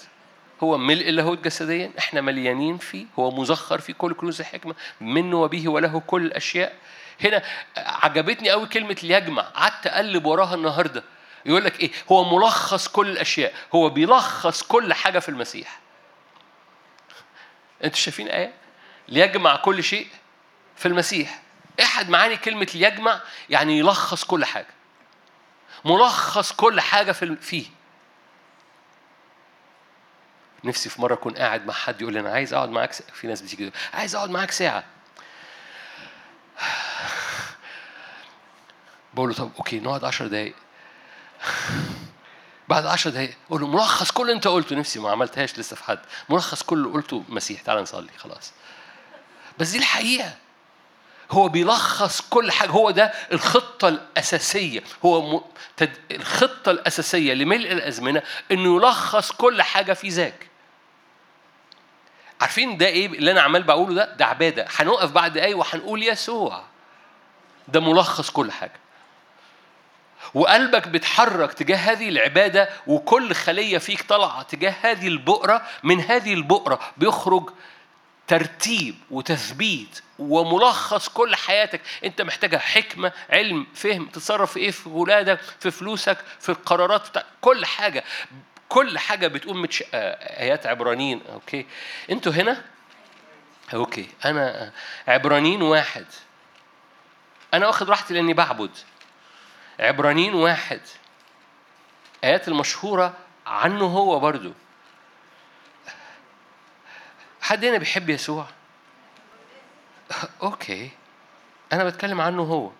هو 0.64 0.78
ملء 0.78 1.10
اللاهوت 1.10 1.44
جسديا. 1.44 1.92
إحنا 2.00 2.22
مليانين 2.22 2.78
فيه. 2.78 3.06
هو 3.20 3.32
مزخر 3.32 3.80
في 3.80 3.94
كل 3.94 4.14
كنوز 4.14 4.40
الحكمة. 4.40 4.76
منه 5.02 5.42
وبه 5.42 5.70
وله 5.70 6.00
كل 6.08 6.26
الاشياء 6.26 6.74
هنا 7.24 7.44
عجبتني 7.78 8.50
قوي 8.50 8.66
كلمة 8.66 8.98
ليجمع. 9.04 9.42
قعدت 9.42 9.88
أقلب 9.88 10.26
وراها 10.26 10.56
النهارده. 10.56 11.04
يقول 11.46 11.66
لك 11.66 11.80
إيه؟ 11.80 11.92
هو 12.12 12.38
ملخص 12.38 12.88
كل 12.88 13.08
الأشياء. 13.10 13.54
هو 13.76 13.90
بيلخص 13.90 14.64
كل 14.64 14.94
حاجة 14.94 15.20
في 15.20 15.30
المسيح. 15.30 15.83
أنتوا 17.84 17.98
شايفين 18.00 18.28
آية؟ 18.28 18.54
ليجمع 19.08 19.56
كل 19.56 19.84
شيء 19.84 20.08
في 20.76 20.88
المسيح. 20.88 21.42
احد 21.82 22.10
معاني 22.10 22.38
كلمة 22.38 22.68
ليجمع 22.76 23.22
يعني 23.50 23.80
يلخص 23.80 24.24
كل 24.24 24.46
حاجة. 24.46 24.68
ملخص 25.86 26.52
كل 26.52 26.82
حاجة 26.82 27.12
في 27.12 27.36
فيه. 27.36 27.66
نفسي 30.64 30.90
في 30.90 31.02
مرة 31.02 31.14
أكون 31.14 31.34
قاعد 31.34 31.66
مع 31.66 31.74
حد 31.74 32.02
يقول 32.02 32.14
لي 32.14 32.20
أنا 32.20 32.30
عايز 32.30 32.54
أقعد 32.54 32.70
معاك. 32.70 32.92
في 32.94 33.28
ناس 33.28 33.42
بتيجي 33.42 33.72
عايز 33.94 34.16
أقعد 34.16 34.30
معاك 34.30 34.52
ساعة. 34.52 34.84
بقول 39.14 39.30
له 39.30 39.36
طب 39.36 39.52
أوكي 39.58 39.80
نقعد 39.80 40.04
10 40.04 40.28
دقايق. 40.28 40.56
بعد 42.70 42.86
10 42.86 43.12
دقايق 43.12 43.34
أقول 43.50 43.62
له 43.62 43.68
ملخص 43.68 44.12
كل 44.12 44.24
اللي 44.24 44.34
انت 44.34 44.48
قلته. 44.48 44.76
نفسي 44.76 45.00
ما 45.00 45.12
عملتهاش 45.12 45.60
لسه 45.60 45.76
في 45.76 45.84
حد. 45.84 46.00
ملخص 46.30 46.64
كل 46.64 46.78
اللي 46.78 46.90
قلته 46.90 47.24
مسيح 47.30 47.62
تعال 47.62 47.82
نصلي 47.82 48.10
خلاص. 48.18 48.54
بس 49.60 49.70
دي 49.70 49.78
الحقيقة. 49.78 50.32
هو 51.32 51.48
بيلخص 51.50 52.22
كل 52.22 52.52
حاجة. 52.52 52.70
هو 52.70 52.92
ده 52.92 53.14
الخطة 53.32 53.88
الأساسية. 53.88 54.84
هو 55.06 55.38
م... 55.38 55.42
تد... 55.78 55.94
الخطة 56.12 56.72
الأساسية 56.72 57.34
لملء 57.34 57.72
الأزمنة 57.72 58.22
إنه 58.52 58.76
يلخص 58.76 59.32
كل 59.32 59.62
حاجة 59.62 59.94
في 59.94 60.10
ذاك. 60.10 60.48
عارفين 62.42 62.78
ده 62.78 62.86
إيه 62.88 63.06
اللي 63.06 63.32
أنا 63.32 63.42
عمال 63.42 63.64
بقوله 63.64 63.94
ده؟ 63.94 64.16
ده 64.16 64.26
عبادة. 64.26 64.68
هنقف 64.76 65.12
بعد 65.12 65.38
آية 65.38 65.56
وهنقول 65.56 66.04
يسوع. 66.04 66.64
ده 67.68 67.80
ملخص 67.80 68.30
كل 68.30 68.52
حاجة. 68.52 68.83
وقلبك 70.34 70.88
بيتحرك 70.88 71.54
تجاه 71.54 71.78
هذه 71.78 72.10
العبادة 72.10 72.70
وكل 72.88 73.34
خلية 73.34 73.78
فيك 73.78 74.02
طالعة 74.02 74.42
تجاه 74.42 74.76
هذه 74.82 75.08
البؤرة. 75.08 75.62
من 75.84 76.02
هذه 76.02 76.34
البؤرة 76.34 76.80
بيخرج 76.98 77.50
ترتيب 78.28 78.96
وتثبيت 79.12 80.02
وملخص 80.20 81.10
كل 81.10 81.36
حياتك. 81.36 81.82
انت 82.04 82.22
محتاجها 82.22 82.60
حكمة 82.60 83.12
علم 83.30 83.68
فهم 83.74 84.06
تتصرف 84.06 84.54
في 84.54 84.60
إيه؟ 84.60 84.72
في 84.72 84.90
ولادك 84.90 85.40
في 85.60 85.72
فلوسك 85.72 86.18
في 86.40 86.50
القرارات 86.50 87.10
بتاع 87.10 87.24
كل 87.42 87.66
حاجة. 87.66 88.04
كل 88.70 89.00
حاجة 89.00 89.28
بتقوم 89.28 89.62
متش... 89.62 89.84
آيات 89.94 90.66
عبرانيين. 90.66 91.22
أوكي. 91.34 91.66
أنتوا 92.10 92.32
هنا؟ 92.32 92.62
Okay. 93.74 94.10
أنا 94.26 94.72
عبرانيين 95.08 95.62
واحد. 95.62 96.06
أنا 97.54 97.68
واخد 97.68 97.90
راحتي 97.90 98.14
لأني 98.14 98.34
بعبد. 98.34 98.72
عبرانيين 99.80 100.34
واحد. 100.34 100.82
آيات 102.24 102.48
المشهورة 102.48 103.14
عنه 103.46 103.86
هو 103.86 104.20
برضو. 104.20 104.52
حد 107.42 107.66
هنا 107.66 107.78
بيحب 107.78 108.10
يسوع؟ 108.10 108.46
Okay. 110.44 110.92
أنا 111.74 111.84
بتكلم 111.84 112.22
عنه 112.22 112.42
هو. 112.42 112.72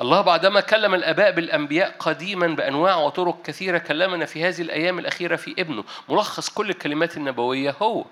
الله 0.00 0.20
بعدما 0.20 0.60
كلم 0.60 0.94
الآباء 0.94 1.30
بالأنبياء 1.30 1.96
قديما 1.98 2.46
بأنواع 2.46 2.96
وطرق 2.96 3.42
كثيرة 3.42 3.78
كلمنا 3.78 4.26
في 4.26 4.44
هذه 4.44 4.62
الأيام 4.62 4.98
الأخيرة 4.98 5.36
في 5.36 5.54
ابنه. 5.58 5.84
ملخص 6.08 6.48
كل 6.48 6.70
الكلمات 6.70 7.16
النبوية 7.16 7.76
هو. 7.82 8.04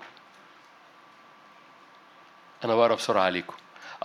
أنا 2.63 2.75
بقرأ 2.75 2.95
بسرعة 2.95 3.23
عليكم. 3.23 3.53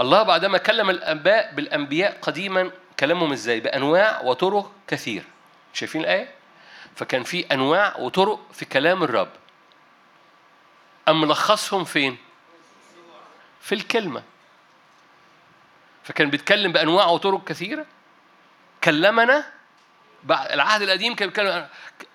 الله 0.01 0.23
بعدما 0.23 0.59
كلم 0.59 0.91
الآباء 0.91 1.55
بالأنبياء 1.55 2.19
قديما 2.23 2.71
كلمهم 3.01 3.33
إزاي؟ 3.33 3.61
بأنواع 3.61 4.21
وطرق 4.21 4.73
كثيرة 4.89 5.25
شايفين 5.73 6.01
الآية؟ 6.01 6.35
فكان 6.97 7.23
في 7.23 7.47
أنواع 7.53 7.97
وطرق 7.97 8.41
في 8.53 8.65
كلام 8.65 9.03
الرب. 9.03 9.31
أم 11.09 11.21
ملخصهم 11.21 11.85
فين؟ 11.85 12.17
في 13.61 13.75
الكلمة. 13.75 14.23
فكان 16.05 16.31
بيتكلم 16.31 16.73
بأنواع 16.73 17.07
وطرق 17.07 17.45
كثيرة. 17.45 17.87
كلمنا 18.85 19.45
العهد 20.31 20.83
القديم 20.83 21.15
كان 21.15 21.29
بيتكلم 21.29 21.69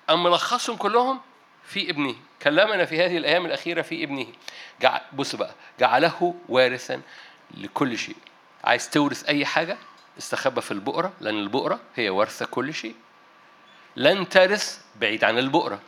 اما 0.10 0.30
لخصهم 0.30 0.78
كلهم 0.78 1.22
في 1.66 1.90
ابنه. 1.90 2.16
كلمنا 2.42 2.86
في 2.86 3.06
هذه 3.06 3.18
الأيام 3.18 3.46
الأخيرة 3.46 3.82
في 3.82 4.04
ابنه. 4.04 4.28
بص 5.14 5.36
بقى. 5.36 5.54
جعله 5.80 6.36
وارثا 6.50 7.02
لكل 7.52 7.98
شيء. 7.98 8.16
عايز 8.64 8.90
تورث 8.90 9.24
أي 9.30 9.46
حاجة؟ 9.46 9.78
استخبى 10.20 10.62
في 10.62 10.72
البقره 10.72 11.14
لأن 11.22 11.40
البقره 11.40 11.80
هي 11.96 12.10
ورثة 12.10 12.46
كل 12.46 12.74
شيء. 12.74 12.96
لن 13.96 14.30
ترث 14.30 14.80
بعيد 15.02 15.24
عن 15.24 15.38
البقره 15.38 15.80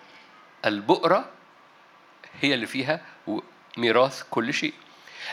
البقره 0.66 1.30
هي 2.42 2.54
اللي 2.54 2.68
فيها 2.68 3.02
ميراث 3.78 4.24
كل 4.30 4.54
شيء. 4.54 4.74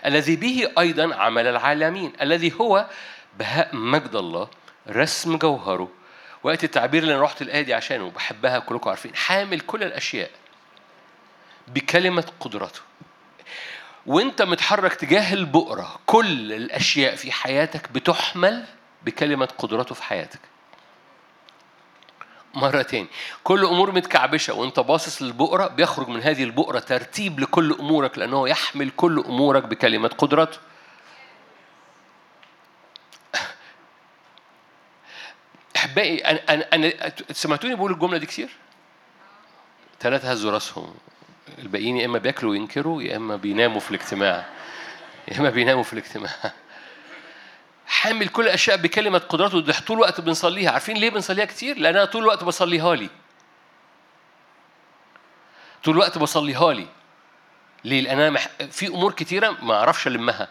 الذي 0.07 0.37
به 0.37 0.73
أيضا 0.79 1.15
عمل 1.15 1.47
العالمين 1.47 2.13
الذي 2.23 2.53
هو 2.61 2.87
بهاء 3.39 3.77
مجد 3.77 4.15
الله 4.17 4.49
رسم 4.89 5.37
جوهره. 5.37 5.89
وقت 6.43 6.65
التعبير 6.65 7.03
اللي 7.03 7.15
أنا 7.15 7.23
رحت 7.23 7.43
الآية 7.43 7.63
دي 7.63 7.75
عشانه 7.75 8.11
بحبها 8.11 8.59
كلكم 8.59 8.91
عارفين 8.91 9.17
حامل 9.17 9.61
كل 9.61 9.83
الأشياء 9.83 10.31
بكلمة 11.69 12.25
قدرته. 12.41 12.81
وأنت 14.07 14.43
متحرك 14.43 14.95
تجاه 14.95 15.33
البؤرة 15.35 16.01
كل 16.07 16.53
الأشياء 16.53 17.15
في 17.15 17.33
حياتك 17.33 17.93
بتحمل 17.93 18.65
بكلمة 19.03 19.49
قدرته 19.59 19.95
في 19.95 20.03
حياتك. 20.03 20.41
مرة 22.55 22.83
تاني 22.83 23.07
كل 23.45 23.65
أمور 23.65 23.93
متكعبشة 23.93 24.55
وأنت 24.55 24.81
باصص 24.81 25.23
للبؤرة 25.23 25.67
بيخرج 25.67 26.09
من 26.09 26.23
هذه 26.23 26.45
البؤرة 26.45 26.79
ترتيب 26.79 27.41
لكل 27.41 27.73
أمورك 27.81 28.19
لأنه 28.19 28.49
يحمل 28.49 28.91
كل 28.91 29.25
أمورك 29.27 29.63
بكلمة 29.63 30.09
قدرته 30.09 30.59
أحبائي 35.77 36.19
أنا 36.19 36.41
أنا 36.55 36.69
أنا 36.73 36.93
سمعتوني 37.33 37.75
بقول 37.75 37.93
الجملة 37.93 38.19
دي 38.19 38.27
كتير؟ 38.27 38.49
ثلاثة 40.01 40.31
هزوا 40.31 40.51
راسهم. 40.53 40.95
الباقيين 41.59 41.97
يا 41.97 42.07
إما 42.07 42.19
بياكلوا 42.19 42.51
وينكروا 42.51 43.03
يا 43.03 43.17
إما 43.17 43.37
بيناموا 43.37 43.81
في 43.81 43.91
الاجتماع. 43.91 44.47
يا 45.29 45.39
إما 45.39 45.51
بيناموا 45.51 45.83
في 45.83 45.93
الاجتماع. 45.93 46.53
حامل 47.89 48.29
كل 48.29 48.43
الأشياء 48.43 48.77
بكلمة 48.77 49.19
قدرته 49.19 49.61
ده 49.61 49.73
طول 49.87 49.97
الوقت 49.97 50.21
بنصليها. 50.21 50.71
عارفين 50.71 50.97
ليه 50.97 51.11
بنصليها 51.11 51.45
كتير؟ 51.45 51.79
لأن 51.79 51.97
أنا 51.97 52.05
طول 52.05 52.23
الوقت 52.23 52.45
بصليها 52.45 52.95
لي. 52.95 53.09
طول 55.85 55.95
الوقت 55.95 56.19
بصليها 56.19 56.73
لي. 56.73 56.87
ليه؟ 57.85 58.01
لأن 58.01 58.21
أنا 58.21 58.31
مح... 58.31 58.49
في 58.71 58.87
أمور 58.87 59.13
كتيرة 59.13 59.51
ما 59.63 59.75
أعرفش 59.75 60.07
ألمها. 60.07 60.49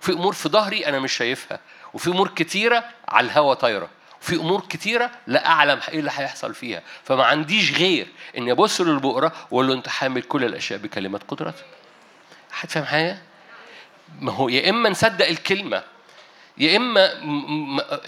في 0.00 0.12
أمور 0.12 0.32
في 0.32 0.48
ظهري 0.48 0.86
أنا 0.86 0.98
مش 0.98 1.12
شايفها. 1.12 1.60
وفي 1.94 2.10
أمور 2.10 2.28
كتيرة 2.28 2.84
على 3.08 3.26
الهوا 3.26 3.54
طايرة. 3.54 3.88
في 4.20 4.36
أمور 4.36 4.60
كتيرة 4.68 5.10
لا 5.26 5.46
أعلم 5.46 5.80
إيه 5.88 5.98
اللي 5.98 6.10
هيحصل 6.14 6.54
فيها. 6.54 6.82
فما 7.04 7.24
عنديش 7.24 7.72
غير 7.72 8.06
إني 8.38 8.52
ابص 8.52 8.80
للبقره 8.80 9.32
وأقول 9.50 9.68
له 9.68 9.74
أنت 9.74 9.88
حامل 9.88 10.22
كل 10.22 10.44
الأشياء 10.44 10.78
بكلمة 10.78 11.20
قدرتك. 11.28 11.64
حد 12.50 12.70
فاهم 12.70 12.84
حاجة؟ 12.84 13.18
ما 14.20 14.32
هو 14.32 14.48
يا 14.48 14.70
إما 14.70 14.88
نصدق 14.88 15.26
الكلمة 15.26 15.82
يا 16.58 16.76
إما. 16.76 17.12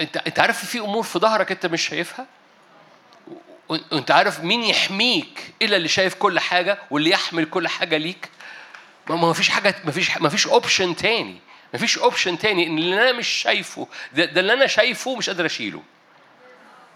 انت 0.00 0.16
أنت 0.16 0.38
عارف 0.38 0.64
في 0.64 0.78
أمور 0.78 1.02
في 1.02 1.18
ظهرك 1.18 1.50
أنت 1.52 1.66
مش 1.66 1.88
شايفها؟ 1.88 2.26
وانت 3.68 4.10
عارف 4.10 4.40
مين 4.40 4.62
يحميك 4.62 5.54
إلا 5.62 5.76
اللي 5.76 5.88
شايف 5.88 6.14
كل 6.14 6.40
حاجة 6.40 6.78
واللي 6.90 7.10
يحمل 7.10 7.44
كل 7.44 7.68
حاجة 7.68 7.96
ليك؟ 7.96 8.28
ما 9.08 9.32
فيش 9.32 9.48
حاجة 9.48 9.74
ما 9.84 9.90
فيش 9.90 10.18
ما 10.18 10.28
فيش 10.28 10.46
option 10.46 10.96
تاني. 10.96 11.38
ما 11.72 11.78
فيش 11.78 11.98
option 11.98 12.38
تاني. 12.38 12.66
إن 12.66 12.78
اللي 12.78 13.02
أنا 13.10 13.12
مش 13.18 13.28
شايفه 13.28 13.88
ده, 14.12 14.24
ده 14.24 14.40
اللي 14.40 14.52
أنا 14.52 14.66
شايفه 14.66 15.16
مش 15.16 15.30
قادر 15.30 15.46
أشيله. 15.46 15.82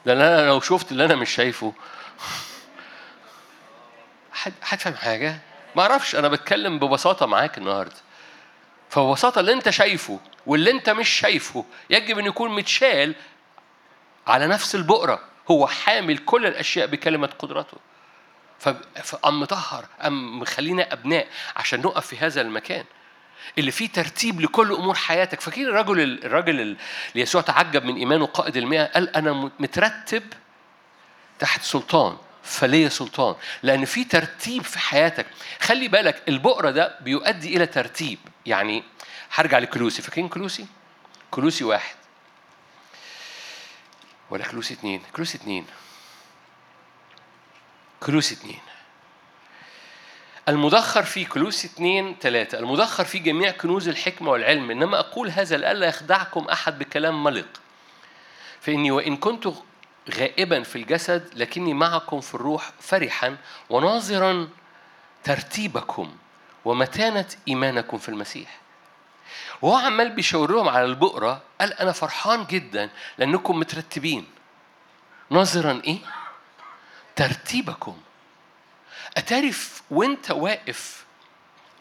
لأن 0.04 0.20
أنا 0.20 0.46
لو 0.46 0.60
شفت 0.60 0.92
اللي 0.92 1.04
أنا 1.04 1.14
مش 1.14 1.30
شايفه. 1.30 1.72
حد 4.32 4.52
حد 4.62 4.80
فاهم 4.80 4.94
حاجة؟ 4.94 5.38
ما 5.76 5.82
أعرفش. 5.82 6.14
أنا 6.16 6.28
بتكلم 6.28 6.78
ببساطة 6.78 7.26
معاك 7.26 7.58
النهارده. 7.58 7.96
فببساطة 8.90 9.40
اللي 9.40 9.52
أنت 9.52 9.70
شايفه 9.70 10.20
واللي 10.48 10.70
انت 10.70 10.90
مش 10.90 11.08
شايفه 11.08 11.64
يجب 11.90 12.18
ان 12.18 12.26
يكون 12.26 12.50
متشال 12.50 13.14
على 14.26 14.46
نفس 14.46 14.74
البؤرة. 14.74 15.20
هو 15.50 15.66
حامل 15.66 16.18
كل 16.18 16.46
الأشياء 16.46 16.86
بكلمة 16.86 17.26
قدرته. 17.38 17.76
فأم 19.02 19.40
مطهر 19.40 19.86
أم 20.06 20.40
مخلينا 20.40 20.92
أبناء 20.92 21.28
عشان 21.56 21.80
نقف 21.80 22.06
في 22.06 22.18
هذا 22.18 22.40
المكان. 22.40 22.84
اللي 23.58 23.70
فيه 23.70 23.88
ترتيب 23.88 24.40
لكل 24.40 24.72
أمور 24.72 24.94
حياتك. 24.94 25.40
فاكرين 25.40 25.66
الرجل 25.66 26.24
الراجل 26.24 26.60
اللي 26.60 26.76
يسوع 27.14 27.40
تعجب 27.40 27.84
من 27.84 27.96
إيمانه 27.96 28.26
قائد 28.26 28.56
المئة؟ 28.56 28.84
قال 28.84 29.16
أنا 29.16 29.50
مترتب 29.58 30.22
تحت 31.38 31.62
سلطان 31.62 32.16
فليا 32.42 32.88
سلطان. 32.88 33.34
لأن 33.62 33.84
في 33.84 34.04
ترتيب 34.04 34.62
في 34.62 34.78
حياتك. 34.78 35.26
خلي 35.60 35.88
بالك 35.88 36.22
البؤرة 36.28 36.70
ده 36.70 36.98
بيؤدي 37.00 37.56
إلى 37.56 37.66
ترتيب. 37.66 38.18
يعني 38.46 38.84
هرجع 39.32 39.58
لكلوسي. 39.58 40.02
فاكرين 40.02 40.28
كلوسي؟ 40.28 40.66
كلوسي 41.30 41.64
واحد. 41.64 41.96
ولا 44.30 44.44
كلوسي 44.44 44.74
اثنين 44.74 45.02
كلوسي 45.16 45.38
اثنين 45.38 45.66
كلوسي 48.00 48.34
اثنين 48.34 48.60
المدخر 50.48 51.02
في 51.02 51.24
كلوس 51.24 51.64
اثنين 51.64 52.16
ثلاثة 52.20 52.58
المدخر 52.58 53.04
في 53.04 53.18
جميع 53.18 53.50
كنوز 53.50 53.88
الحكمة 53.88 54.30
والعلم. 54.30 54.70
إنما 54.70 54.98
أقول 54.98 55.30
هذا 55.30 55.56
لئلا 55.56 55.86
يخدعكم 55.86 56.44
أحد 56.44 56.78
بكلام 56.78 57.24
ملق. 57.24 57.60
فإني 58.60 58.90
وإن 58.90 59.16
كنت 59.16 59.48
غائبا 60.14 60.62
في 60.62 60.76
الجسد 60.76 61.30
لكني 61.34 61.74
معكم 61.74 62.20
في 62.20 62.34
الروح 62.34 62.72
فرحا 62.80 63.36
وناظرا 63.70 64.48
ترتيبكم 65.24 66.16
ومتانة 66.64 67.28
إيمانكم 67.48 67.98
في 67.98 68.08
المسيح. 68.08 68.58
وهو 69.62 69.76
عمال 69.76 70.10
بيشاور 70.10 70.52
لهم 70.52 70.68
على 70.68 70.84
البقرة 70.84 71.42
قال 71.60 71.72
أنا 71.72 71.92
فرحان 71.92 72.44
جدا 72.44 72.90
لأنكم 73.18 73.58
مترتبين. 73.58 74.26
ناظرا 75.30 75.82
إيه؟ 75.84 75.98
ترتيبكم. 77.16 77.96
أتعرف 79.16 79.82
وأنت 79.90 80.30
واقف 80.30 81.04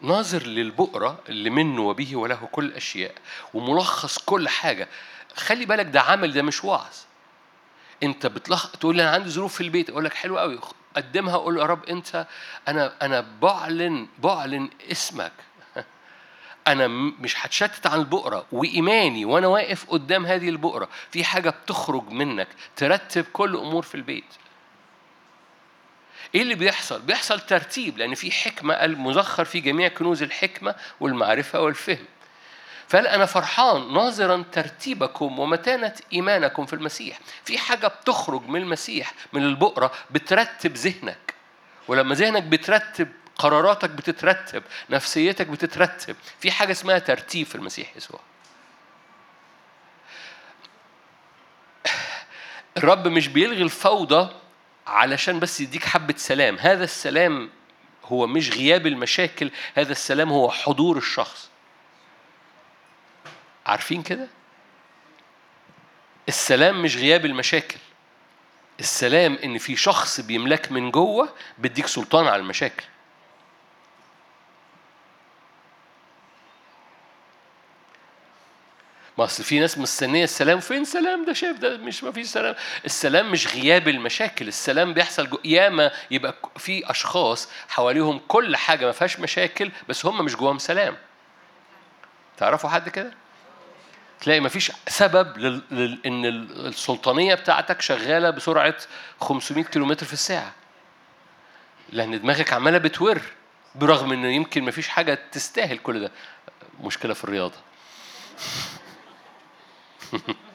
ناظر 0.02 0.42
للبؤرة 0.42 1.18
اللي 1.28 1.50
منه 1.50 1.82
وبه 1.82 2.16
وله 2.16 2.48
كل 2.52 2.64
الأشياء 2.64 3.14
وملخص 3.54 4.18
كل 4.18 4.48
حاجة. 4.48 4.88
خلي 5.36 5.66
بالك 5.66 5.86
ده 5.86 6.00
عمل 6.00 6.32
ده 6.32 6.42
مش 6.42 6.64
وعظ. 6.64 6.94
أنت 8.02 8.26
بتلخ 8.26 8.70
تقول 8.70 8.96
لي 8.96 9.02
أنا 9.02 9.10
عندي 9.10 9.30
ظروف 9.30 9.54
في 9.54 9.60
البيت 9.60 9.90
أقول 9.90 10.04
لك 10.04 10.14
حلو 10.14 10.38
قوي 10.38 10.60
قدمها 10.96 11.36
قول 11.36 11.58
يا 11.58 11.64
رب 11.64 11.84
أنت 11.84 12.26
أنا 12.68 12.92
أنا 13.02 13.26
بعلن 13.42 14.08
بعلن 14.18 14.70
اسمك. 14.92 15.32
أنا 16.72 16.86
مش 17.20 17.46
هتشتت 17.46 17.86
عن 17.86 17.98
البقره 18.00 18.46
وإيماني 18.52 19.24
وأنا 19.24 19.46
واقف 19.46 19.90
قدام 19.90 20.26
هذه 20.26 20.48
البقره 20.48 20.88
في 21.10 21.24
حاجة 21.24 21.50
بتخرج 21.50 22.10
منك 22.10 22.48
ترتب 22.76 23.24
كل 23.32 23.56
أمور 23.56 23.82
في 23.82 23.94
البيت 23.94 24.24
إيه 26.34 26.42
اللي 26.42 26.54
بيحصل؟ 26.54 27.02
بيحصل 27.02 27.40
ترتيب 27.40 27.98
لأن 27.98 28.14
في 28.14 28.30
حكمة 28.30 28.74
المزخر 28.74 29.44
في 29.44 29.60
جميع 29.60 29.88
كنوز 29.88 30.22
الحكمة 30.22 30.74
والمعرفة 31.00 31.60
والفهم. 31.60 32.04
فقال 32.88 33.06
أنا 33.06 33.26
فرحان 33.26 33.92
ناظرا 33.94 34.44
ترتيبكم 34.52 35.38
ومتانة 35.38 35.94
إيمانكم 36.12 36.66
في 36.66 36.72
المسيح. 36.72 37.18
في 37.44 37.58
حاجة 37.58 37.86
بتخرج 37.86 38.42
من 38.48 38.60
المسيح 38.60 39.12
من 39.32 39.42
البقره 39.42 39.92
بترتب 40.10 40.74
ذهنك. 40.74 41.34
ولما 41.88 42.14
ذهنك 42.14 42.42
بترتب 42.42 43.08
قراراتك 43.38 43.90
بتترتب، 43.90 44.62
نفسيتك 44.90 45.46
بتترتب، 45.46 46.16
في 46.40 46.50
حاجة 46.50 46.72
اسمها 46.72 46.98
ترتيب 46.98 47.46
في 47.46 47.54
المسيح 47.54 47.96
يسوع. 47.96 48.20
الرب 52.76 53.08
مش 53.08 53.28
بيلغي 53.28 53.62
الفوضى 53.62 54.32
علشان 54.86 55.40
بس 55.40 55.60
يديك 55.60 55.84
حبة 55.84 56.14
سلام. 56.16 56.56
هذا 56.58 56.84
السلام 56.84 57.50
هو 58.04 58.26
مش 58.26 58.50
غياب 58.50 58.86
المشاكل 58.86 59.50
هذا 59.74 59.92
السلام 59.92 60.30
هو 60.32 60.50
حضور 60.50 60.96
الشخص. 60.96 61.50
عارفين 63.66 64.02
كده؟ 64.02 64.28
السلام 66.28 66.82
مش 66.82 66.96
غياب 66.96 67.24
المشاكل. 67.26 67.78
السلام 68.80 69.38
إن 69.44 69.58
في 69.58 69.76
شخص 69.76 70.20
بيملك 70.20 70.72
من 70.72 70.90
جوه 70.90 71.34
بيديك 71.58 71.86
سلطان 71.86 72.26
على 72.26 72.36
المشاكل. 72.36 72.84
ما 79.18 79.24
أصل 79.24 79.44
في 79.44 79.60
ناس 79.60 79.78
مستنية 79.78 80.24
السلام 80.24 80.60
فين 80.60 80.84
سلام 80.84 81.24
ده 81.24 81.32
شايف 81.32 81.58
ده 81.58 81.76
مش 81.76 82.04
ما 82.04 82.12
فيش 82.12 82.26
سلام. 82.26 82.54
السلام 82.84 83.32
مش 83.32 83.54
غياب 83.54 83.88
المشاكل 83.88 84.48
السلام 84.48 84.94
بيحصل 84.94 85.30
جو... 85.30 85.38
ياما 85.44 85.90
يبقى 86.10 86.34
في 86.56 86.90
أشخاص 86.90 87.48
حواليهم 87.68 88.20
كل 88.28 88.56
حاجة 88.56 88.86
ما 88.86 88.92
فيهاش 88.92 89.20
مشاكل 89.20 89.70
بس 89.88 90.06
هم 90.06 90.24
مش 90.24 90.36
جواهم 90.36 90.58
سلام. 90.58 90.96
تعرفوا 92.36 92.70
حد 92.70 92.88
كده؟ 92.88 93.12
تلاقي 94.20 94.40
مفيش 94.40 94.72
سبب 94.88 95.38
لل... 95.38 95.62
لل... 95.70 95.98
إن 96.06 96.24
السلطانية 96.66 97.34
بتاعتك 97.34 97.80
شغالة 97.80 98.30
بسرعة 98.30 98.74
500 99.20 99.64
كيلومتر 99.64 100.06
في 100.06 100.12
الساعة. 100.12 100.52
لأن 101.92 102.20
دماغك 102.20 102.52
عمالة 102.52 102.78
بتور 102.78 103.20
برغم 103.74 104.12
انه 104.12 104.28
يمكن 104.28 104.64
مفيش 104.64 104.88
حاجة 104.88 105.18
تستاهل 105.32 105.78
كل 105.78 106.00
ده. 106.00 106.10
مشكلة 106.80 107.14
في 107.14 107.24
الرياضة. 107.24 107.58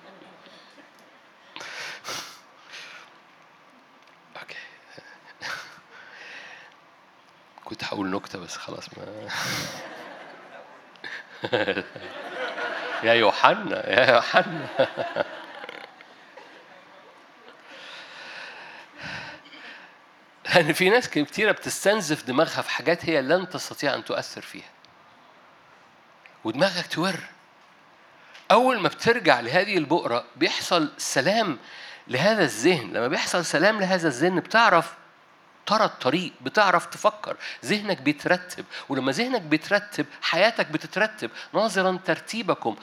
كنت 7.66 7.84
هقول 7.84 8.10
نكتة 8.12 8.40
بس 8.40 8.58
خلاص 8.58 8.86
ما 8.98 9.30
يا 13.04 13.14
يوحنا 13.14 13.90
يا 13.90 14.12
يوحنا. 14.14 14.68
لأن 20.56 20.74
في 20.74 20.90
ناس 20.90 21.10
كتيرة 21.10 21.52
بتستنزف 21.52 22.24
دماغها 22.24 22.62
في 22.62 22.70
حاجات 22.70 23.06
هي 23.06 23.22
لن 23.22 23.50
تستطيع 23.50 23.94
أن 23.96 24.06
تؤثر 24.06 24.42
فيها. 24.42 24.70
ودماغك 26.44 26.88
تور 26.88 27.16
أول 28.54 28.80
ما 28.80 28.88
بترجع 28.88 29.40
لهذه 29.40 29.78
البؤرة 29.78 30.26
بيحصل 30.36 30.92
سلام 30.98 31.58
لهذا 32.08 32.44
الذهن. 32.44 32.94
لما 32.94 33.08
بيحصل 33.08 33.46
سلام 33.46 33.80
لهذا 33.80 34.08
الذهن 34.08 34.40
بتعرف 34.40 34.94
ترى 35.66 35.86
الطريق 35.86 36.34
بتعرف 36.42 36.86
تفكر. 36.86 37.38
ذهنك 37.66 38.02
بيترتب 38.02 38.66
ولما 38.90 39.12
ذهنك 39.12 39.42
بيترتب 39.42 40.06
حياتك 40.22 40.68
بتترتب. 40.68 41.30
ناظرا 41.54 42.00
ترتيبكم. 42.06 42.76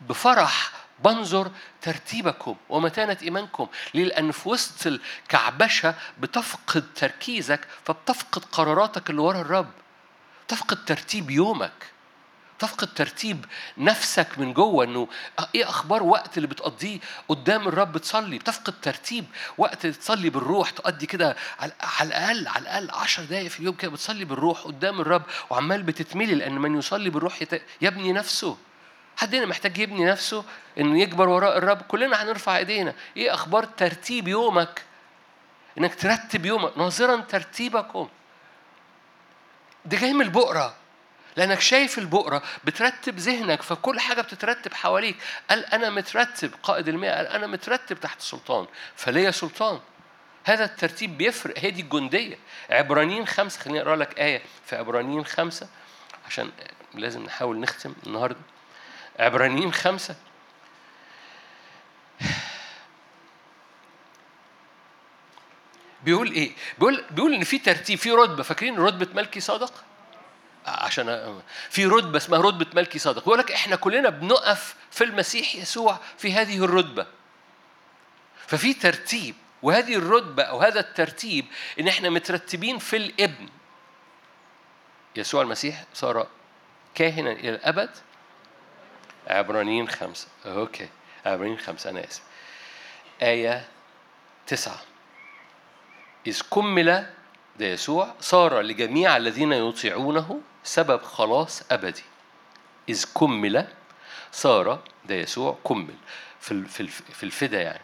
بفرح 0.00 0.72
بنظر 1.04 1.50
ترتيبكم 1.82 2.56
ومتانة 2.68 3.16
إيمانكم. 3.22 3.66
ليه؟ 3.94 4.04
لأن 4.04 4.30
في 4.32 4.48
وسط 4.48 4.86
الكعبشة 4.86 5.94
بتفقد 6.18 6.84
تركيزك 6.94 7.60
فبتفقد 7.84 8.44
قراراتك 8.44 9.10
اللي 9.10 9.20
ورا 9.20 9.40
الرب. 9.40 9.70
تفقد 10.48 10.84
ترتيب 10.84 11.30
يومك. 11.30 11.92
تفقد 12.62 12.88
ترتيب 12.94 13.44
نفسك 13.78 14.38
من 14.38 14.52
جوه 14.52 14.84
إنه 14.84 15.08
إيه 15.54 15.68
أخبار 15.68 16.02
وقت 16.02 16.36
اللي 16.36 16.48
بتقضيه 16.48 16.98
قدام 17.28 17.68
الرب 17.68 17.98
تصلي 17.98 18.38
بتفقد 18.38 18.74
ترتيب 18.82 19.24
وقت 19.58 19.86
تصلي 19.86 20.30
بالروح 20.30 20.70
تقضي 20.70 21.06
كده 21.06 21.36
على 21.60 21.72
الأقل 22.02 22.48
على 22.48 22.62
الأقل 22.62 22.90
10 22.90 23.24
دقائق 23.24 23.48
في 23.48 23.60
اليوم 23.60 23.74
كده 23.74 23.90
بتصلي 23.90 24.24
بالروح 24.24 24.60
قدام 24.60 25.00
الرب 25.00 25.22
وعمال 25.50 25.82
بتتملي 25.82 26.34
لأن 26.34 26.58
من 26.58 26.78
يصلي 26.78 27.10
بالروح 27.10 27.38
يبني 27.80 28.12
نفسه. 28.12 28.56
حد 29.16 29.34
هنا 29.34 29.46
محتاج 29.46 29.78
يبني 29.78 30.04
نفسه؟ 30.04 30.44
إنه 30.78 31.00
يكبر 31.00 31.28
وراء 31.28 31.58
الرب؟ 31.58 31.82
كلنا 31.82 32.22
هنرفع 32.22 32.56
إيدينا. 32.56 32.94
إيه 33.16 33.34
أخبار 33.34 33.64
ترتيب 33.64 34.28
يومك؟ 34.28 34.82
إنك 35.78 35.94
ترتب 35.94 36.46
يومك. 36.46 36.78
ناظرا 36.78 37.16
ترتيبكم. 37.20 38.08
ده 39.84 39.96
جاي 39.98 40.12
من 40.12 40.22
البقره 40.22 40.81
لأنك 41.36 41.60
شايف 41.60 41.98
البقرة 41.98 42.42
بترتب 42.64 43.18
ذهنك 43.18 43.62
فكل 43.62 44.00
حاجة 44.00 44.20
بتترتب 44.20 44.74
حواليك. 44.74 45.16
قال 45.50 45.66
أنا 45.66 45.90
مترتب 45.90 46.50
قائد 46.62 46.88
المئة 46.88 47.14
قال 47.16 47.26
أنا 47.26 47.46
مترتب 47.46 48.00
تحت 48.00 48.20
سلطان. 48.20 48.66
فليا 48.96 49.30
سلطان. 49.30 49.80
هذا 50.44 50.64
الترتيب 50.64 51.18
بيفرق. 51.18 51.58
هي 51.58 51.70
دي 51.70 51.80
الجندية. 51.80 52.38
عبرانيين 52.70 53.26
خمسة 53.26 53.60
خليني 53.60 53.80
أقرأ 53.80 53.96
لك 53.96 54.18
آية. 54.18 54.42
في 54.66 54.76
عبرانيين 54.76 55.24
خمسة 55.24 55.68
عشان 56.26 56.50
لازم 56.94 57.24
نحاول 57.24 57.60
نختم 57.60 57.94
النهاردة. 58.06 58.40
عبرانيين 59.18 59.72
خمسة. 59.72 60.16
بيقول 66.02 66.32
إيه؟ 66.32 66.52
بيقول 66.78 67.04
بيقول 67.10 67.34
إن 67.34 67.44
في 67.44 67.58
ترتيب 67.58 67.98
في 67.98 68.10
رتبة. 68.10 68.42
فاكرين 68.42 68.78
رتبة 68.78 69.08
ملكي 69.14 69.40
صادق؟ 69.40 69.84
عشان 70.66 71.40
في 71.70 71.86
رتبة 71.86 72.16
اسمها 72.16 72.40
رتبة 72.40 72.66
ملكي 72.74 72.98
صادق. 72.98 73.24
بيقول 73.24 73.38
لك 73.38 73.52
إحنا 73.52 73.76
كلنا 73.76 74.08
بنقف 74.08 74.74
في 74.90 75.04
المسيح 75.04 75.54
يسوع 75.56 75.98
في 76.18 76.32
هذه 76.32 76.64
الرتبة. 76.64 77.06
ففي 78.46 78.74
ترتيب 78.74 79.34
وهذه 79.62 79.94
الرتبة 79.94 80.42
أو 80.42 80.60
هذا 80.60 80.80
الترتيب 80.80 81.46
إن 81.80 81.88
إحنا 81.88 82.10
مترتبين 82.10 82.78
في 82.78 82.96
الابن. 82.96 83.48
يسوع 85.16 85.42
المسيح 85.42 85.84
صار 85.94 86.26
كاهنا 86.94 87.32
إلى 87.32 87.48
الأبد. 87.48 87.90
عبرانيين 89.26 89.88
خمسة. 89.88 90.28
أوكي. 90.46 90.88
عبرانيين 91.26 91.58
خمسة. 91.58 91.90
أنا 91.90 92.04
آسف. 92.04 92.22
آية 93.22 93.68
تسعة. 94.46 94.80
إذ 96.26 96.42
كمل 96.52 97.06
ده 97.58 97.66
يسوع 97.66 98.14
صار 98.20 98.60
لجميع 98.60 99.16
الذين 99.16 99.52
يطيعونه 99.52 100.40
سبب 100.64 101.02
خلاص 101.02 101.62
أبدي. 101.70 102.04
إذ 102.88 103.04
كمل 103.14 103.66
صار 104.32 104.78
ده 105.04 105.14
يسوع 105.14 105.58
كمل. 105.68 105.94
في 106.40 106.66
في 106.88 107.22
الفدا 107.22 107.62
يعني. 107.62 107.82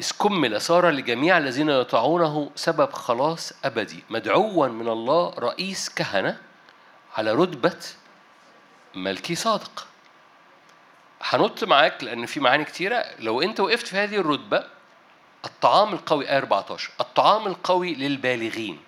إذ 0.00 0.10
كمل 0.20 0.60
صار 0.60 0.90
لجميع 0.90 1.38
الذين 1.38 1.70
يطيعونه 1.70 2.50
سبب 2.54 2.92
خلاص 2.92 3.52
أبدي. 3.64 4.04
مدعوا 4.10 4.68
من 4.68 4.88
الله 4.88 5.34
رئيس 5.38 5.88
كهنة 5.88 6.38
على 7.16 7.32
رتبة 7.32 7.80
ملكي 8.94 9.34
صادق. 9.34 9.86
هنط 11.22 11.64
معاك 11.64 12.04
لأن 12.04 12.26
في 12.26 12.40
معاني 12.40 12.64
كتيرة. 12.64 13.04
لو 13.18 13.42
أنت 13.42 13.60
وقفت 13.60 13.86
في 13.86 13.96
هذه 13.96 14.16
الرتبة 14.16 14.64
الطعام 15.44 15.92
القوي 15.92 16.28
آية 16.30 16.38
14 16.38 16.90
الطعام 17.00 17.46
القوي 17.46 17.94
للبالغين. 17.94 18.78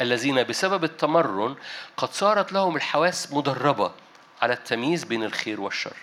الذين 0.00 0.42
بسبب 0.42 0.84
التمرن 0.84 1.56
قد 1.96 2.12
صارت 2.12 2.52
لهم 2.52 2.76
الحواس 2.76 3.32
مدربة 3.32 3.92
على 4.42 4.52
التمييز 4.52 5.04
بين 5.04 5.24
الخير 5.24 5.60
والشر. 5.60 5.96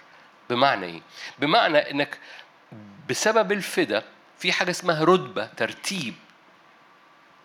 بمعنى 0.49 0.85
إيه؟ 0.85 1.01
بمعنى 1.39 1.91
إنك 1.91 2.19
بسبب 3.09 3.51
الفدا 3.51 4.03
في 4.39 4.51
حاجة 4.51 4.71
اسمها 4.71 5.03
رتبة 5.03 5.45
ترتيب 5.45 6.15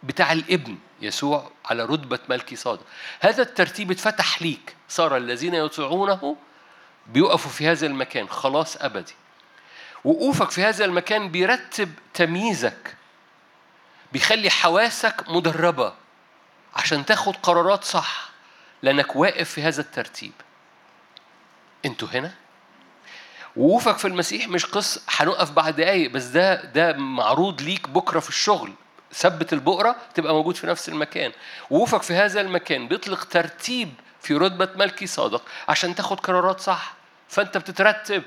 بتاع 0.02 0.32
الابن 0.32 0.78
يسوع 1.00 1.50
على 1.64 1.84
رتبة 1.84 2.18
ملكي 2.28 2.56
صادق. 2.56 2.82
هذا 3.20 3.42
الترتيب 3.42 3.90
اتفتح 3.90 4.42
ليك. 4.42 4.76
صار 4.88 5.16
الذين 5.16 5.54
يطيعونه 5.54 6.36
بيقفوا 7.06 7.50
في 7.50 7.68
هذا 7.68 7.86
المكان. 7.86 8.28
خلاص 8.28 8.76
أبدي. 8.76 9.14
وقوفك 10.04 10.50
في 10.50 10.64
هذا 10.64 10.84
المكان 10.84 11.28
بيرتب 11.28 11.92
تمييزك. 12.14 12.96
بيخلي 14.12 14.50
حواسك 14.50 15.28
مدربة. 15.28 15.94
عشان 16.76 17.06
تاخد 17.06 17.36
قرارات 17.36 17.84
صح 17.84 18.28
لأنك 18.82 19.16
واقف 19.16 19.50
في 19.50 19.62
هذا 19.62 19.80
الترتيب. 19.80 20.32
أنتوا 21.84 22.08
هنا؟ 22.12 22.34
وقوفك 23.56 23.98
في 23.98 24.04
المسيح 24.08 24.48
مش 24.48 24.66
قصة 24.66 25.02
هنقف 25.08 25.50
بعد 25.50 25.76
دقايق 25.76 26.10
بس 26.10 26.24
ده 26.24 26.64
ده 26.64 26.92
معروض 26.92 27.62
ليك 27.62 27.88
بكرة 27.88 28.20
في 28.20 28.28
الشغل. 28.28 28.72
ثبت 29.12 29.52
البقرة 29.52 29.96
تبقى 30.14 30.34
موجود 30.34 30.56
في 30.56 30.66
نفس 30.66 30.88
المكان. 30.88 31.32
وقوفك 31.70 32.02
في 32.02 32.14
هذا 32.14 32.40
المكان 32.40 32.88
بيطلق 32.88 33.24
ترتيب 33.24 33.94
في 34.20 34.34
رتبة 34.34 34.68
ملكي 34.76 35.06
صادق 35.06 35.42
عشان 35.68 35.94
تاخد 35.94 36.20
قرارات 36.20 36.60
صح. 36.60 36.94
فأنت 37.28 37.58
بتترتب. 37.58 38.22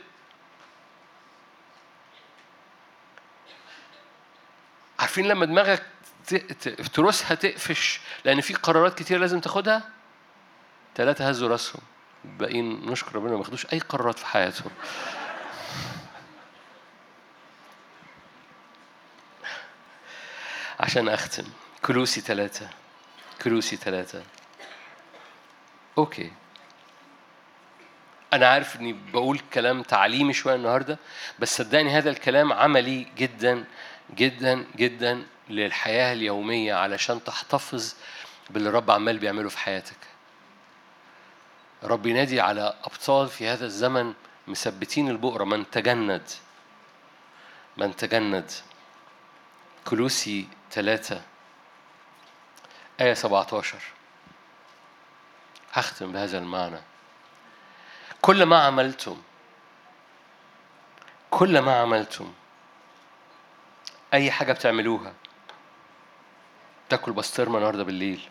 عارفين 5.00 5.26
لما 5.28 5.46
دماغك 5.46 5.84
تروسها 6.94 7.36
تقفش. 7.36 8.00
لأن 8.26 8.42
في 8.42 8.54
قرارات 8.54 8.98
كتير 8.98 9.20
لازم 9.20 9.40
تاخدها. 9.40 9.90
ثلاثة 10.96 11.30
هزوا 11.30 11.50
راسهم. 11.50 11.82
الباقيين 12.26 12.92
نشكر 12.92 13.16
ربنا 13.16 13.38
ما 13.38 13.44
خدوش 13.44 13.66
أي 13.74 13.80
قرارات 13.80 14.20
في 14.20 14.26
حياتهم. 14.26 14.72
عشان 20.80 21.10
أختم. 21.10 21.46
كلوسي 21.86 22.22
ثلاثة 22.22 22.70
كلوسي 23.42 23.76
ثلاثة 23.76 24.24
أوكي. 25.98 26.32
أنا 28.34 28.48
عارف 28.48 28.76
إني 28.76 28.96
بقول 29.14 29.40
كلام 29.54 29.84
تعليمي 29.84 30.34
شوية 30.34 30.56
النهاردة 30.56 31.00
بس 31.40 31.58
صدقني 31.58 31.90
هذا 31.98 32.10
الكلام 32.10 32.54
عملي 32.54 33.08
جدا 33.18 33.66
جدا 34.16 34.66
جدا 34.76 35.24
للحياة 35.50 36.14
اليومية 36.14 36.74
علشان 36.74 37.24
تحتفظ 37.24 37.94
باللي 38.50 38.70
الرب 38.70 38.92
عمال 38.92 39.20
بيعمله 39.20 39.50
في 39.50 39.58
حياتك. 39.58 39.98
رب 41.84 42.06
ينادي 42.06 42.42
على 42.42 42.74
أبطال 42.84 43.28
في 43.28 43.48
هذا 43.48 43.66
الزمن 43.66 44.14
مثبتين 44.48 45.10
البؤرة 45.10 45.44
من 45.44 45.70
تجند 45.72 46.30
من 47.78 47.96
تجند. 47.96 48.52
كلوسي 49.88 50.48
ثلاثة 50.72 51.22
آية 53.02 53.14
17 53.14 53.78
هختم 55.74 56.12
بهذا 56.12 56.38
المعنى. 56.38 56.80
كل 58.22 58.44
ما 58.44 58.64
عملتم 58.66 59.22
كل 61.30 61.60
ما 61.60 61.80
عملتم 61.82 62.34
أي 64.14 64.32
حاجة 64.32 64.54
بتعملوها 64.54 65.14
تاكل 66.90 67.12
بسطرمة 67.12 67.58
النهارده 67.58 67.84
بالليل. 67.84 68.22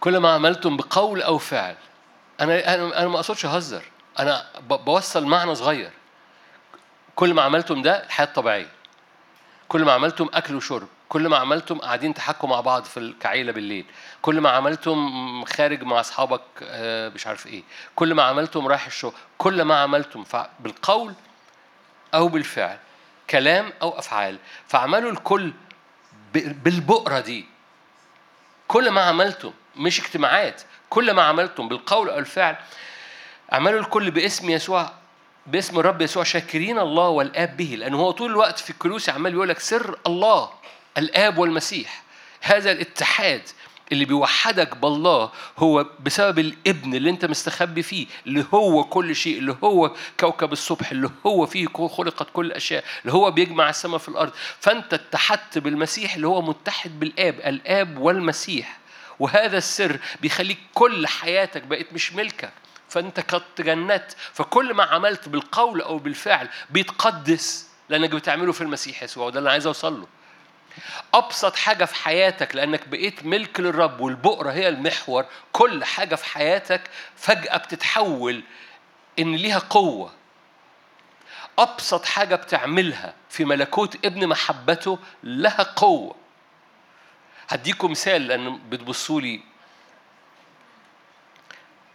كل 0.00 0.16
ما 0.16 0.34
عملتم 0.34 0.76
بقول 0.76 1.22
أو 1.22 1.38
فعل 1.38 1.76
أنا 2.40 2.74
أنا 2.74 2.98
أنا 2.98 3.08
ما 3.08 3.16
أقصدش 3.16 3.46
أهزر 3.46 3.84
أنا 4.18 4.46
بوصل 4.60 5.26
معنى 5.26 5.54
صغير. 5.54 5.90
كل 7.16 7.34
ما 7.34 7.42
عملتم 7.42 7.82
ده 7.82 8.04
الحياة 8.04 8.26
الطبيعيه 8.26 8.68
كل 9.68 9.84
ما 9.84 9.92
عملتم 9.92 10.28
أكل 10.34 10.54
وشرب 10.54 10.88
كل 11.08 11.28
ما 11.28 11.36
عملتم 11.36 11.78
قاعدين 11.78 12.14
تحكوا 12.14 12.48
مع 12.48 12.60
بعض 12.60 12.84
في 12.84 13.14
كعيلة 13.20 13.52
بالليل. 13.52 13.84
كل 14.22 14.40
ما 14.40 14.50
عملتم 14.50 15.44
خارج 15.44 15.82
مع 15.82 16.00
أصحابك 16.00 16.40
آه، 16.62 17.08
مش 17.08 17.26
عارف 17.26 17.46
إيه. 17.46 17.62
كل 17.96 18.14
ما 18.14 18.22
عملتم 18.22 18.66
رايح 18.66 18.86
الشغل 18.86 19.12
كل 19.38 19.62
ما 19.62 19.80
عملتم 19.80 20.24
بالقول 20.60 21.14
أو 22.14 22.28
بالفعل 22.28 22.78
كلام 23.30 23.72
أو 23.82 23.98
أفعال. 23.98 24.38
فاعملوا 24.68 25.10
الكل 25.10 25.52
بالبؤرة 26.34 27.20
دي. 27.20 27.46
كل 28.68 28.90
ما 28.90 29.00
عملتم 29.00 29.52
مش 29.76 30.00
اجتماعات. 30.00 30.62
كل 30.90 31.10
ما 31.10 31.22
عملتم 31.22 31.68
بالقول 31.68 32.10
أو 32.10 32.18
الفعل 32.18 32.56
اعملوا 33.52 33.80
الكل 33.80 34.10
باسم 34.10 34.50
يسوع 34.50 34.90
باسم 35.46 35.78
الرب 35.78 36.02
يسوع 36.02 36.24
شاكرين 36.24 36.78
الله 36.78 37.08
والآب 37.08 37.56
به. 37.56 37.76
لأنه 37.78 37.98
هو 37.98 38.10
طول 38.10 38.30
الوقت 38.30 38.58
في 38.58 38.70
الكلوسي 38.70 39.10
عمال 39.10 39.32
بيقول 39.32 39.48
لك 39.48 39.58
سر 39.58 39.98
الله. 40.06 40.50
الآب 40.98 41.38
والمسيح. 41.38 42.02
هذا 42.40 42.72
الاتحاد 42.72 43.42
اللي 43.92 44.04
بيوحدك 44.04 44.76
بالله 44.76 45.30
هو 45.58 45.86
بسبب 46.00 46.38
الابن 46.38 46.94
اللي 46.94 47.10
انت 47.10 47.24
مستخبي 47.24 47.82
فيه 47.82 48.06
اللي 48.26 48.44
هو 48.54 48.84
كل 48.84 49.16
شيء 49.16 49.38
اللي 49.38 49.56
هو 49.64 49.92
كوكب 50.20 50.52
الصبح 50.52 50.90
اللي 50.90 51.10
هو 51.26 51.46
فيه 51.46 51.66
خلقت 51.88 52.26
كل 52.32 52.46
الاشياء 52.46 52.84
اللي 53.02 53.12
هو 53.12 53.30
بيجمع 53.30 53.70
السماء 53.70 53.98
في 53.98 54.08
الأرض. 54.08 54.32
فأنت 54.60 54.94
اتحدت 54.94 55.58
بالمسيح 55.58 56.14
اللي 56.14 56.26
هو 56.26 56.42
متحد 56.42 57.00
بالآب 57.00 57.34
الآب 57.34 57.98
والمسيح. 57.98 58.78
وهذا 59.18 59.58
السر 59.58 59.98
بيخليك 60.22 60.58
كل 60.74 61.06
حياتك 61.06 61.62
بقت 61.62 61.86
مش 61.92 62.12
ملكك. 62.12 62.52
فأنت 62.88 63.20
قد 63.20 63.42
تجنت. 63.56 64.06
فكل 64.32 64.74
ما 64.74 64.84
عملت 64.84 65.28
بالقول 65.28 65.80
أو 65.80 65.98
بالفعل 65.98 66.48
بيتقدس 66.70 67.68
لأنك 67.88 68.10
بتعمله 68.10 68.52
في 68.52 68.60
المسيح 68.60 69.02
يسوع 69.02 69.26
وده 69.26 69.38
اللي 69.38 69.46
أنا 69.46 69.52
عايز 69.52 69.66
أوصل 69.66 70.00
له. 70.00 70.06
أبسط 71.14 71.56
حاجة 71.56 71.84
في 71.84 71.94
حياتك 71.94 72.54
لأنك 72.56 72.88
بقيت 72.88 73.24
ملك 73.24 73.60
للرب 73.60 74.00
والبؤرة 74.00 74.50
هي 74.52 74.68
المحور 74.68 75.26
كل 75.52 75.84
حاجة 75.84 76.14
في 76.14 76.24
حياتك 76.24 76.80
فجأة 77.16 77.56
بتتحول 77.56 78.42
إن 79.18 79.36
ليها 79.36 79.58
قوة. 79.58 80.12
أبسط 81.58 82.04
حاجة 82.04 82.34
بتعملها 82.34 83.14
في 83.28 83.44
ملكوت 83.44 84.06
ابن 84.06 84.26
محبته 84.26 84.98
لها 85.22 85.62
قوة. 85.62 86.14
هديكم 87.48 87.90
مثال 87.90 88.26
لأن 88.26 88.60
بتبصوا 88.68 89.20
لي. 89.20 89.40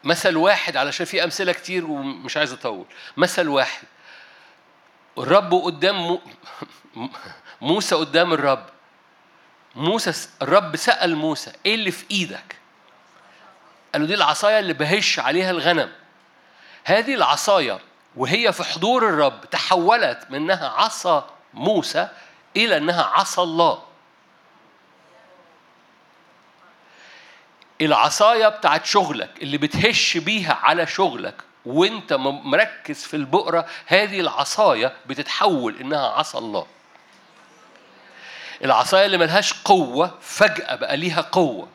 مثل 0.04 0.38
واحد 0.38 0.78
علشان 0.78 1.06
في 1.06 1.24
أمثلة 1.24 1.52
كتير 1.52 1.86
ومش 1.86 2.38
عايز 2.38 2.54
أطول. 2.54 2.86
مثل 3.18 3.48
واحد. 3.48 3.84
الرب 5.18 5.54
قدام 5.54 5.96
مو... 6.08 6.22
موسى 7.62 7.96
قدام 7.96 8.34
الرب. 8.34 8.66
موسى 9.76 10.30
الرب 10.42 10.76
سأل 10.76 11.16
موسى 11.16 11.52
إيه 11.66 11.76
اللي 11.76 11.92
في 11.92 12.06
إيدك؟ 12.12 12.56
قال 13.94 14.02
له 14.02 14.08
دي 14.08 14.14
العصاية 14.14 14.60
اللي 14.60 14.74
بهش 14.74 15.20
عليها 15.20 15.52
الغنم. 15.52 15.92
هذه 16.84 17.14
العصاية 17.16 17.80
وهي 18.16 18.54
في 18.54 18.64
حضور 18.64 19.10
الرب 19.10 19.46
تحولت 19.50 20.28
منها 20.30 20.70
عصا 20.70 21.30
موسى 21.54 22.08
إلى 22.58 22.78
أنها 22.78 23.04
عصا 23.04 23.44
الله. 23.44 23.84
العصاية 27.82 28.48
بتاعت 28.48 28.86
شغلك 28.86 29.30
اللي 29.44 29.58
بتهش 29.58 30.18
بيها 30.18 30.54
على 30.54 30.88
شغلك 30.88 31.36
وإنت 31.66 32.14
مركز 32.14 33.04
في 33.04 33.14
البقرة 33.14 33.66
هذه 33.86 34.20
العصاية 34.20 34.94
بتتحول 35.06 35.78
إنها 35.82 36.08
عصا 36.08 36.40
الله. 36.40 36.68
العصاية 38.64 39.06
اللي 39.06 39.18
ملهاش 39.18 39.54
قوة 39.66 40.18
فجأة 40.22 40.76
بقى 40.76 40.98
ليها 40.98 41.22
قوة. 41.22 41.68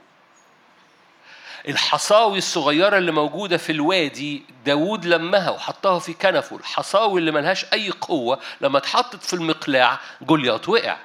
الحصاوي 1.69 2.39
الصغيرة 2.39 2.99
اللي 2.99 3.13
موجودة 3.13 3.57
في 3.57 3.73
الوادي 3.73 4.43
داود 4.67 5.07
لمها 5.07 5.51
وحطها 5.51 5.99
في 5.99 6.13
كنفه 6.13 6.57
الحصاوي 6.57 7.21
اللي 7.21 7.31
ملهاش 7.31 7.67
أي 7.73 7.91
قوة 7.91 8.41
لما 8.61 8.79
اتحطت 8.79 9.23
في 9.23 9.33
المقلاع 9.33 10.01
جولياط 10.23 10.69
وقع. 10.69 10.97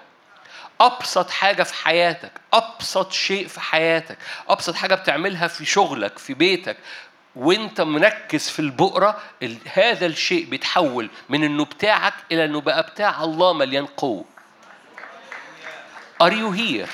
أبسط 0.81 1.29
حاجة 1.29 1.63
في 1.63 1.73
حياتك 1.73 2.31
أبسط 2.53 3.11
شيء 3.11 3.47
في 3.47 3.59
حياتك 3.59 4.17
أبسط 4.49 4.75
حاجة 4.75 4.95
بتعملها 4.95 5.47
في 5.47 5.65
شغلك 5.65 6.17
في 6.17 6.33
بيتك 6.33 6.77
وانت 7.35 7.81
مركز 7.81 8.49
في 8.49 8.59
البقرة 8.59 9.17
هذا 9.73 10.05
الشيء 10.05 10.45
بيتحول 10.45 11.09
من 11.29 11.43
إنه 11.43 11.65
بتاعك 11.65 12.13
إلى 12.31 12.45
إنه 12.45 12.61
بقى 12.61 12.83
بتاع 12.83 13.23
الله 13.23 13.53
مليان 13.53 13.85
قوة. 13.85 14.25
Are 16.21 16.31
you 16.33 16.51
here؟ 16.51 16.89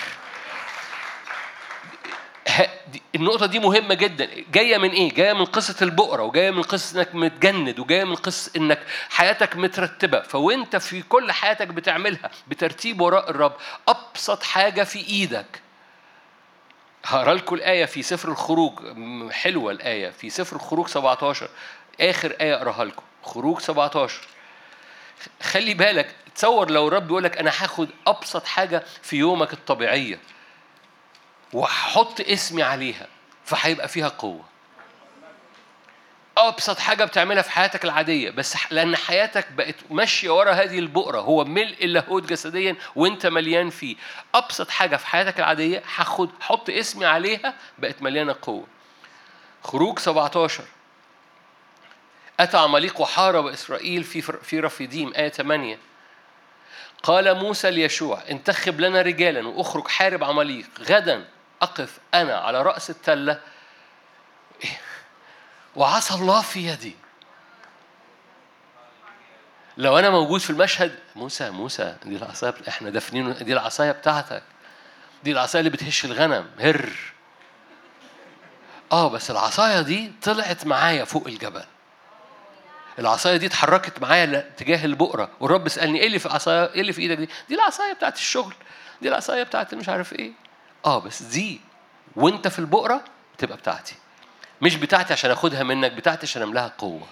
النقطة 3.15 3.45
دي 3.45 3.59
مهمة 3.59 3.93
جدا. 3.93 4.29
جاية 4.51 4.77
من 4.77 4.89
إيه؟ 4.89 5.13
جاية 5.13 5.33
من 5.33 5.45
قصة 5.45 5.75
البقرة 5.81 6.23
وجاية 6.23 6.51
من 6.51 6.61
قصة 6.61 6.99
إنك 6.99 7.15
متجند 7.15 7.79
وجاية 7.79 8.03
من 8.03 8.15
قصة 8.15 8.51
إنك 8.57 8.79
حياتك 9.09 9.55
مترتبة. 9.55 10.21
فوأنت 10.21 10.75
في 10.75 11.01
كل 11.01 11.31
حياتك 11.31 11.67
بتعملها 11.67 12.31
بترتيب 12.47 13.01
وراء 13.01 13.29
الرب 13.29 13.53
أبسط 13.87 14.43
حاجة 14.43 14.83
في 14.83 14.99
إيدك. 15.07 15.61
هقرا 17.05 17.33
لكم 17.33 17.55
الآية 17.55 17.85
في 17.85 18.03
سفر 18.03 18.29
الخروج. 18.29 18.73
حلوة 19.31 19.71
الآية. 19.71 20.09
في 20.09 20.29
سفر 20.29 20.55
الخروج 20.55 20.87
17 20.87 21.49
آخر 22.01 22.35
آية 22.41 22.55
أقراها 22.55 22.85
لكم. 22.85 23.03
خروج 23.23 23.59
17 23.59 24.21
خلي 25.41 25.73
بالك 25.73 26.15
تصور 26.35 26.71
لو 26.71 26.87
الرب 26.87 27.09
يقول 27.09 27.23
لك 27.23 27.37
أنا 27.37 27.49
هاخد 27.49 27.89
أبسط 28.07 28.45
حاجة 28.45 28.83
في 29.01 29.15
يومك 29.15 29.53
الطبيعية 29.53 30.19
وهحط 31.53 32.21
اسمي 32.21 32.63
عليها 32.63 33.07
فهيبقى 33.45 33.87
فيها 33.87 34.07
قوة. 34.07 34.45
أبسط 36.37 36.79
حاجة 36.79 37.05
بتعملها 37.05 37.41
في 37.41 37.51
حياتك 37.51 37.85
العادية 37.85 38.29
بس 38.29 38.55
لأن 38.71 38.95
حياتك 38.95 39.51
بقت 39.51 39.75
ماشية 39.89 40.29
ورا 40.29 40.51
هذه 40.51 40.79
البؤرة 40.79 41.19
هو 41.19 41.45
ملء 41.45 41.85
اللاهوت 41.85 42.23
جسديا 42.23 42.75
وأنت 42.95 43.25
مليان 43.25 43.69
فيه. 43.69 43.95
أبسط 44.35 44.69
حاجة 44.69 44.95
في 44.95 45.07
حياتك 45.07 45.39
العادية 45.39 45.83
هاخد 45.95 46.29
حط 46.39 46.69
اسمي 46.69 47.05
عليها 47.05 47.53
بقت 47.77 48.01
مليانة 48.01 48.35
قوة. 48.41 48.67
خروج 49.63 49.99
17 49.99 50.63
أتى 52.39 52.57
عماليق 52.57 53.01
وحارب 53.01 53.47
إسرائيل 53.47 54.03
في 54.03 54.21
في 54.21 54.59
رفيديم 54.59 55.13
آية 55.15 55.29
8 55.29 55.77
قال 57.05 57.33
موسى 57.33 57.71
ليشوع 57.71 58.23
انتخب 58.29 58.79
لنا 58.79 59.01
رجالا 59.01 59.47
واخرج 59.47 59.87
حارب 59.87 60.23
عماليق. 60.23 60.67
غدا 60.79 61.25
أقف 61.61 61.99
أنا 62.13 62.37
على 62.37 62.61
رأس 62.61 62.89
التلة. 62.89 63.39
وعصى 65.75 66.13
الله 66.13 66.41
في 66.41 66.67
يدي. 66.67 66.95
لو 69.77 69.99
أنا 69.99 70.09
موجود 70.09 70.41
في 70.41 70.49
المشهد 70.49 70.99
موسى 71.15 71.49
موسى 71.49 71.95
دي 72.05 72.15
العصاية 72.15 72.53
إحنا 72.67 72.89
دافنين 72.89 73.33
دي 73.33 73.53
العصاية 73.53 73.91
بتاعتك. 73.91 74.43
دي 75.23 75.31
العصاية 75.31 75.59
اللي 75.59 75.69
بتهش 75.69 76.05
الغنم. 76.05 76.49
هر 76.59 76.89
آه 78.91 79.09
بس 79.09 79.31
العصاية 79.31 79.81
دي 79.81 80.11
طلعت 80.21 80.65
معايا 80.65 81.05
فوق 81.05 81.27
الجبل. 81.27 81.65
العصاية 82.99 83.37
دي 83.37 83.45
اتحركت 83.45 84.01
معايا 84.01 84.49
تجاه 84.57 84.85
البقره 84.85 85.29
والرب 85.39 85.67
سألني 85.69 85.99
إيه 85.99 86.07
اللي 86.07 86.19
في 86.19 86.25
العصايه 86.25 86.73
إيه 86.73 86.81
اللي 86.81 86.93
في 86.93 87.01
إيدك 87.01 87.17
دي؟ 87.17 87.29
دي 87.49 87.55
العصاية 87.55 87.93
بتاعت 87.93 88.15
الشغل 88.17 88.53
دي 89.01 89.09
العصاية 89.09 89.43
بتاعت 89.43 89.75
مش 89.75 89.89
عارف 89.89 90.13
إيه. 90.13 90.31
آه 90.85 90.99
بس 90.99 91.21
دي 91.23 91.61
وأنت 92.15 92.47
في 92.47 92.59
البقره 92.59 93.01
تبقى 93.37 93.57
بتاعتي 93.57 93.95
مش 94.61 94.75
بتاعتي 94.75 95.13
عشان 95.13 95.31
أخدها 95.31 95.63
منك 95.63 95.91
بتاعتي 95.91 96.25
عشان 96.25 96.41
أملاها 96.41 96.71
قوة. 96.77 97.07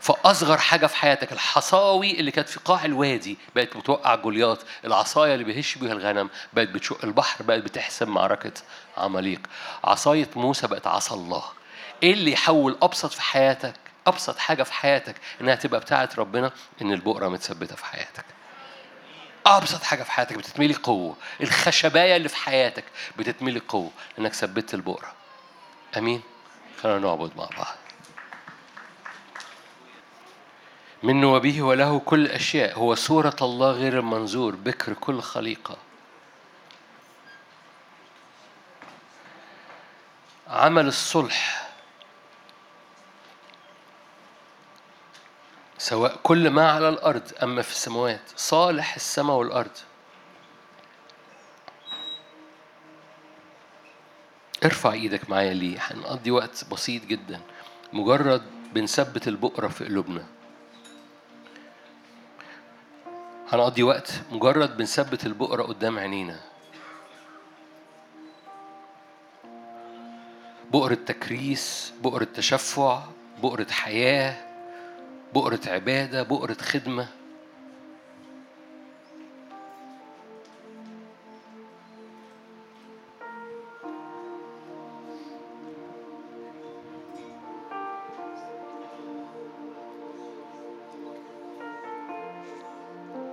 فأصغر 0.00 0.58
حاجة 0.58 0.86
في 0.86 0.96
حياتك 0.96 1.32
الحصاوي 1.32 2.20
اللي 2.20 2.30
كانت 2.30 2.48
في 2.48 2.60
قاع 2.64 2.84
الوادي 2.84 3.38
بقت 3.54 3.76
بتوقع 3.76 4.14
جولياط 4.14 4.58
العصاية 4.84 5.34
اللي 5.34 5.44
بيهش 5.44 5.74
بيها 5.78 5.92
الغنم 5.92 6.30
بقت 6.52 6.68
بتشق 6.68 7.04
البحر 7.04 7.44
بقت 7.44 7.62
بتحسم 7.62 8.08
معركة 8.08 8.52
عماليق. 8.96 9.40
عصاية 9.84 10.28
موسى 10.36 10.66
بقت 10.66 10.86
عصا 10.86 11.14
الله. 11.14 11.42
إيه 12.02 12.12
اللي 12.12 12.32
يحول 12.32 12.78
أبسط 12.82 13.12
في 13.12 13.22
حياتك؟ 13.22 13.74
أبسط 14.08 14.38
حاجة 14.38 14.62
في 14.62 14.72
حياتك 14.72 15.14
إنها 15.40 15.54
تبقى 15.54 15.80
بتاعة 15.80 16.08
ربنا 16.18 16.52
إن 16.82 16.92
البقره 16.92 17.28
متثبتة 17.28 17.76
في 17.76 17.84
حياتك. 17.84 18.24
أبسط 19.46 19.82
حاجة 19.82 20.02
في 20.02 20.12
حياتك 20.12 20.36
بتتملي 20.38 20.74
قوة. 20.74 21.16
الخشباية 21.40 22.16
اللي 22.16 22.28
في 22.28 22.36
حياتك 22.36 22.84
بتتملي 23.18 23.60
قوة 23.68 23.90
لانك 24.18 24.32
ثبت 24.32 24.74
البقره 24.74 25.12
أمين؟ 25.96 26.22
خلينا 26.82 26.98
نعبد 26.98 27.36
مع 27.36 27.48
بعض. 27.58 27.76
منه 31.02 31.32
وبه 31.32 31.62
وله 31.62 31.98
كل 31.98 32.26
الأشياء 32.26 32.78
هو 32.78 32.94
صورة 32.94 33.36
الله 33.42 33.70
غير 33.70 33.98
المنظور 33.98 34.54
بكر 34.56 34.92
كل 34.92 35.20
خليقة. 35.20 35.76
عمل 40.48 40.86
الصلح 40.86 41.67
سواء 45.78 46.16
كل 46.22 46.50
ما 46.50 46.70
على 46.70 46.88
الأرض 46.88 47.32
أما 47.42 47.62
في 47.62 47.72
السماوات 47.72 48.20
صالح 48.36 48.94
السماء 48.94 49.36
والأرض. 49.36 49.70
ارفع 54.64 54.92
إيدك 54.92 55.30
معايا 55.30 55.54
ليه؟ 55.54 55.78
هنقضي 55.80 56.30
وقت 56.30 56.64
بسيط 56.72 57.04
جدا. 57.04 57.40
مجرد 57.92 58.42
بنثبت 58.74 59.28
البقرة 59.28 59.68
في 59.68 59.84
قلوبنا. 59.84 60.26
هنقضي 63.52 63.82
وقت 63.82 64.12
مجرد 64.30 64.76
بنثبت 64.76 65.26
البقرة 65.26 65.62
قدام 65.62 65.98
عينينا. 65.98 66.40
بؤرة 70.70 70.94
تكريس 70.94 71.92
بؤرة 72.02 72.28
تشفع 72.34 73.02
بؤرة 73.42 73.66
حياة. 73.70 74.47
بؤرة 75.34 75.60
عبادة 75.66 76.22
بؤرة 76.22 76.56
خدمة. 76.60 77.06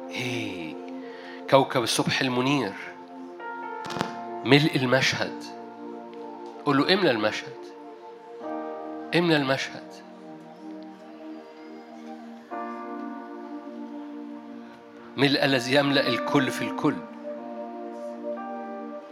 إيه 0.09 0.75
كوكب 1.49 1.83
الصبح 1.83 2.21
المنير. 2.21 2.73
ملء 4.45 4.75
المشهد. 4.75 5.43
قول 6.65 6.77
له 6.77 6.93
إملى 6.93 7.11
المشهد. 7.11 7.57
إملى 9.15 9.35
المشهد. 9.35 10.04
ملء 15.17 15.45
الذي 15.45 15.75
يملأ 15.75 16.07
الكل 16.07 16.51
في 16.51 16.61
الكل. 16.61 16.95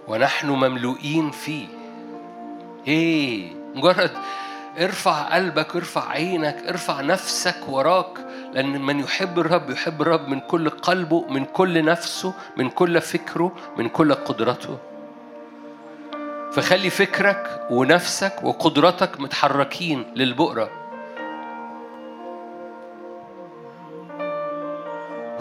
ونحن 0.08 0.50
مملوئين 0.50 1.32
فيه. 1.32 1.68
إيه 2.88 3.54
مجرد 3.76 4.12
ارفع 4.80 5.22
قلبك 5.22 5.76
ارفع 5.76 6.10
عينك 6.10 6.64
ارفع 6.68 7.02
نفسك 7.02 7.56
وراك 7.68 8.18
لأن 8.54 8.82
من 8.82 9.00
يحب 9.00 9.40
الرب 9.40 9.70
يحب 9.70 10.02
الرب 10.02 10.28
من 10.28 10.40
كل 10.40 10.70
قلبه 10.70 11.28
من 11.30 11.46
كل 11.46 11.86
نفسه 11.86 12.34
من 12.58 12.70
كل 12.70 13.02
فكره 13.02 13.52
من 13.78 13.90
كل 13.90 14.14
قدرته. 14.14 14.78
فخلي 16.54 16.90
فكرك 16.90 17.68
ونفسك 17.72 18.44
وقدرتك 18.44 19.20
متحركين 19.20 20.06
للبؤرة. 20.16 20.83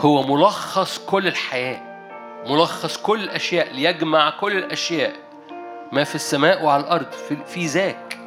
هو 0.02 0.22
ملخص 0.22 0.98
كل 0.98 1.26
الحياة 1.26 1.80
ملخص 2.46 2.96
كل 2.96 3.20
الأشياء 3.20 3.72
ليجمع 3.72 4.30
كل 4.30 4.56
الأشياء. 4.56 5.12
ما 5.92 6.04
في 6.04 6.14
السماء 6.14 6.64
وعلى 6.64 6.82
الأرض 6.82 7.12
في, 7.12 7.36
في 7.46 7.66
ذاك. 7.66 8.18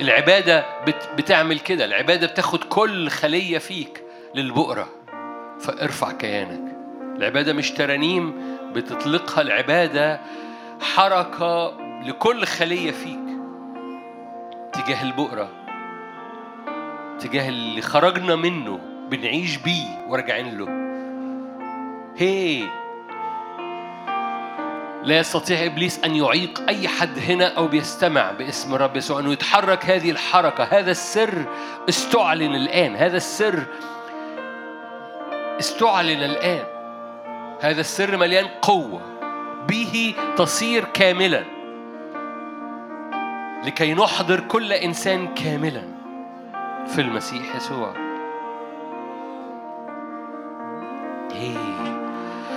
العبادة 0.00 0.64
بت 0.86 1.08
بتعمل 1.18 1.58
كده 1.58 1.84
العبادة 1.84 2.26
بتاخد 2.26 2.64
كل 2.64 3.08
خلية 3.08 3.58
فيك 3.58 4.02
للبؤرة. 4.34 4.88
فارفع 5.60 6.12
كيانك. 6.12 6.76
العبادة 7.16 7.52
مش 7.52 7.70
ترانيم 7.70 8.34
بتطلقها 8.72 9.42
العبادة 9.42 10.20
حركة 10.80 11.76
لكل 12.06 12.44
خلية 12.44 12.90
فيك. 12.90 13.28
تجاه 14.72 15.02
البؤرة 15.02 15.48
تجاه 17.18 17.48
اللي 17.48 17.82
خرجنا 17.82 18.36
منه. 18.36 18.97
بنعيش 19.10 19.56
بيه 19.56 20.04
وراجعين 20.08 20.58
له. 20.58 20.68
هي 22.16 22.62
لا 25.02 25.18
يستطيع 25.18 25.66
إبليس 25.66 26.04
أن 26.04 26.16
يعيق 26.16 26.62
أي 26.68 26.88
حد 26.88 27.18
هنا 27.18 27.56
أو 27.56 27.68
بيستمع 27.68 28.32
باسم 28.32 28.74
الرب 28.74 28.96
يسوع 28.96 29.20
انه 29.20 29.32
يتحرك 29.32 29.86
هذه 29.86 30.10
الحركة. 30.10 30.64
هذا 30.64 30.90
السر 30.90 31.44
استعلن 31.88 32.54
الآن. 32.54 32.96
هذا 32.96 33.16
السر 33.16 33.64
استعلن 35.60 36.22
الآن. 36.22 36.64
هذا 37.60 37.80
السر 37.80 38.16
مليان 38.16 38.46
قوة. 38.62 39.00
به 39.68 40.14
تصير 40.36 40.84
كاملا. 40.84 41.44
لكي 43.64 43.94
نحضر 43.94 44.40
كل 44.40 44.72
إنسان 44.72 45.34
كاملا 45.34 45.82
في 46.86 47.00
المسيح 47.00 47.56
يسوع. 47.56 48.07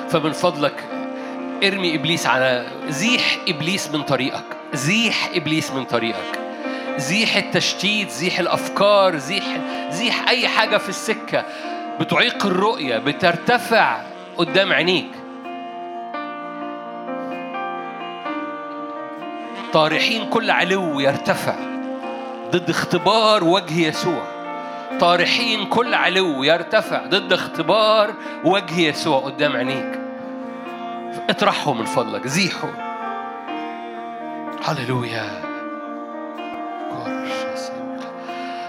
فمن 0.09 0.31
فضلك 0.31 0.83
ارمي 1.63 1.95
إبليس 1.95 2.27
على 2.27 2.67
زيح 2.89 3.37
إبليس 3.47 3.91
من 3.91 4.01
طريقك 4.01 4.43
زيح 4.73 5.29
إبليس 5.33 5.71
من 5.71 5.85
طريقك 5.85 6.39
زيح 6.97 7.35
التشتيت 7.35 8.09
زيح 8.09 8.39
الأفكار 8.39 9.17
زيح 9.17 9.45
زيح 9.89 10.29
أي 10.29 10.47
حاجة 10.47 10.77
في 10.77 10.89
السكة. 10.89 11.45
بتعيق 11.99 12.45
الرؤية 12.45 12.97
بترتفع 12.97 14.01
قدام 14.37 14.73
عينيك. 14.73 15.11
طارحين 19.73 20.29
كل 20.29 20.51
علو 20.51 20.99
يرتفع 20.99 21.55
ضد 22.51 22.69
اختبار 22.69 23.43
وجه 23.43 23.87
يسوع. 23.87 24.30
طارحين 25.01 25.65
كل 25.65 25.93
علو 25.93 26.43
يرتفع 26.43 27.05
ضد 27.05 27.33
اختبار 27.33 28.13
وجه 28.43 28.79
يسوع 28.79 29.19
قدام 29.19 29.57
عينيك. 29.57 29.99
اطرحه 31.29 31.73
من 31.73 31.85
فضلك 31.85 32.27
زيحه 32.27 32.69
هللويا. 34.65 35.41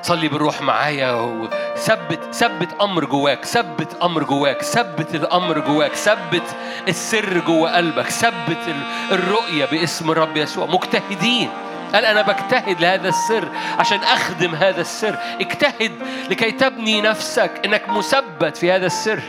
صلي 0.03 0.29
بالروح 0.29 0.63
معايا 0.63 1.13
وثبت 1.13 2.35
ثبت 2.35 2.69
أمر 2.81 3.05
جواك 3.05 3.45
ثبت 3.45 3.97
أمر 4.03 4.25
جواك 4.25 4.63
ثبت 4.63 5.15
الأمر 5.15 5.59
جواك 5.59 5.95
ثبت 5.95 6.57
السر 6.89 7.39
جوا 7.39 7.77
قلبك 7.77 8.11
ثبت 8.11 8.75
الرؤية 9.13 9.65
باسم 9.65 10.11
الرب 10.11 10.37
يسوع. 10.37 10.67
مجتهدين. 10.67 11.51
قال 11.95 12.05
أنا 12.05 12.23
بجتهد 12.23 12.81
لهذا 12.81 13.09
السر 13.09 13.49
عشان 13.79 13.99
أخدم 13.99 14.55
هذا 14.55 14.81
السر. 14.81 15.19
اجتهد 15.41 15.93
لكي 16.31 16.51
تبني 16.51 17.01
نفسك 17.01 17.51
إنك 17.65 17.89
مثبت 17.89 18.57
في 18.57 18.73
هذا 18.73 18.87
السر. 18.87 19.21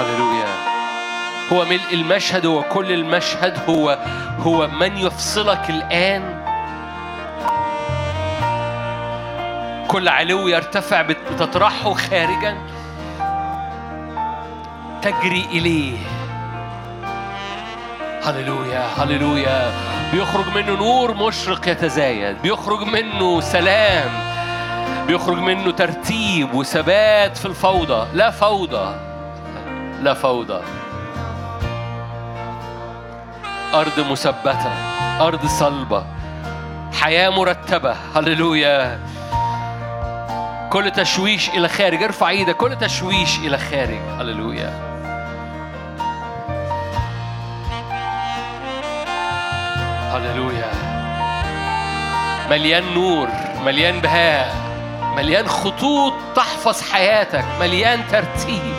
هللويا. 0.00 0.46
هو 1.52 1.64
ملء 1.64 1.92
المشهد 1.92 2.46
هو 2.46 2.62
كل 2.62 2.92
المشهد 2.92 3.70
هو 3.70 3.98
هو 4.38 4.68
من 4.68 4.96
يفصلك 4.96 5.70
الآن. 5.70 6.42
كل 9.88 10.08
علو 10.08 10.48
يرتفع 10.48 11.02
بتطرحه 11.02 11.94
خارجا. 11.94 12.56
تجري 15.02 15.46
إليه. 15.52 15.98
هللويا 18.24 18.86
هللويا. 18.98 19.72
بيخرج 20.12 20.46
منه 20.54 20.72
نور 20.72 21.14
مشرق 21.14 21.68
يتزايد 21.68 22.42
بيخرج 22.42 22.82
منه 22.82 23.40
سلام 23.40 24.10
بيخرج 25.06 25.38
منه 25.38 25.70
ترتيب 25.70 26.54
وثبات 26.54 27.36
في 27.36 27.46
الفوضى. 27.46 28.06
لا 28.14 28.30
فوضى 28.30 28.94
لا 30.02 30.14
فوضى. 30.14 30.60
أرض 33.74 34.10
مثبتة 34.10 34.72
أرض 35.20 35.46
صلبة 35.46 36.06
حياة 37.00 37.28
مرتبة. 37.28 37.96
هللويا. 38.16 39.00
كل 40.70 40.90
تشويش 40.90 41.48
إلى 41.48 41.68
خارج 41.68 42.02
ارفع 42.02 42.28
إيدك. 42.28 42.56
كل 42.56 42.76
تشويش 42.76 43.38
إلى 43.38 43.58
خارج. 43.58 44.00
هللويا. 44.20 44.95
هللويا. 50.16 50.70
مليان 52.50 52.94
نور 52.94 53.28
مليان 53.64 54.00
بهاء 54.00 54.54
مليان 55.16 55.48
خطوط 55.48 56.12
تحفظ 56.36 56.90
حياتك 56.90 57.44
مليان 57.60 58.00
ترتيب. 58.10 58.74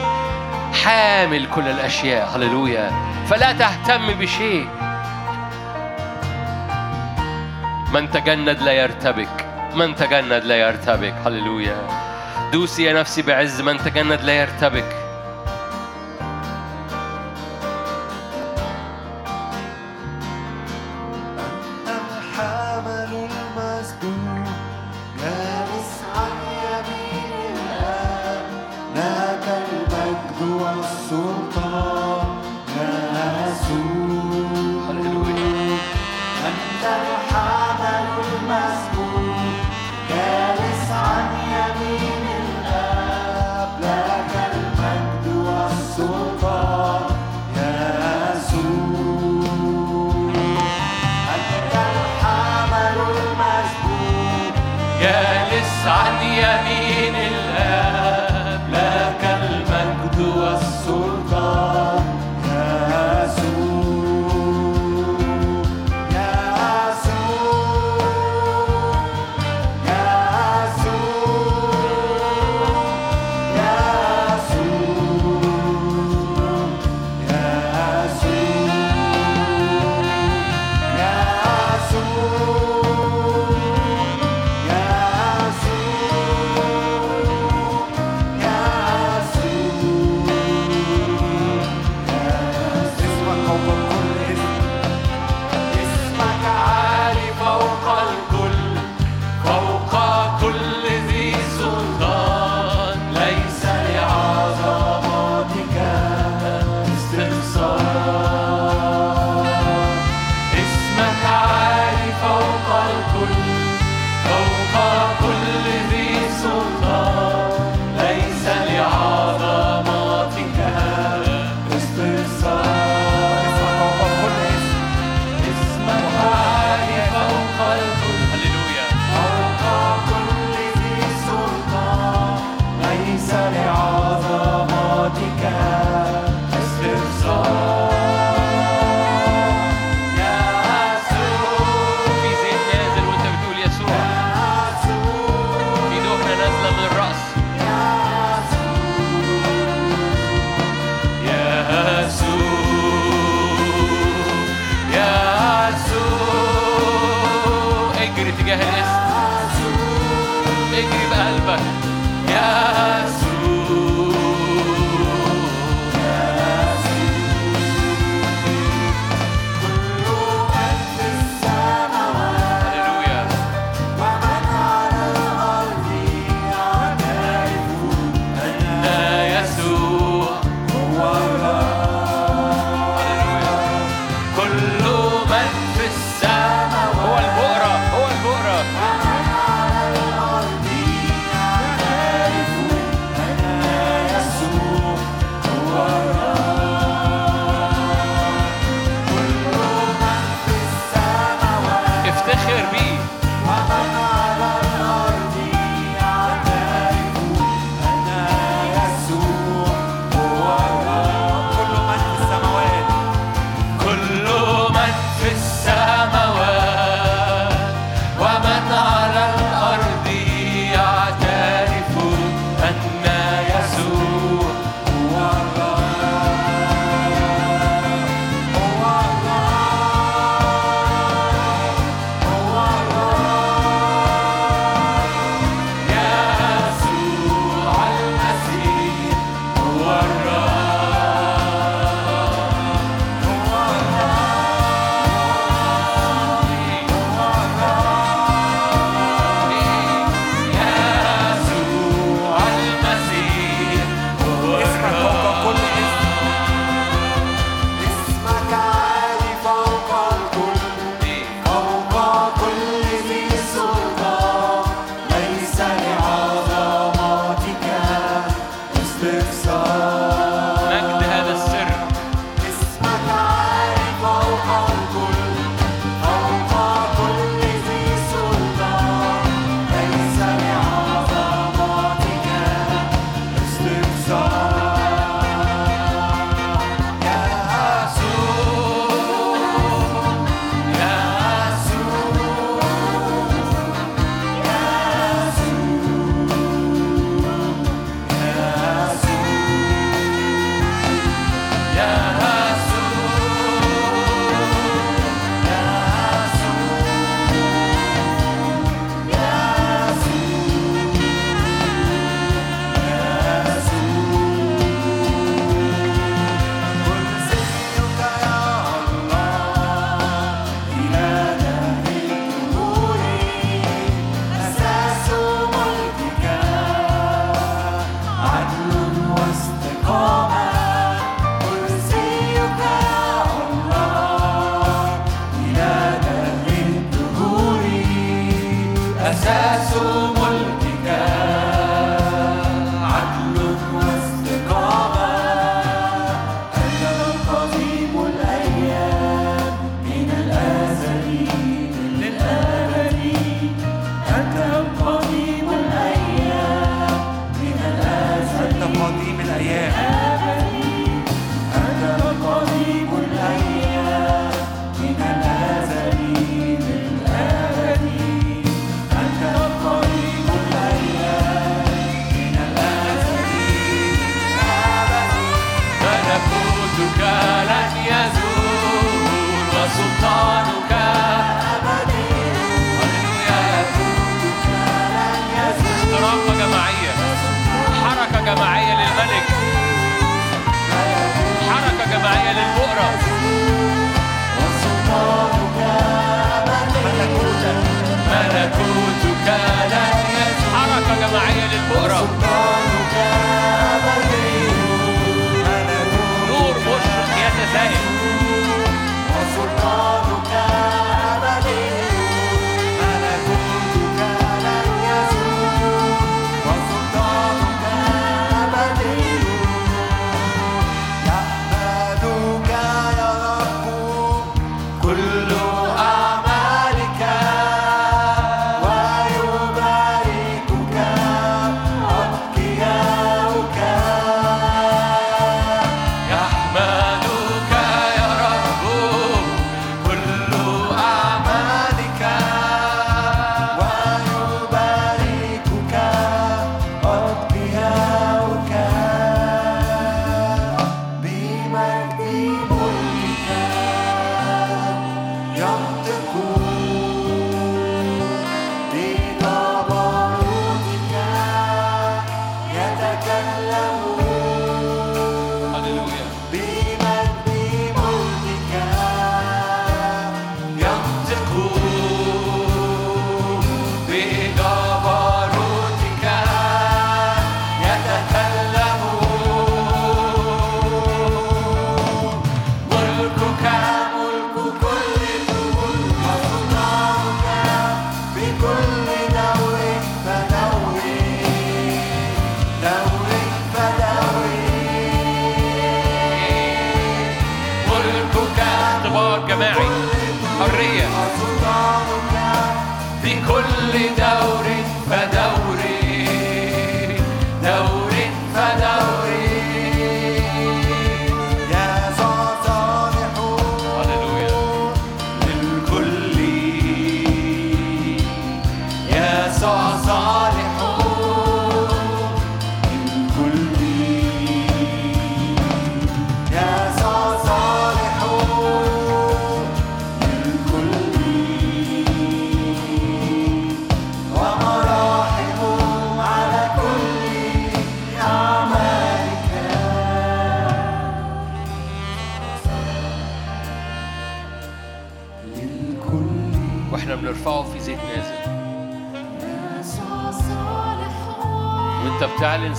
حامل 0.83 1.47
كل 1.55 1.67
الأشياء 1.67 2.35
هللويا. 2.35 2.91
فلا 3.29 3.51
تهتم 3.51 4.07
بشيء. 4.07 4.67
من 7.93 8.11
تجند 8.11 8.61
لا 8.61 8.71
يرتبك 8.71 9.45
من 9.75 9.95
تجند 9.95 10.43
لا 10.43 10.55
يرتبك 10.55 11.13
هللويا. 11.25 11.77
دوسي 12.53 12.83
يا 12.83 12.93
نفسي 12.93 13.21
بعز 13.21 13.61
من 13.61 13.77
تجند 13.77 14.21
لا 14.21 14.33
يرتبك. 14.33 15.07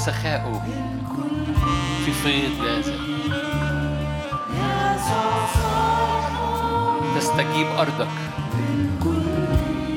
سخائه 0.09 0.62
في 2.05 2.12
فيض 2.12 2.64
نازل 2.64 2.98
تستجيب 7.16 7.66
أرضك. 7.66 8.09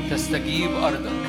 تستجيب 0.09 0.71
أرضك. 0.75 1.20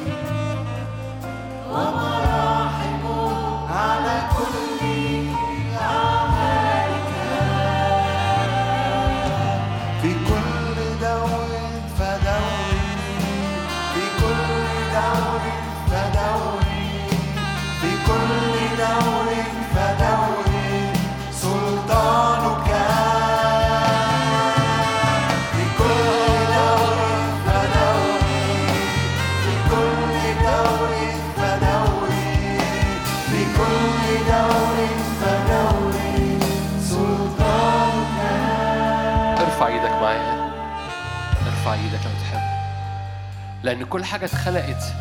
لأن 43.73 43.85
كل 43.85 44.05
حاجة 44.05 44.25
اتخلقت 44.25 44.95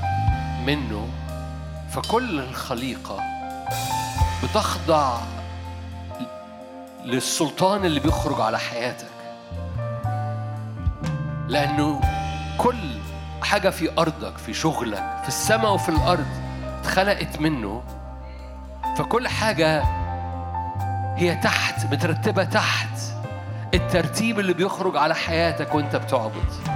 منه 0.66 1.08
فكل 1.90 2.40
الخليقة 2.40 3.20
بتخضع 4.44 5.18
للسلطان 7.06 7.86
اللي 7.86 8.00
بيخرج 8.00 8.42
على 8.42 8.60
حياتك. 8.60 9.08
لأنه 11.48 12.02
كل 12.58 13.00
حاجة 13.44 13.70
في 13.70 14.00
أرضك 14.00 14.38
في 14.38 14.54
شغلك 14.54 15.20
في 15.22 15.28
السماء 15.28 15.74
وفي 15.74 15.90
الأرض 15.90 16.28
اتخلقت 16.80 17.40
منه 17.40 17.84
فكل 18.98 19.28
حاجة 19.28 19.84
هي 21.18 21.36
تحت 21.36 21.86
مترتبة 21.94 22.44
تحت 22.44 23.00
الترتيب 23.74 24.40
اللي 24.40 24.54
بيخرج 24.54 24.98
على 24.98 25.16
حياتك 25.16 25.76
وانت 25.76 25.96
بتعبد. 25.96 26.71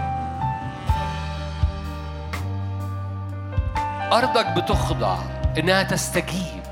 أرضك 4.15 4.47
بتخضع 4.47 5.17
إنها 5.57 5.83
تستجيب. 5.83 6.63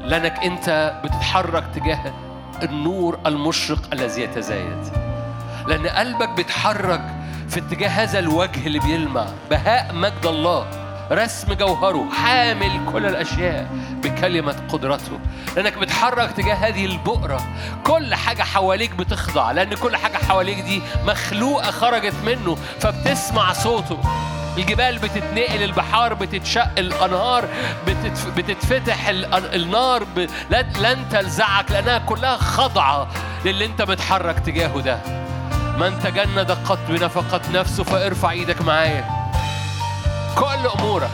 لأنك 0.00 0.44
أنت 0.44 1.00
بتتحرك 1.04 1.64
تجاه 1.74 2.12
النور 2.62 3.18
المشرق 3.26 3.78
الذي 3.92 4.22
يتزايد. 4.22 4.88
لأن 5.68 5.86
قلبك 5.86 6.28
بيتحرك 6.28 7.00
في 7.48 7.60
اتجاه 7.60 7.88
هذا 7.88 8.18
الوجه 8.18 8.66
اللي 8.66 8.78
بيلمع. 8.78 9.26
بهاء 9.50 9.94
مجد 9.94 10.26
الله 10.26 10.66
رسم 11.12 11.52
جوهره 11.52 12.08
حامل 12.10 12.92
كل 12.92 13.06
الأشياء 13.06 13.66
بكلمة 14.02 14.56
قدرته. 14.68 15.18
لأنك 15.56 15.78
بتحرك 15.78 16.32
تجاه 16.32 16.54
هذه 16.54 16.84
البؤرة. 16.84 17.40
كل 17.84 18.14
حاجة 18.14 18.42
حواليك 18.42 18.94
بتخضع. 18.94 19.50
لأن 19.52 19.74
كل 19.74 19.96
حاجة 19.96 20.16
حواليك 20.16 20.60
دي 20.60 20.82
مخلوقة 21.04 21.70
خرجت 21.70 22.14
منه 22.24 22.54
فبتسمع 22.80 23.52
صوته. 23.52 23.98
الجبال 24.58 24.98
بتتنقل 24.98 25.62
البحار 25.62 26.14
بتتشق 26.14 26.68
الانهار 26.78 27.48
بتتف... 27.86 28.28
بتتفتح 28.36 29.08
ال... 29.08 29.34
النار 29.54 30.04
ب... 30.04 30.18
لن... 30.50 30.72
لن 30.80 31.08
تلزعك 31.10 31.70
لأنها 31.70 31.98
كلها 31.98 32.36
خاضعه 32.36 33.08
للي 33.44 33.64
انت 33.64 33.82
بتحرك 33.82 34.38
تجاهه 34.40 34.80
ده. 34.80 34.98
من 35.78 35.98
تجند 36.00 36.50
قط 36.50 36.78
بنفقة 36.88 37.40
نفسه 37.54 37.84
فارفع 37.84 38.30
إيدك 38.30 38.62
معايا. 38.62 39.04
كل 40.38 40.68
أمورك. 40.78 41.10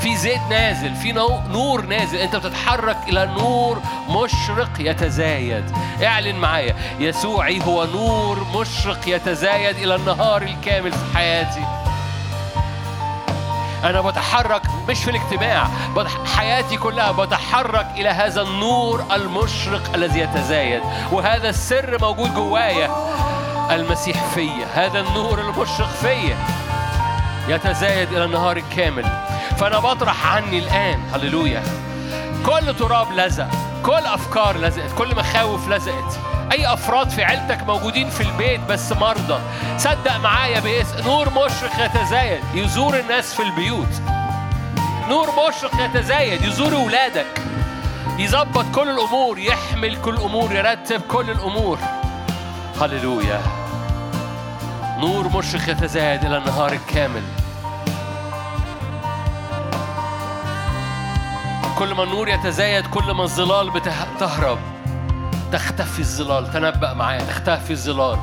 في 0.00 0.16
زيت 0.16 0.40
نازل 0.50 0.94
في 0.94 1.12
نو- 1.12 1.40
نور 1.50 1.86
نازل 1.86 2.18
انت 2.18 2.36
بتتحرك 2.36 2.96
إلى 3.08 3.26
نور 3.26 3.82
مشرق 4.08 4.70
يتزايد. 4.78 5.64
اعلن 6.04 6.36
معايا 6.36 6.74
يسوعي 6.98 7.60
هو 7.64 7.84
نور 7.84 8.46
مشرق 8.60 8.98
يتزايد 9.08 9.76
إلى 9.76 9.94
النهار 9.94 10.42
الكامل 10.42 10.92
في 10.92 11.16
حياتي. 11.16 11.64
أنا 13.84 14.00
بتحرك 14.00 14.62
مش 14.88 15.04
في 15.04 15.10
الاجتماع 15.10 15.68
حياتي 16.36 16.76
كلها 16.76 17.12
بتحرك 17.12 17.86
إلى 17.96 18.08
هذا 18.08 18.42
النور 18.42 19.04
المشرق 19.12 19.94
الذي 19.94 20.20
يتزايد 20.20 20.82
وهذا 21.12 21.48
السر 21.48 21.98
موجود 22.00 22.34
جوايا. 22.34 22.90
المسيح 23.70 24.24
فيا 24.34 24.66
هذا 24.74 25.00
النور 25.00 25.40
المشرق 25.40 25.88
فيا 25.88 26.36
يتزايد 27.48 28.12
إلى 28.12 28.24
النهار 28.24 28.56
الكامل. 28.56 29.04
فأنا 29.56 29.78
بطرح 29.78 30.34
عني 30.34 30.58
الآن 30.58 31.02
هللويا. 31.14 31.62
كل 32.46 32.74
تراب 32.74 33.12
لزق 33.12 33.48
كل 33.82 34.06
أفكار 34.06 34.56
لزقت 34.56 34.92
كل 34.98 35.16
مخاوف 35.16 35.68
لزقت. 35.68 36.18
أي 36.52 36.72
أفراد 36.72 37.10
في 37.10 37.24
عيلتك 37.24 37.62
موجودين 37.66 38.10
في 38.10 38.20
البيت 38.20 38.60
بس 38.60 38.92
مرضى؟ 38.92 39.40
صدق 39.78 40.16
معايا 40.16 40.60
باسم 40.60 41.04
نور 41.04 41.28
مشرق 41.30 41.84
يتزايد 41.84 42.40
يزور 42.54 42.98
الناس 42.98 43.34
في 43.34 43.42
البيوت. 43.42 44.02
نور 45.08 45.28
مشرق 45.30 45.70
يتزايد 45.80 46.42
يزور 46.42 46.74
ولادك. 46.74 47.42
يظبط 48.18 48.64
كل 48.74 48.88
الأمور 48.88 49.38
يحمل 49.38 50.00
كل 50.02 50.14
الأمور 50.14 50.52
يرتب 50.52 51.00
كل 51.00 51.30
الأمور. 51.30 51.78
هللويا. 52.80 53.40
نور 54.98 55.28
مشرق 55.28 55.68
يتزايد 55.68 56.24
إلى 56.24 56.36
النهار 56.36 56.72
الكامل. 56.72 57.22
كل 61.78 61.94
ما 61.94 62.02
النور 62.02 62.28
يتزايد 62.28 62.86
كل 62.86 63.10
ما 63.12 63.22
الظلال 63.22 63.70
بتهرب. 63.70 64.58
تختفي 65.52 65.98
الظلال 65.98 66.52
تنبأ 66.52 66.92
معايا 66.92 67.24
تختفي 67.24 67.70
الظلال. 67.70 68.18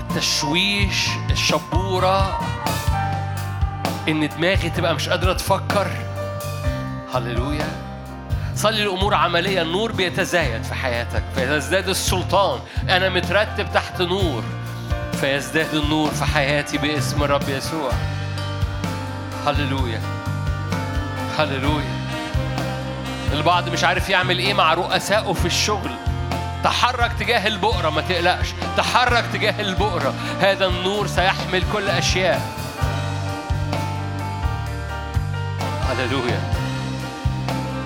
التشويش 0.00 1.08
الشبورة 1.30 2.40
إن 4.08 4.28
دماغي 4.28 4.70
تبقى 4.70 4.94
مش 4.94 5.08
قادرة 5.08 5.32
تفكر. 5.32 5.86
هللويا. 7.14 7.68
صلي 8.56 8.82
الأمور 8.82 9.14
عملية 9.14 9.62
النور 9.62 9.92
بيتزايد 9.92 10.62
في 10.62 10.74
حياتك. 10.74 11.22
فيزداد 11.34 11.88
السلطان. 11.88 12.60
أنا 12.88 13.08
مترتب 13.08 13.72
تحت 13.74 14.02
نور. 14.02 14.42
فيزداد 15.20 15.74
النور 15.74 16.10
في 16.10 16.24
حياتي 16.24 16.78
باسم 16.78 17.22
الرب 17.22 17.48
يسوع. 17.48 17.90
هللويا. 19.46 20.00
هللويا. 21.38 22.04
البعض 23.32 23.68
مش 23.68 23.84
عارف 23.84 24.08
يعمل 24.08 24.38
إيه 24.38 24.54
مع 24.54 24.74
رؤسائه 24.74 25.32
في 25.32 25.46
الشغل. 25.46 25.90
تحرك 26.64 27.12
تجاه 27.20 27.46
البؤرة 27.46 27.90
ما 27.90 28.00
تقلقش. 28.00 28.54
تحرك 28.76 29.24
تجاه 29.32 29.60
البؤرة. 29.60 30.14
هذا 30.40 30.66
النور 30.66 31.06
سيحمل 31.06 31.62
كل 31.72 31.88
أشياء. 31.88 32.40
هللويا. 35.88 36.40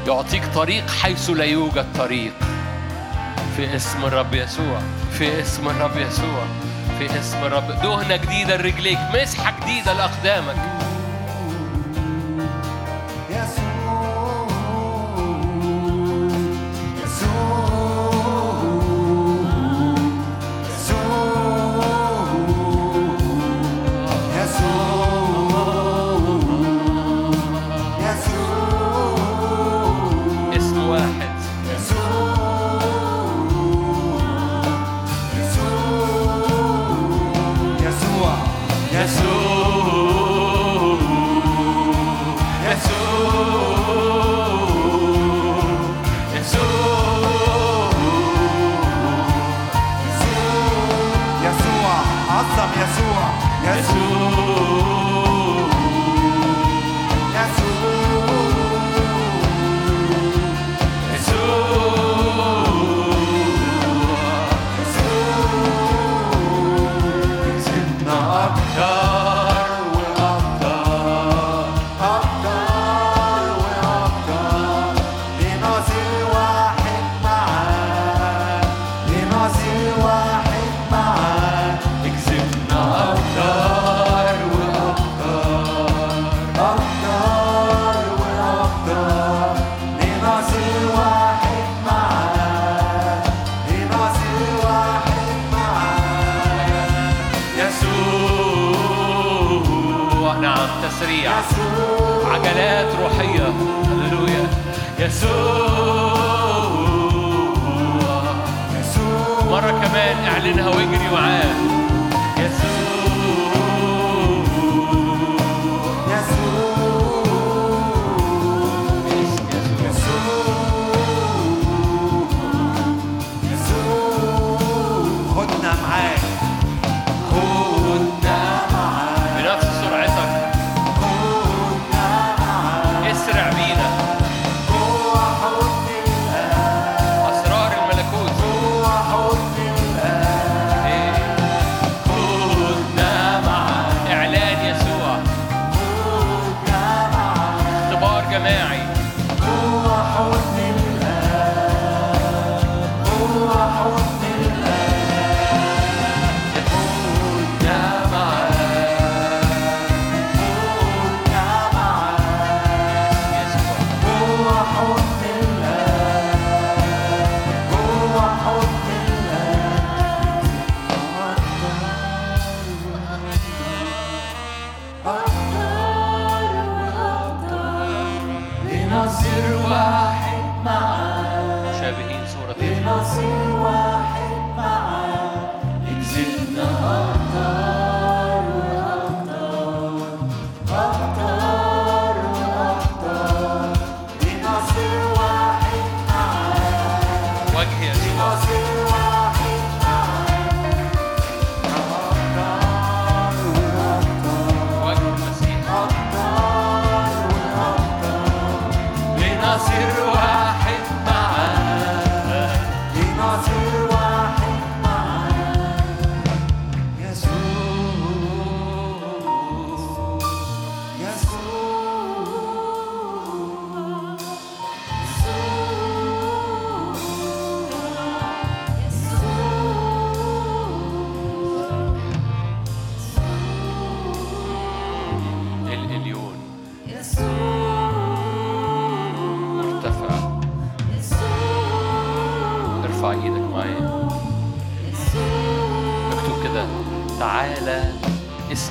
يعطيك 0.07 0.47
طريق 0.55 0.91
حيث 0.91 1.31
لا 1.31 1.45
يوجد 1.45 1.87
طريق. 1.99 2.33
في 3.57 3.77
اسم 3.77 4.05
الرب 4.05 4.35
يسوع. 4.35 4.81
في 5.19 5.41
اسم 5.41 5.69
الرب 5.69 5.97
يسوع. 5.97 6.45
في 6.99 7.21
اسم 7.21 7.39
الرب. 7.45 7.83
دهنة 7.83 8.17
جديدة 8.17 8.57
لرجليك. 8.57 8.99
مسحة 9.15 9.55
جديدة 9.61 9.93
لأقدامك. 9.93 10.57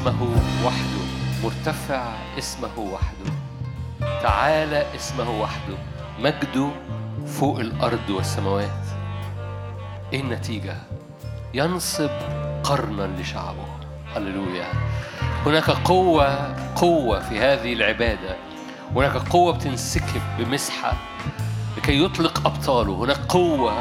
اسمه 0.08 0.66
وحده. 0.66 1.04
مرتفع 1.44 2.04
اسمه 2.38 2.80
وحده. 2.80 3.32
تعالى 4.22 4.86
اسمه 4.96 5.42
وحده. 5.42 5.78
مجده 6.20 6.70
فوق 7.26 7.60
الأرض 7.60 8.10
والسماوات. 8.10 8.86
إيه 10.14 10.22
النتيجة؟ 10.22 10.76
ينصب 11.54 12.10
قرنا 12.64 13.22
لشعبه. 13.22 13.66
هللويا. 14.16 14.66
هناك 15.46 15.70
قوة 15.70 16.56
قوة 16.76 17.20
في 17.20 17.40
هذه 17.40 17.74
العبادة. 17.74 18.36
هناك 18.96 19.16
قوة 19.16 19.54
بتنسكب 19.54 20.22
بمسحة 20.40 20.94
لكي 21.78 22.04
يطلق 22.04 22.48
أبطاله. 22.48 22.94
هناك 22.94 23.20
قوة 23.30 23.74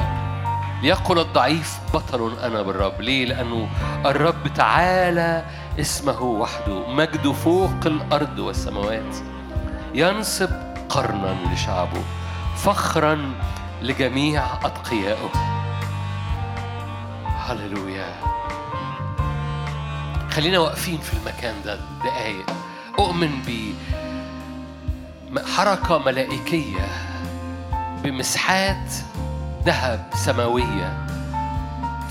ليقل 0.82 1.18
الضعيف 1.18 1.78
بطل 1.94 2.38
أنا 2.42 2.62
بالرب. 2.62 3.00
ليه؟ 3.00 3.24
لأنه 3.24 3.68
الرب 4.06 4.48
تعالى 4.54 5.44
اسمه 5.80 6.22
وحده 6.22 6.88
مجده 6.88 7.32
فوق 7.32 7.86
الأرض 7.86 8.38
والسماوات. 8.38 9.16
ينصب 9.94 10.50
قرنا 10.88 11.54
لشعبه 11.54 12.02
فخرا 12.56 13.34
لجميع 13.82 14.44
أتقيائه. 14.64 15.30
هللويا. 17.26 18.14
خلينا 20.30 20.58
واقفين 20.58 20.98
في 20.98 21.12
المكان 21.12 21.54
ده 21.64 21.78
دقايق. 22.04 22.46
أؤمن 22.98 23.30
بحركه 25.30 25.98
ملائكية 25.98 26.86
بمسحات 28.02 28.92
ذهب 29.64 30.10
سماوية. 30.14 31.06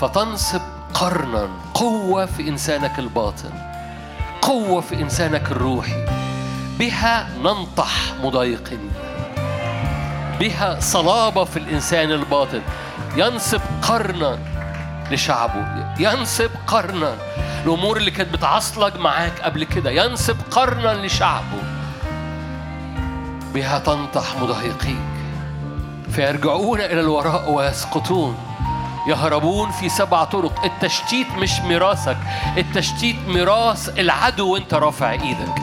فتنصب 0.00 0.75
قرنا 1.00 1.48
قوة 1.74 2.26
في 2.26 2.48
إنسانك 2.48 2.98
الباطن 2.98 3.50
قوة 4.42 4.80
في 4.80 4.94
إنسانك 4.94 5.50
الروحي. 5.50 6.06
بها 6.78 7.28
ننطح 7.42 7.90
مضايقين 8.22 8.90
بها 10.40 10.80
صلابة 10.80 11.44
في 11.44 11.56
الإنسان 11.56 12.12
الباطن. 12.12 12.62
ينصب 13.16 13.60
قرنا 13.82 14.38
لشعبه 15.10 15.94
ينصب 15.98 16.50
قرنا 16.66 17.14
الأمور 17.64 17.96
اللي 17.96 18.10
كانت 18.10 18.34
بتعصلج 18.34 18.96
معاك 18.96 19.40
قبل 19.40 19.64
كده. 19.64 19.90
ينصب 19.90 20.36
قرنا 20.50 21.06
لشعبه. 21.06 21.62
بها 23.54 23.78
تنطح 23.78 24.36
مضايقيك. 24.40 24.96
فيرجعون 26.10 26.80
إلى 26.80 27.00
الوراء 27.00 27.50
ويسقطون. 27.50 28.36
يهربون 29.06 29.70
في 29.70 29.88
سبع 29.88 30.24
طرق. 30.24 30.64
التشتيت 30.64 31.26
مش 31.38 31.60
ميراثك 31.60 32.16
التشتيت 32.56 33.16
ميراث 33.28 33.98
العدو 33.98 34.52
وانت 34.52 34.74
رافع 34.74 35.10
إيدك. 35.10 35.62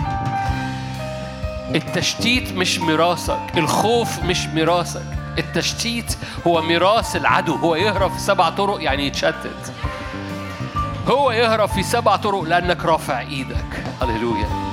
التشتيت 1.76 2.52
مش 2.52 2.80
ميراثك 2.80 3.40
الخوف 3.58 4.24
مش 4.24 4.48
ميراثك. 4.48 5.06
التشتيت 5.38 6.18
هو 6.48 6.62
ميراث 6.62 7.16
العدو. 7.16 7.56
هو 7.56 7.76
يهرب 7.76 8.12
في 8.12 8.20
سبع 8.20 8.50
طرق 8.50 8.84
يعني 8.84 9.08
يتشتت. 9.08 9.74
هو 11.08 11.32
يهرب 11.32 11.70
في 11.70 11.84
سبع 11.84 12.16
طرق 12.16 12.42
لأنك 12.42 12.86
رافع 12.86 13.20
إيدك. 13.20 13.84
هللويا. 14.02 14.73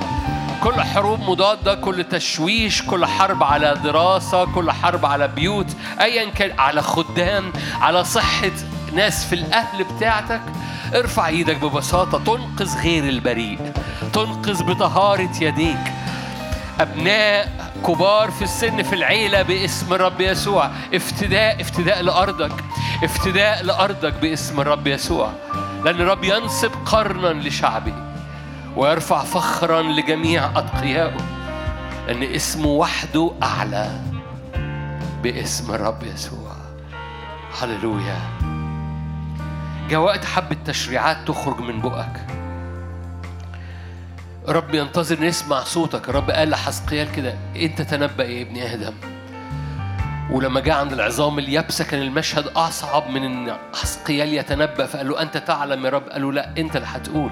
كل 0.63 0.81
حروب 0.81 1.19
مضادة 1.19 1.75
كل 1.75 2.03
تشويش 2.03 2.81
كل 2.81 3.05
حرب 3.05 3.43
على 3.43 3.75
دراسة 3.83 4.45
كل 4.45 4.71
حرب 4.71 5.05
على 5.05 5.27
بيوت 5.27 5.67
أيا 6.01 6.29
كان 6.29 6.59
على 6.59 6.81
خدام 6.81 7.53
على 7.81 8.03
صحة 8.03 8.51
ناس 8.93 9.25
في 9.25 9.35
الأهل 9.35 9.83
بتاعتك. 9.83 10.41
ارفع 10.95 11.27
إيدك 11.27 11.55
ببساطة 11.55 12.17
تنقذ 12.17 12.77
غير 12.81 13.03
البريء 13.03 13.71
تنقذ 14.13 14.63
بطهارة 14.63 15.29
يديك. 15.41 15.93
أبناء 16.79 17.71
كبار 17.87 18.31
في 18.31 18.41
السن 18.41 18.83
في 18.83 18.95
العيلة 18.95 19.41
باسم 19.41 19.93
الرب 19.93 20.21
يسوع. 20.21 20.71
افتداء 20.93 21.61
افتداء 21.61 22.01
لأرضك 22.01 22.63
افتداء 23.03 23.63
لأرضك 23.63 24.13
باسم 24.13 24.61
الرب 24.61 24.87
يسوع. 24.87 25.31
لأن 25.85 26.01
الرب 26.01 26.23
ينصب 26.23 26.71
قرنا 26.85 27.27
لشعبه 27.47 28.10
ويرفع 28.75 29.23
فخرا 29.23 29.81
لجميع 29.81 30.59
أتقيائه 30.59 31.17
لأن 32.07 32.23
اسمه 32.23 32.67
وحده 32.67 33.31
أعلى 33.43 34.01
باسم 35.23 35.73
الرب 35.73 36.03
يسوع. 36.03 36.51
هللويا. 37.61 38.17
جاء 39.89 39.99
وقت 39.99 40.25
حبة 40.25 40.57
تشريعات 40.65 41.17
تخرج 41.27 41.59
من 41.59 41.81
بقك. 41.81 42.25
رب 44.47 44.75
ينتظر 44.75 45.21
نسمع 45.21 45.63
صوتك. 45.63 46.09
الرب 46.09 46.31
قال 46.31 46.49
لحزقيال 46.49 47.11
كده 47.11 47.35
أنت 47.55 47.81
تنبأ 47.81 48.23
يا 48.23 48.41
ابن 48.41 48.57
آدم. 48.57 48.93
ولما 50.31 50.59
جاء 50.59 50.75
عند 50.75 50.93
العظام 50.93 51.39
اليابسة 51.39 51.83
كان 51.83 52.01
المشهد 52.01 52.47
أصعب 52.47 53.09
من 53.09 53.23
إن 53.23 53.57
حزقيال 53.81 54.33
يتنبأ 54.33 54.85
فقال 54.85 55.09
له 55.09 55.21
أنت 55.21 55.37
تعلم 55.37 55.85
يا 55.85 55.89
رب؟ 55.89 56.09
قال 56.09 56.21
له 56.21 56.31
لا 56.31 56.53
أنت 56.57 56.75
اللي 56.75 56.87
هتقول. 56.87 57.31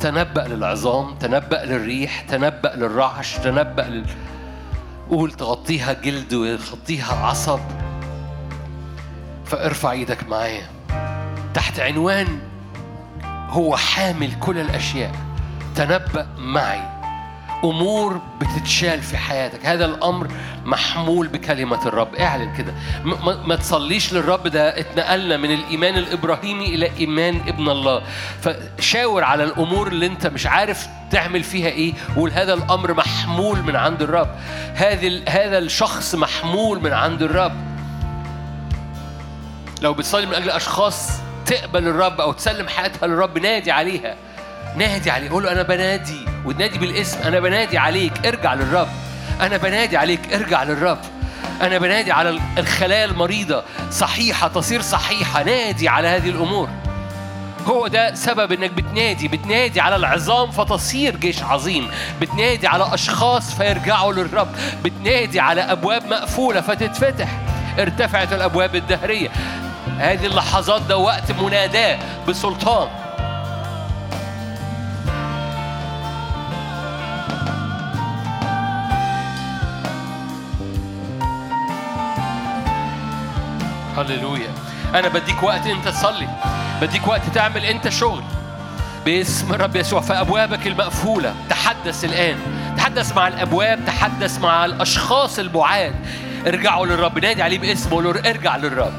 تنبأ 0.00 0.40
للعظام 0.40 1.14
تنبأ 1.14 1.64
للريح 1.64 2.20
تنبأ 2.20 2.72
للرعش 2.76 3.36
تنبأ 3.36 3.82
لل... 3.82 4.06
قول 5.10 5.32
تغطيها 5.32 5.92
جلد 5.92 6.34
وتغطيها 6.34 7.14
عصب. 7.14 7.60
فارفع 9.44 9.90
إيدك 9.90 10.28
معايا. 10.28 10.66
تحت 11.54 11.80
عنوان 11.80 12.26
هو 13.48 13.76
حامل 13.76 14.30
كل 14.40 14.58
الأشياء. 14.58 15.12
تنبأ 15.74 16.28
معي. 16.38 16.97
أمور 17.64 18.20
بتتشال 18.40 19.02
في 19.02 19.16
حياتك. 19.16 19.66
هذا 19.66 19.84
الأمر 19.84 20.28
محمول 20.64 21.28
بكلمة 21.28 21.86
الرب. 21.86 22.14
اعلن 22.14 22.56
كده. 22.56 22.74
ما- 23.46 23.56
تصليش 23.56 24.12
للرب. 24.12 24.46
ده 24.48 24.80
اتنقلنا 24.80 25.36
من 25.36 25.50
الإيمان 25.54 25.98
الإبراهيمي 25.98 26.74
إلى 26.74 26.90
إيمان 26.98 27.40
ابن 27.48 27.68
الله. 27.68 28.02
فشاور 28.42 29.24
على 29.24 29.44
الأمور 29.44 29.88
اللي 29.88 30.06
أنت 30.06 30.26
مش 30.26 30.46
عارف 30.46 30.86
تعمل 31.10 31.42
فيها 31.42 31.68
إيه 31.68 31.92
وقول 32.16 32.30
هذا 32.30 32.54
الأمر 32.54 32.94
محمول 32.94 33.62
من 33.62 33.76
عند 33.76 34.02
الرب. 34.02 34.30
ال- 34.80 35.28
هذا 35.28 35.58
الشخص 35.58 36.14
محمول 36.14 36.82
من 36.82 36.92
عند 36.92 37.22
الرب. 37.22 37.52
لو 39.82 39.94
بتصلي 39.94 40.26
من 40.26 40.34
أجل 40.34 40.50
أشخاص 40.50 41.08
تقبل 41.46 41.88
الرب 41.88 42.20
أو 42.20 42.32
تسلم 42.32 42.68
حياتها 42.68 43.06
للرب 43.06 43.38
نادي 43.38 43.70
عليها. 43.70 44.16
نادي 44.78 45.10
عليه 45.10 45.30
قول 45.30 45.42
له 45.44 45.52
أنا 45.52 45.62
بنادي 45.62 46.26
وتنادي 46.44 46.78
بالاسم 46.78 47.18
أنا 47.22 47.40
بنادي 47.40 47.78
عليك 47.78 48.26
ارجع 48.26 48.54
للرب. 48.54 48.88
أنا 49.40 49.56
بنادي 49.56 49.96
عليك 49.96 50.34
ارجع 50.34 50.62
للرب. 50.62 50.98
أنا 51.62 51.78
بنادي 51.78 52.12
على 52.12 52.40
الخلايا 52.58 53.04
المريضة 53.04 53.62
صحيحة 53.90 54.48
تصير 54.48 54.82
صحيحة. 54.82 55.42
نادي 55.42 55.88
على 55.88 56.08
هذه 56.08 56.28
الأمور. 56.28 56.68
هو 57.66 57.86
ده 57.86 58.14
سبب 58.14 58.52
إنك 58.52 58.70
بتنادي. 58.70 59.28
بتنادي 59.28 59.80
على 59.80 59.96
العظام 59.96 60.50
فتصير 60.50 61.16
جيش 61.16 61.42
عظيم. 61.42 61.90
بتنادي 62.20 62.66
على 62.66 62.94
أشخاص 62.94 63.54
فيرجعوا 63.54 64.12
للرب. 64.12 64.48
بتنادي 64.84 65.40
على 65.40 65.60
أبواب 65.60 66.06
مقفولة 66.06 66.60
فتتفتح. 66.60 67.28
ارتفعت 67.78 68.32
الأبواب 68.32 68.76
الدهرية. 68.76 69.28
هذه 69.98 70.26
اللحظات 70.26 70.82
ده 70.82 70.96
وقت 70.96 71.32
مناداة 71.32 71.98
بسلطان. 72.28 73.07
هللويا. 84.00 84.50
أنا 84.94 85.08
بديك 85.08 85.42
وقت 85.42 85.66
أنت 85.66 85.88
تصلي. 85.88 86.28
بديك 86.80 87.08
وقت 87.08 87.22
تعمل 87.34 87.64
أنت 87.64 87.88
شغل. 87.88 88.22
باسم 89.04 89.52
الرب 89.52 89.76
يسوع. 89.76 90.00
فابوابك 90.00 90.66
المقفولة. 90.66 91.34
تحدث 91.50 92.04
الآن. 92.04 92.36
تحدث 92.76 93.16
مع 93.16 93.28
الأبواب. 93.28 93.80
تحدث 93.86 94.38
مع 94.38 94.64
الأشخاص 94.64 95.38
البعاد. 95.38 95.94
ارجعوا 96.46 96.86
للرب. 96.86 97.18
نادي 97.18 97.42
عليه 97.42 97.58
باسمه. 97.58 97.92
قول 97.92 98.04
له 98.04 98.30
ارجع 98.30 98.56
للرب. 98.56 98.92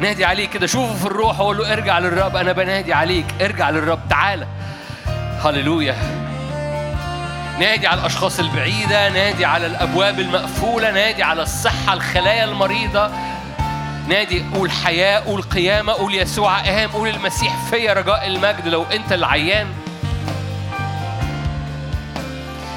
نادي 0.00 0.24
عليه 0.24 0.48
كده. 0.48 0.66
شوفه 0.66 0.94
في 0.94 1.06
الروح. 1.06 1.40
وقول 1.40 1.58
له 1.58 1.72
ارجع 1.72 1.98
للرب. 1.98 2.36
أنا 2.36 2.52
بنادي 2.52 2.92
عليك. 2.92 3.26
ارجع 3.40 3.70
للرب. 3.70 4.00
تعالى 4.10 4.46
هللويا. 5.44 5.96
نادي 7.58 7.86
على 7.86 8.00
الأشخاص 8.00 8.38
البعيدة. 8.38 9.08
نادي 9.08 9.44
على 9.44 9.66
الأبواب 9.66 10.20
المقفولة. 10.20 10.90
نادي 10.90 11.22
على 11.22 11.42
الصحة 11.42 11.92
الخلايا 11.92 12.44
المريضة. 12.44 13.10
نادي 14.08 14.44
قول 14.54 14.70
حياة 14.70 15.18
قول 15.20 15.42
قيامة 15.42 15.92
قول 15.92 16.14
يسوع. 16.14 16.60
أهم 16.60 16.90
قول 16.90 17.08
المسيح 17.08 17.56
فيا 17.70 17.92
رجاء 17.92 18.26
المجد. 18.26 18.68
لو 18.68 18.82
أنت 18.82 19.12
العيان 19.12 19.66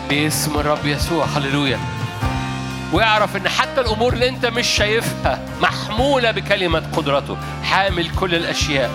باسم 0.09 0.59
الرب 0.59 0.85
يسوع 0.85 1.25
هللويا. 1.25 1.79
واعرف 2.93 3.35
إن 3.35 3.49
حتى 3.49 3.81
الأمور 3.81 4.13
اللي 4.13 4.29
أنت 4.29 4.45
مش 4.45 4.67
شايفها 4.67 5.39
محمولة 5.61 6.31
بكلمة 6.31 6.83
قدرته. 6.95 7.37
حامل 7.63 8.09
كل 8.09 8.35
الأشياء. 8.35 8.91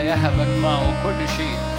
يهبك 0.00 0.48
معه 0.62 1.02
كل 1.02 1.28
شيء. 1.36 1.71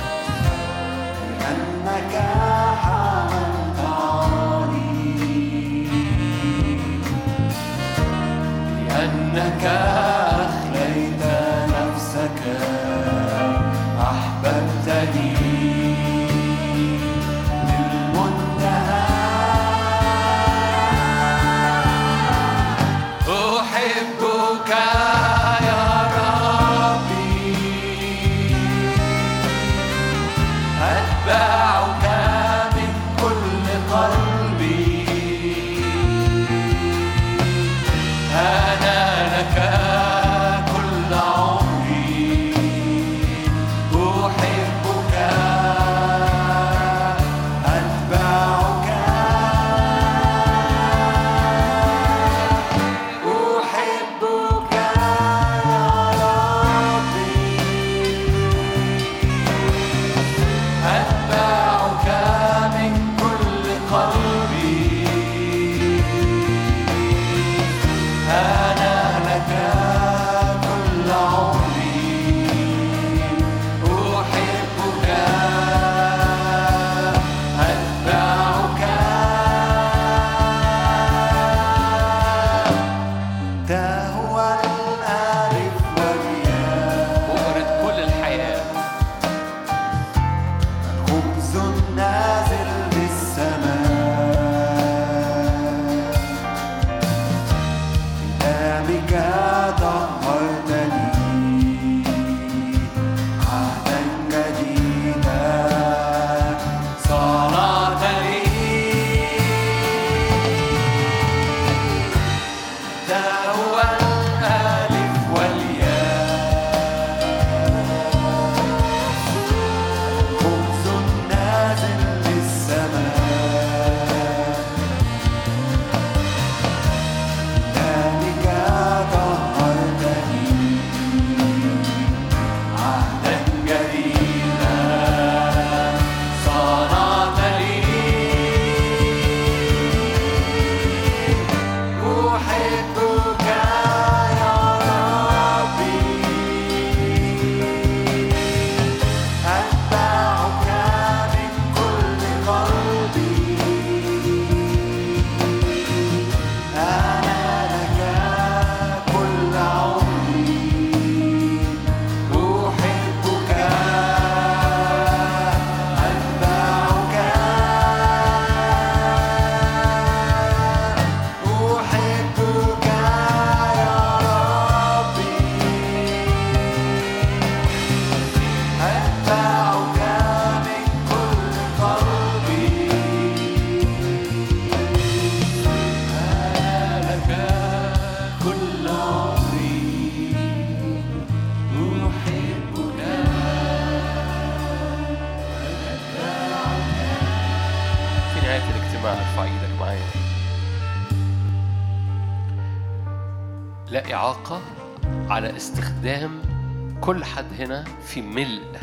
كل 207.04 207.26
حد 207.26 207.62
هنا 207.62 207.84
في 208.06 208.22
ملء 208.22 208.80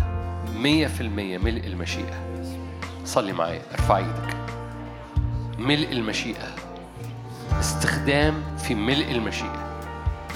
مية 0.54 0.86
في 0.86 1.00
المية 1.00 1.38
ملء 1.38 1.66
المشيئة. 1.66 2.44
صلي 3.04 3.32
معايا 3.32 3.62
ارفع 3.72 3.96
إيدك. 3.96 4.36
ملء 5.58 5.92
المشيئة. 5.92 6.54
استخدام 7.60 8.34
في 8.58 8.74
ملء 8.74 9.10
المشيئة. 9.10 9.80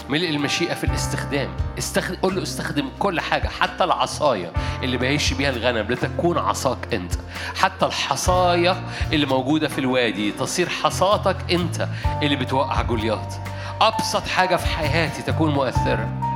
ملء 0.09 0.31
المشيئة 0.31 0.74
في 0.74 0.85
الاستخدام. 0.85 1.48
استخد... 1.78 2.16
قول 2.16 2.36
له 2.36 2.43
استخدم 2.43 2.89
كل 2.98 3.20
حاجة 3.20 3.48
حتى 3.48 3.85
العصاية 3.85 4.52
اللي 4.82 4.97
بيعيش 4.97 5.32
بيها 5.32 5.51
الغنم 5.51 5.86
لتكون 5.93 6.39
عصاك 6.39 6.94
أنت. 6.94 7.12
حتى 7.56 7.86
الحصاية 7.86 8.82
اللي 9.12 9.27
موجودة 9.27 9.69
في 9.69 9.78
الوادي 9.78 10.32
تصير 10.32 10.69
حصاتك 10.69 11.36
أنت 11.52 11.89
اللي 12.23 12.36
بتوقع 12.36 12.82
جوليات. 12.82 13.35
أبسط 13.81 14.27
حاجة 14.27 14.56
في 14.56 14.66
حياتي 14.66 15.23
تكون 15.23 15.55
مؤثرة. 15.55 16.34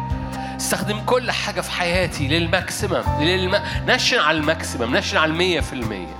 استخدم 0.59 1.01
كل 1.01 1.30
حاجة 1.30 1.60
في 1.60 1.70
حياتي 1.70 2.28
لل 2.28 2.45
maximum 2.45 3.02
للم... 3.20 3.62
نشن 3.86 4.18
على 4.18 4.39
ال 4.39 4.46
maximum 4.46 4.97
نشن 4.97 5.16
على 5.16 5.30
المية 5.32 5.60
في 5.60 5.72
المية. 5.72 6.16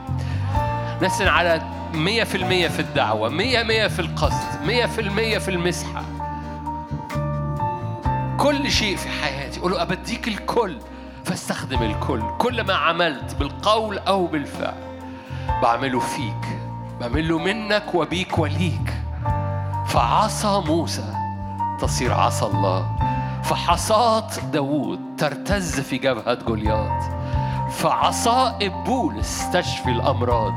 نشن 1.03 1.29
على 1.29 1.63
مية 1.95 2.25
في 2.25 2.35
المية 2.35 2.69
في 2.69 2.81
الدعوة 2.81 3.29
مية 3.29 3.63
مية 3.63 3.87
في 3.87 3.99
القصد 3.99 4.63
مية 4.67 4.87
في 4.87 5.01
المية 5.01 5.39
في 5.39 5.51
المسحة. 5.51 6.03
كل 8.37 8.71
شيء 8.71 8.97
في 8.97 9.09
حياتي. 9.09 9.61
قول 9.61 9.73
له 9.73 9.83
أبديك 9.83 10.29
الكل. 10.29 10.79
فاستخدم 11.25 11.83
الكل. 11.83 12.23
كل 12.39 12.61
ما 12.65 12.75
عملت 12.75 13.35
بالقول 13.35 13.99
أو 13.99 14.27
بالفعل. 14.27 15.03
بعمله 15.63 16.01
فيك. 16.01 16.59
بعمله 17.01 17.39
منك 17.39 17.95
وبيك 17.95 18.39
وليك. 18.39 18.95
فعصا 19.87 20.61
موسى 20.61 21.15
تصير 21.81 22.15
عصا 22.15 22.47
الله. 22.47 22.99
فحصاة 23.43 24.29
داوود 24.53 25.01
ترتز 25.19 25.81
في 25.81 25.99
جبهة 25.99 26.35
جولياط 26.35 27.19
فعصائب 27.71 28.73
بولس 28.73 29.51
تشفي 29.53 29.91
الأمراض. 29.91 30.53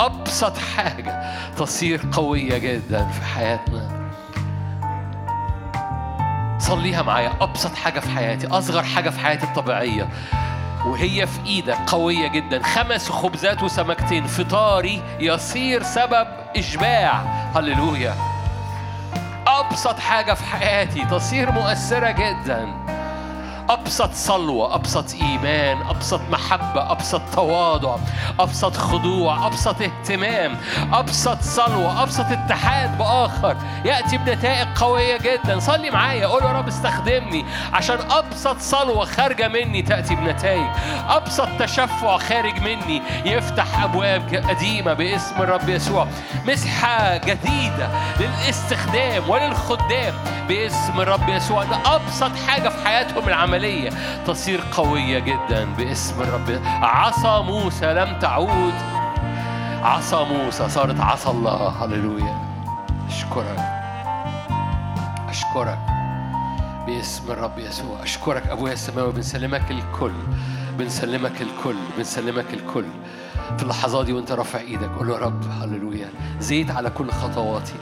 أبسط 0.00 0.58
حاجة 0.58 1.34
تصير 1.56 2.00
قوية 2.12 2.58
جدا 2.58 3.08
في 3.08 3.24
حياتنا. 3.24 4.10
صليها 6.58 7.02
معايا. 7.02 7.32
أبسط 7.40 7.74
حاجة 7.74 8.00
في 8.00 8.08
حياتي 8.10 8.46
أصغر 8.46 8.82
حاجة 8.82 9.10
في 9.10 9.20
حياتي 9.20 9.44
الطبيعية. 9.44 10.08
وهي 10.86 11.26
في 11.26 11.46
إيدك 11.46 11.78
قوية 11.86 12.28
جدا. 12.28 12.62
خمس 12.62 13.10
خبزات 13.10 13.62
وسمكتين. 13.62 14.26
فطاري 14.26 15.02
يصير 15.20 15.82
سبب 15.82 16.26
إشباع. 16.56 17.22
هللويا. 17.54 18.29
أبسط 19.60 19.98
حاجة 19.98 20.32
في 20.34 20.44
حياتي 20.44 21.04
تصير 21.10 21.52
مؤثرة 21.52 22.10
جدا. 22.10 22.89
أبسط 23.70 24.12
صلوة 24.12 24.74
أبسط 24.74 25.14
إيمان 25.22 25.86
أبسط 25.86 26.20
محبة 26.30 26.92
أبسط 26.92 27.20
تواضع 27.34 27.96
أبسط 28.40 28.76
خضوع 28.76 29.46
أبسط 29.46 29.82
اهتمام 29.82 30.56
أبسط 30.92 31.42
صلوة 31.42 32.02
أبسط 32.02 32.24
اتحاد 32.30 32.98
بآخر. 32.98 33.56
يأتي 33.84 34.18
بنتائج 34.18 34.68
قوية 34.76 35.16
جدا. 35.16 35.58
صلي 35.58 35.90
معايا 35.90 36.26
قول 36.26 36.42
يا 36.42 36.52
رب 36.52 36.68
استخدمني. 36.68 37.44
عشان 37.72 37.98
أبسط 38.10 38.58
صلوة 38.58 39.04
خارجة 39.04 39.48
مني 39.48 39.82
تأتي 39.82 40.14
بنتائج. 40.14 40.66
أبسط 41.08 41.48
تشفع 41.58 42.18
خارج 42.18 42.60
مني 42.60 43.02
يفتح 43.24 43.82
أبواب 43.82 44.44
قديمة 44.48 44.92
باسم 44.92 45.42
الرب 45.42 45.68
يسوع. 45.68 46.06
مسحة 46.46 47.16
جديدة 47.16 47.88
للاستخدام 48.20 49.30
وللخدام 49.30 50.14
باسم 50.48 51.00
الرب 51.00 51.28
يسوع. 51.28 51.64
ده 51.64 51.96
أبسط 51.96 52.30
حاجة 52.48 52.68
في 52.68 52.86
حياتهم 52.86 53.28
العملية. 53.28 53.59
تصير 54.26 54.60
قوية 54.72 55.18
جدا 55.18 55.64
باسم 55.64 56.22
الرب. 56.22 56.60
عصا 56.82 57.42
موسى 57.42 57.92
لم 57.92 58.18
تعود. 58.18 58.74
عصا 59.82 60.24
موسى 60.24 60.68
صارت 60.68 61.00
عصا 61.00 61.30
الله. 61.30 61.68
هللويا. 61.68 62.36
أشكرك. 63.08 63.58
أشكرك 65.28 65.78
باسم 66.86 67.32
الرب 67.32 67.58
يسوع. 67.58 68.02
أشكرك 68.02 68.46
أبويا 68.46 68.72
السماوي 68.72 69.12
بنسلمك 69.12 69.70
الكل. 69.70 70.12
بنسلمك 70.78 71.42
الكل. 71.42 71.76
بنسلمك 71.96 72.54
الكل. 72.54 72.86
في 73.56 73.62
اللحظات 73.62 74.06
دي 74.06 74.12
وأنت 74.12 74.32
رافع 74.32 74.60
إيدك. 74.60 74.90
قول 74.98 75.08
له 75.08 75.18
رب. 75.18 75.44
هللويا. 75.62 76.08
زيت 76.40 76.70
على 76.70 76.90
كل 76.90 77.10
خطواتي. 77.10 77.74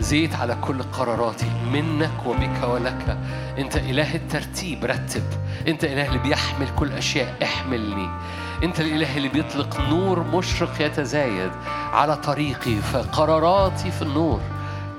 زيت 0.00 0.34
على 0.34 0.54
كل 0.54 0.82
قراراتي 0.82 1.50
منك 1.72 2.26
وبك 2.26 2.62
ولك. 2.64 3.18
انت 3.58 3.76
إله 3.76 4.14
الترتيب 4.14 4.84
رتب. 4.84 5.22
انت 5.68 5.84
إله 5.84 6.06
اللي 6.06 6.18
بيحمل 6.18 6.68
كل 6.76 6.92
أشياء 6.92 7.34
احملني. 7.42 8.08
انت 8.62 8.80
الإله 8.80 9.16
اللي 9.16 9.28
بيطلق 9.28 9.80
نور 9.80 10.22
مشرق 10.22 10.80
يتزايد 10.80 11.50
على 11.92 12.16
طريقي 12.16 12.76
فقراراتي 12.76 13.90
في 13.90 14.02
النور. 14.02 14.40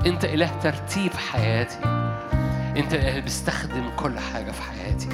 انت 0.05 0.25
إله 0.25 0.51
ترتيب 0.63 1.13
حياتي. 1.13 1.77
انت 2.77 2.93
الاله 2.93 3.09
اللي 3.09 3.21
بيستخدم 3.21 3.89
كل 3.97 4.19
حاجة 4.19 4.51
في 4.51 4.61
حياتي. 4.61 5.09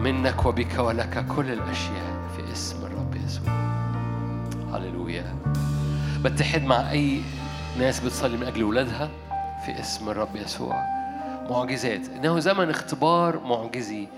منك 0.00 0.46
وبك 0.46 0.78
ولك 0.78 1.26
كل 1.36 1.52
الأشياء 1.52 2.18
في 2.36 2.52
اسم 2.52 2.84
الرب 2.84 3.14
يسوع. 3.26 3.54
هللويا. 4.72 5.36
بتحد 6.24 6.62
مع 6.62 6.90
أي 6.90 7.20
ناس 7.78 8.00
بتصلي 8.00 8.36
من 8.36 8.46
أجل 8.46 8.64
ولادها 8.64 9.10
في 9.64 9.80
اسم 9.80 10.08
الرب 10.08 10.36
يسوع. 10.36 10.84
معجزات. 11.50 12.08
إنه 12.08 12.38
زمن 12.38 12.70
اختبار 12.70 13.40
معجزي. 13.40 14.08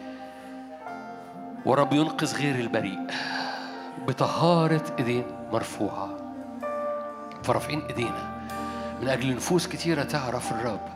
ورب 1.66 1.92
ينقذ 1.92 2.36
غير 2.36 2.54
البريء. 2.54 2.98
بطهارة 4.08 4.96
إيدين 4.98 5.24
مرفوعة. 5.52 6.08
فرافعين 7.42 7.82
إيدينا. 7.86 8.48
من 9.02 9.08
أجل 9.08 9.34
نفوس 9.34 9.66
كتيرة 9.66 10.02
تعرف 10.02 10.52
الرب. 10.52 10.88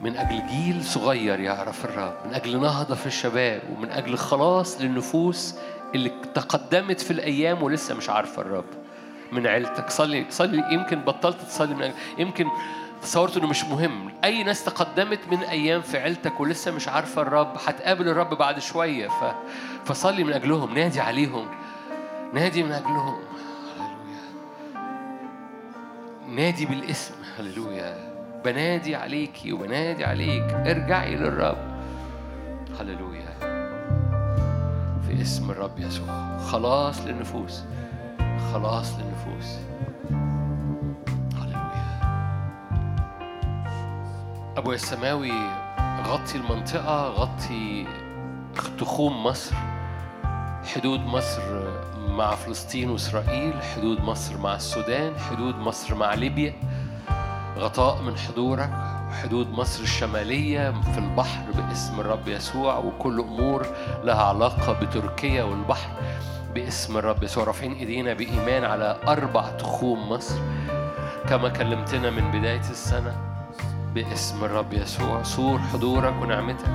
من 0.00 0.16
أجل 0.16 0.46
جيل 0.46 0.84
صغير 0.84 1.40
يعرف 1.40 1.84
الرب. 1.84 2.14
من 2.26 2.34
أجل 2.34 2.60
نهضة 2.60 2.94
في 2.94 3.06
الشباب. 3.06 3.62
ومن 3.76 3.90
أجل 3.90 4.16
خلاص 4.16 4.80
للنفوس 4.80 5.54
اللي 5.94 6.12
تقدمت 6.34 7.00
في 7.00 7.10
الأيام 7.10 7.62
ولسه 7.62 7.94
مش 7.94 8.10
عارفة 8.10 8.42
الرب. 8.42 8.87
من 9.32 9.46
عيلتك. 9.46 9.90
صلي 9.90 10.26
صلي. 10.30 10.64
يمكن 10.74 11.00
بطلت 11.00 11.40
تصلي 11.40 11.74
من 11.74 11.82
أجل 11.82 11.94
يمكن 12.18 12.46
تصورت 13.02 13.36
إنه 13.36 13.46
مش 13.46 13.64
مهم. 13.64 14.10
أي 14.24 14.42
ناس 14.42 14.64
تقدمت 14.64 15.20
من 15.30 15.38
أيام 15.38 15.80
في 15.80 15.98
عيلتك 15.98 16.40
ولسه 16.40 16.70
مش 16.70 16.88
عارفة 16.88 17.22
الرب 17.22 17.56
هتقابل 17.66 18.08
الرب 18.08 18.34
بعد 18.34 18.58
شوية. 18.58 19.08
ف... 19.08 19.24
فصلي 19.84 20.24
من 20.24 20.32
أجلهم. 20.32 20.74
نادي 20.74 21.00
عليهم. 21.00 21.48
نادي 22.34 22.62
من 22.62 22.72
أجلهم. 22.72 23.18
هللويا. 23.78 24.20
نادي 26.28 26.66
بالاسم. 26.66 27.14
هللويا. 27.38 28.08
بنادي 28.44 28.96
عليكي 28.96 29.52
وبنادي 29.52 30.04
عليك. 30.04 30.52
ارجعي 30.52 31.14
للرب. 31.14 31.80
هللويا. 32.80 33.38
في 35.06 35.22
اسم 35.22 35.50
الرب 35.50 35.78
يسوع. 35.78 36.38
خلاص 36.38 37.00
للنفوس. 37.00 37.62
خلاص 38.52 38.94
للنفوس. 38.98 39.58
هللويا. 41.34 41.98
أبويا 44.56 44.74
السماوي 44.74 45.32
غطي 46.06 46.34
المنطقة 46.38 47.08
غطي 47.08 47.86
تخوم 48.78 49.24
مصر. 49.24 49.54
حدود 50.74 51.00
مصر 51.00 51.42
مع 52.08 52.34
فلسطين 52.34 52.90
وإسرائيل 52.90 53.54
حدود 53.62 54.00
مصر 54.00 54.38
مع 54.38 54.54
السودان 54.54 55.18
حدود 55.18 55.54
مصر 55.54 55.94
مع 55.94 56.14
ليبيا. 56.14 56.54
غطاء 57.58 58.02
من 58.02 58.16
حضورك. 58.16 58.70
وحدود 59.08 59.50
مصر 59.50 59.82
الشمالية 59.82 60.70
في 60.92 60.98
البحر 60.98 61.44
باسم 61.52 62.00
الرب 62.00 62.28
يسوع 62.28 62.78
وكل 62.78 63.20
أمور 63.20 63.66
لها 64.04 64.22
علاقة 64.22 64.72
بتركيا 64.72 65.42
والبحر. 65.42 65.90
باسم 66.58 66.96
الرب. 66.96 67.22
يسوع 67.22 67.44
رافعين 67.44 67.72
ايدينا 67.72 68.14
بإيمان 68.14 68.64
على 68.64 68.96
أربع 69.08 69.50
تخوم 69.50 70.08
مصر. 70.08 70.38
كما 71.28 71.48
كلمتنا 71.48 72.10
من 72.10 72.30
بداية 72.30 72.70
السنة 72.70 73.16
باسم 73.94 74.44
الرب 74.44 74.72
يسوع. 74.72 75.22
سور 75.22 75.58
حضورك 75.58 76.14
ونعمتك 76.22 76.70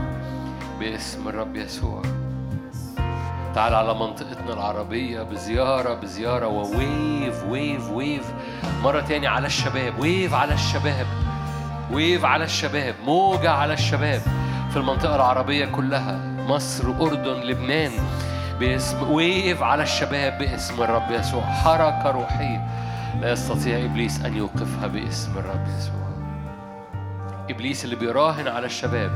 باسم 0.80 1.28
الرب 1.28 1.56
يسوع. 1.56 2.02
تعال 3.56 3.76
على 3.76 3.94
منطقتنا 3.94 4.54
العربية 4.54 5.22
بزيارة 5.22 5.94
بزيارة 5.94 6.48
و 6.48 6.67
wave 6.67 7.44
wave 7.44 7.90
wave 7.90 8.34
مرة 8.84 9.02
تاني 9.02 9.28
على 9.28 9.48
الشباب 9.48 10.00
wave 10.00 10.34
على 10.34 10.54
الشباب 10.54 11.08
wave 11.92 12.26
على 12.26 12.44
الشباب 12.44 12.96
موجة 13.06 13.52
على 13.52 13.74
الشباب. 13.74 14.22
في 14.72 14.78
المنطقة 14.78 15.16
العربية 15.16 15.66
كلها 15.66 16.20
مصر 16.48 16.88
أردن 16.88 17.42
لبنان. 17.42 17.92
باسم 18.64 19.12
wave 19.12 19.64
على 19.64 19.84
الشباب 19.84 20.38
باسم 20.38 20.84
الرب 20.84 21.12
يسوع. 21.12 21.42
حركة 21.44 22.12
روحية 22.12 22.68
لا 23.22 23.32
يستطيع 23.32 23.86
إبليس 23.86 24.22
أن 24.22 24.38
يوقفها 24.38 24.88
باسم 24.88 25.38
الرب 25.38 25.68
يسوع. 25.78 26.08
إبليس 27.50 27.86
اللي 27.86 27.96
بيراهن 27.96 28.48
على 28.48 28.66
الشباب 28.66 29.12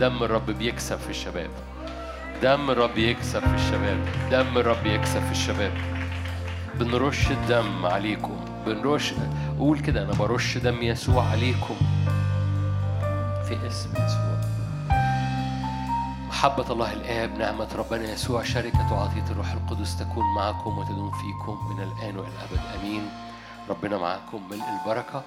دم 0.00 0.22
الرب 0.22 0.50
بيكسب 0.50 0.96
في 0.96 1.10
الشباب. 1.10 1.50
دم 2.42 2.70
الرب 2.70 2.98
يكسب 2.98 3.40
في 3.40 3.54
الشباب. 3.54 3.98
دم 4.30 4.58
الرب 4.58 4.86
يكسب 4.86 5.20
في 5.20 5.30
الشباب. 5.30 5.72
بنرش 6.74 7.30
الدم 7.30 7.86
عليكم. 7.86 8.36
بنرش 8.66 9.12
قول 9.58 9.78
كده 9.78 10.02
أنا 10.02 10.12
برش 10.12 10.58
دم 10.58 10.82
يسوع 10.82 11.24
عليكم 11.30 11.76
في 13.48 13.66
اسم 13.66 13.90
يسوع. 13.90 14.35
محبة 16.36 16.72
الله 16.72 16.92
الآب 16.92 17.38
نعمة 17.38 17.68
ربنا 17.76 18.12
يسوع 18.12 18.42
شركة 18.42 18.92
وعطية 18.92 19.30
الروح 19.30 19.52
القدس 19.52 19.98
تكون 19.98 20.24
معكم 20.36 20.78
وتدوم 20.78 21.10
فيكم 21.10 21.58
من 21.70 21.82
الآن 21.82 22.18
وإلى 22.18 22.28
الأبد 22.28 22.60
آمين. 22.80 23.10
ربنا 23.68 23.98
معكم 23.98 24.42
ملء 24.50 24.64
البركة. 24.80 25.22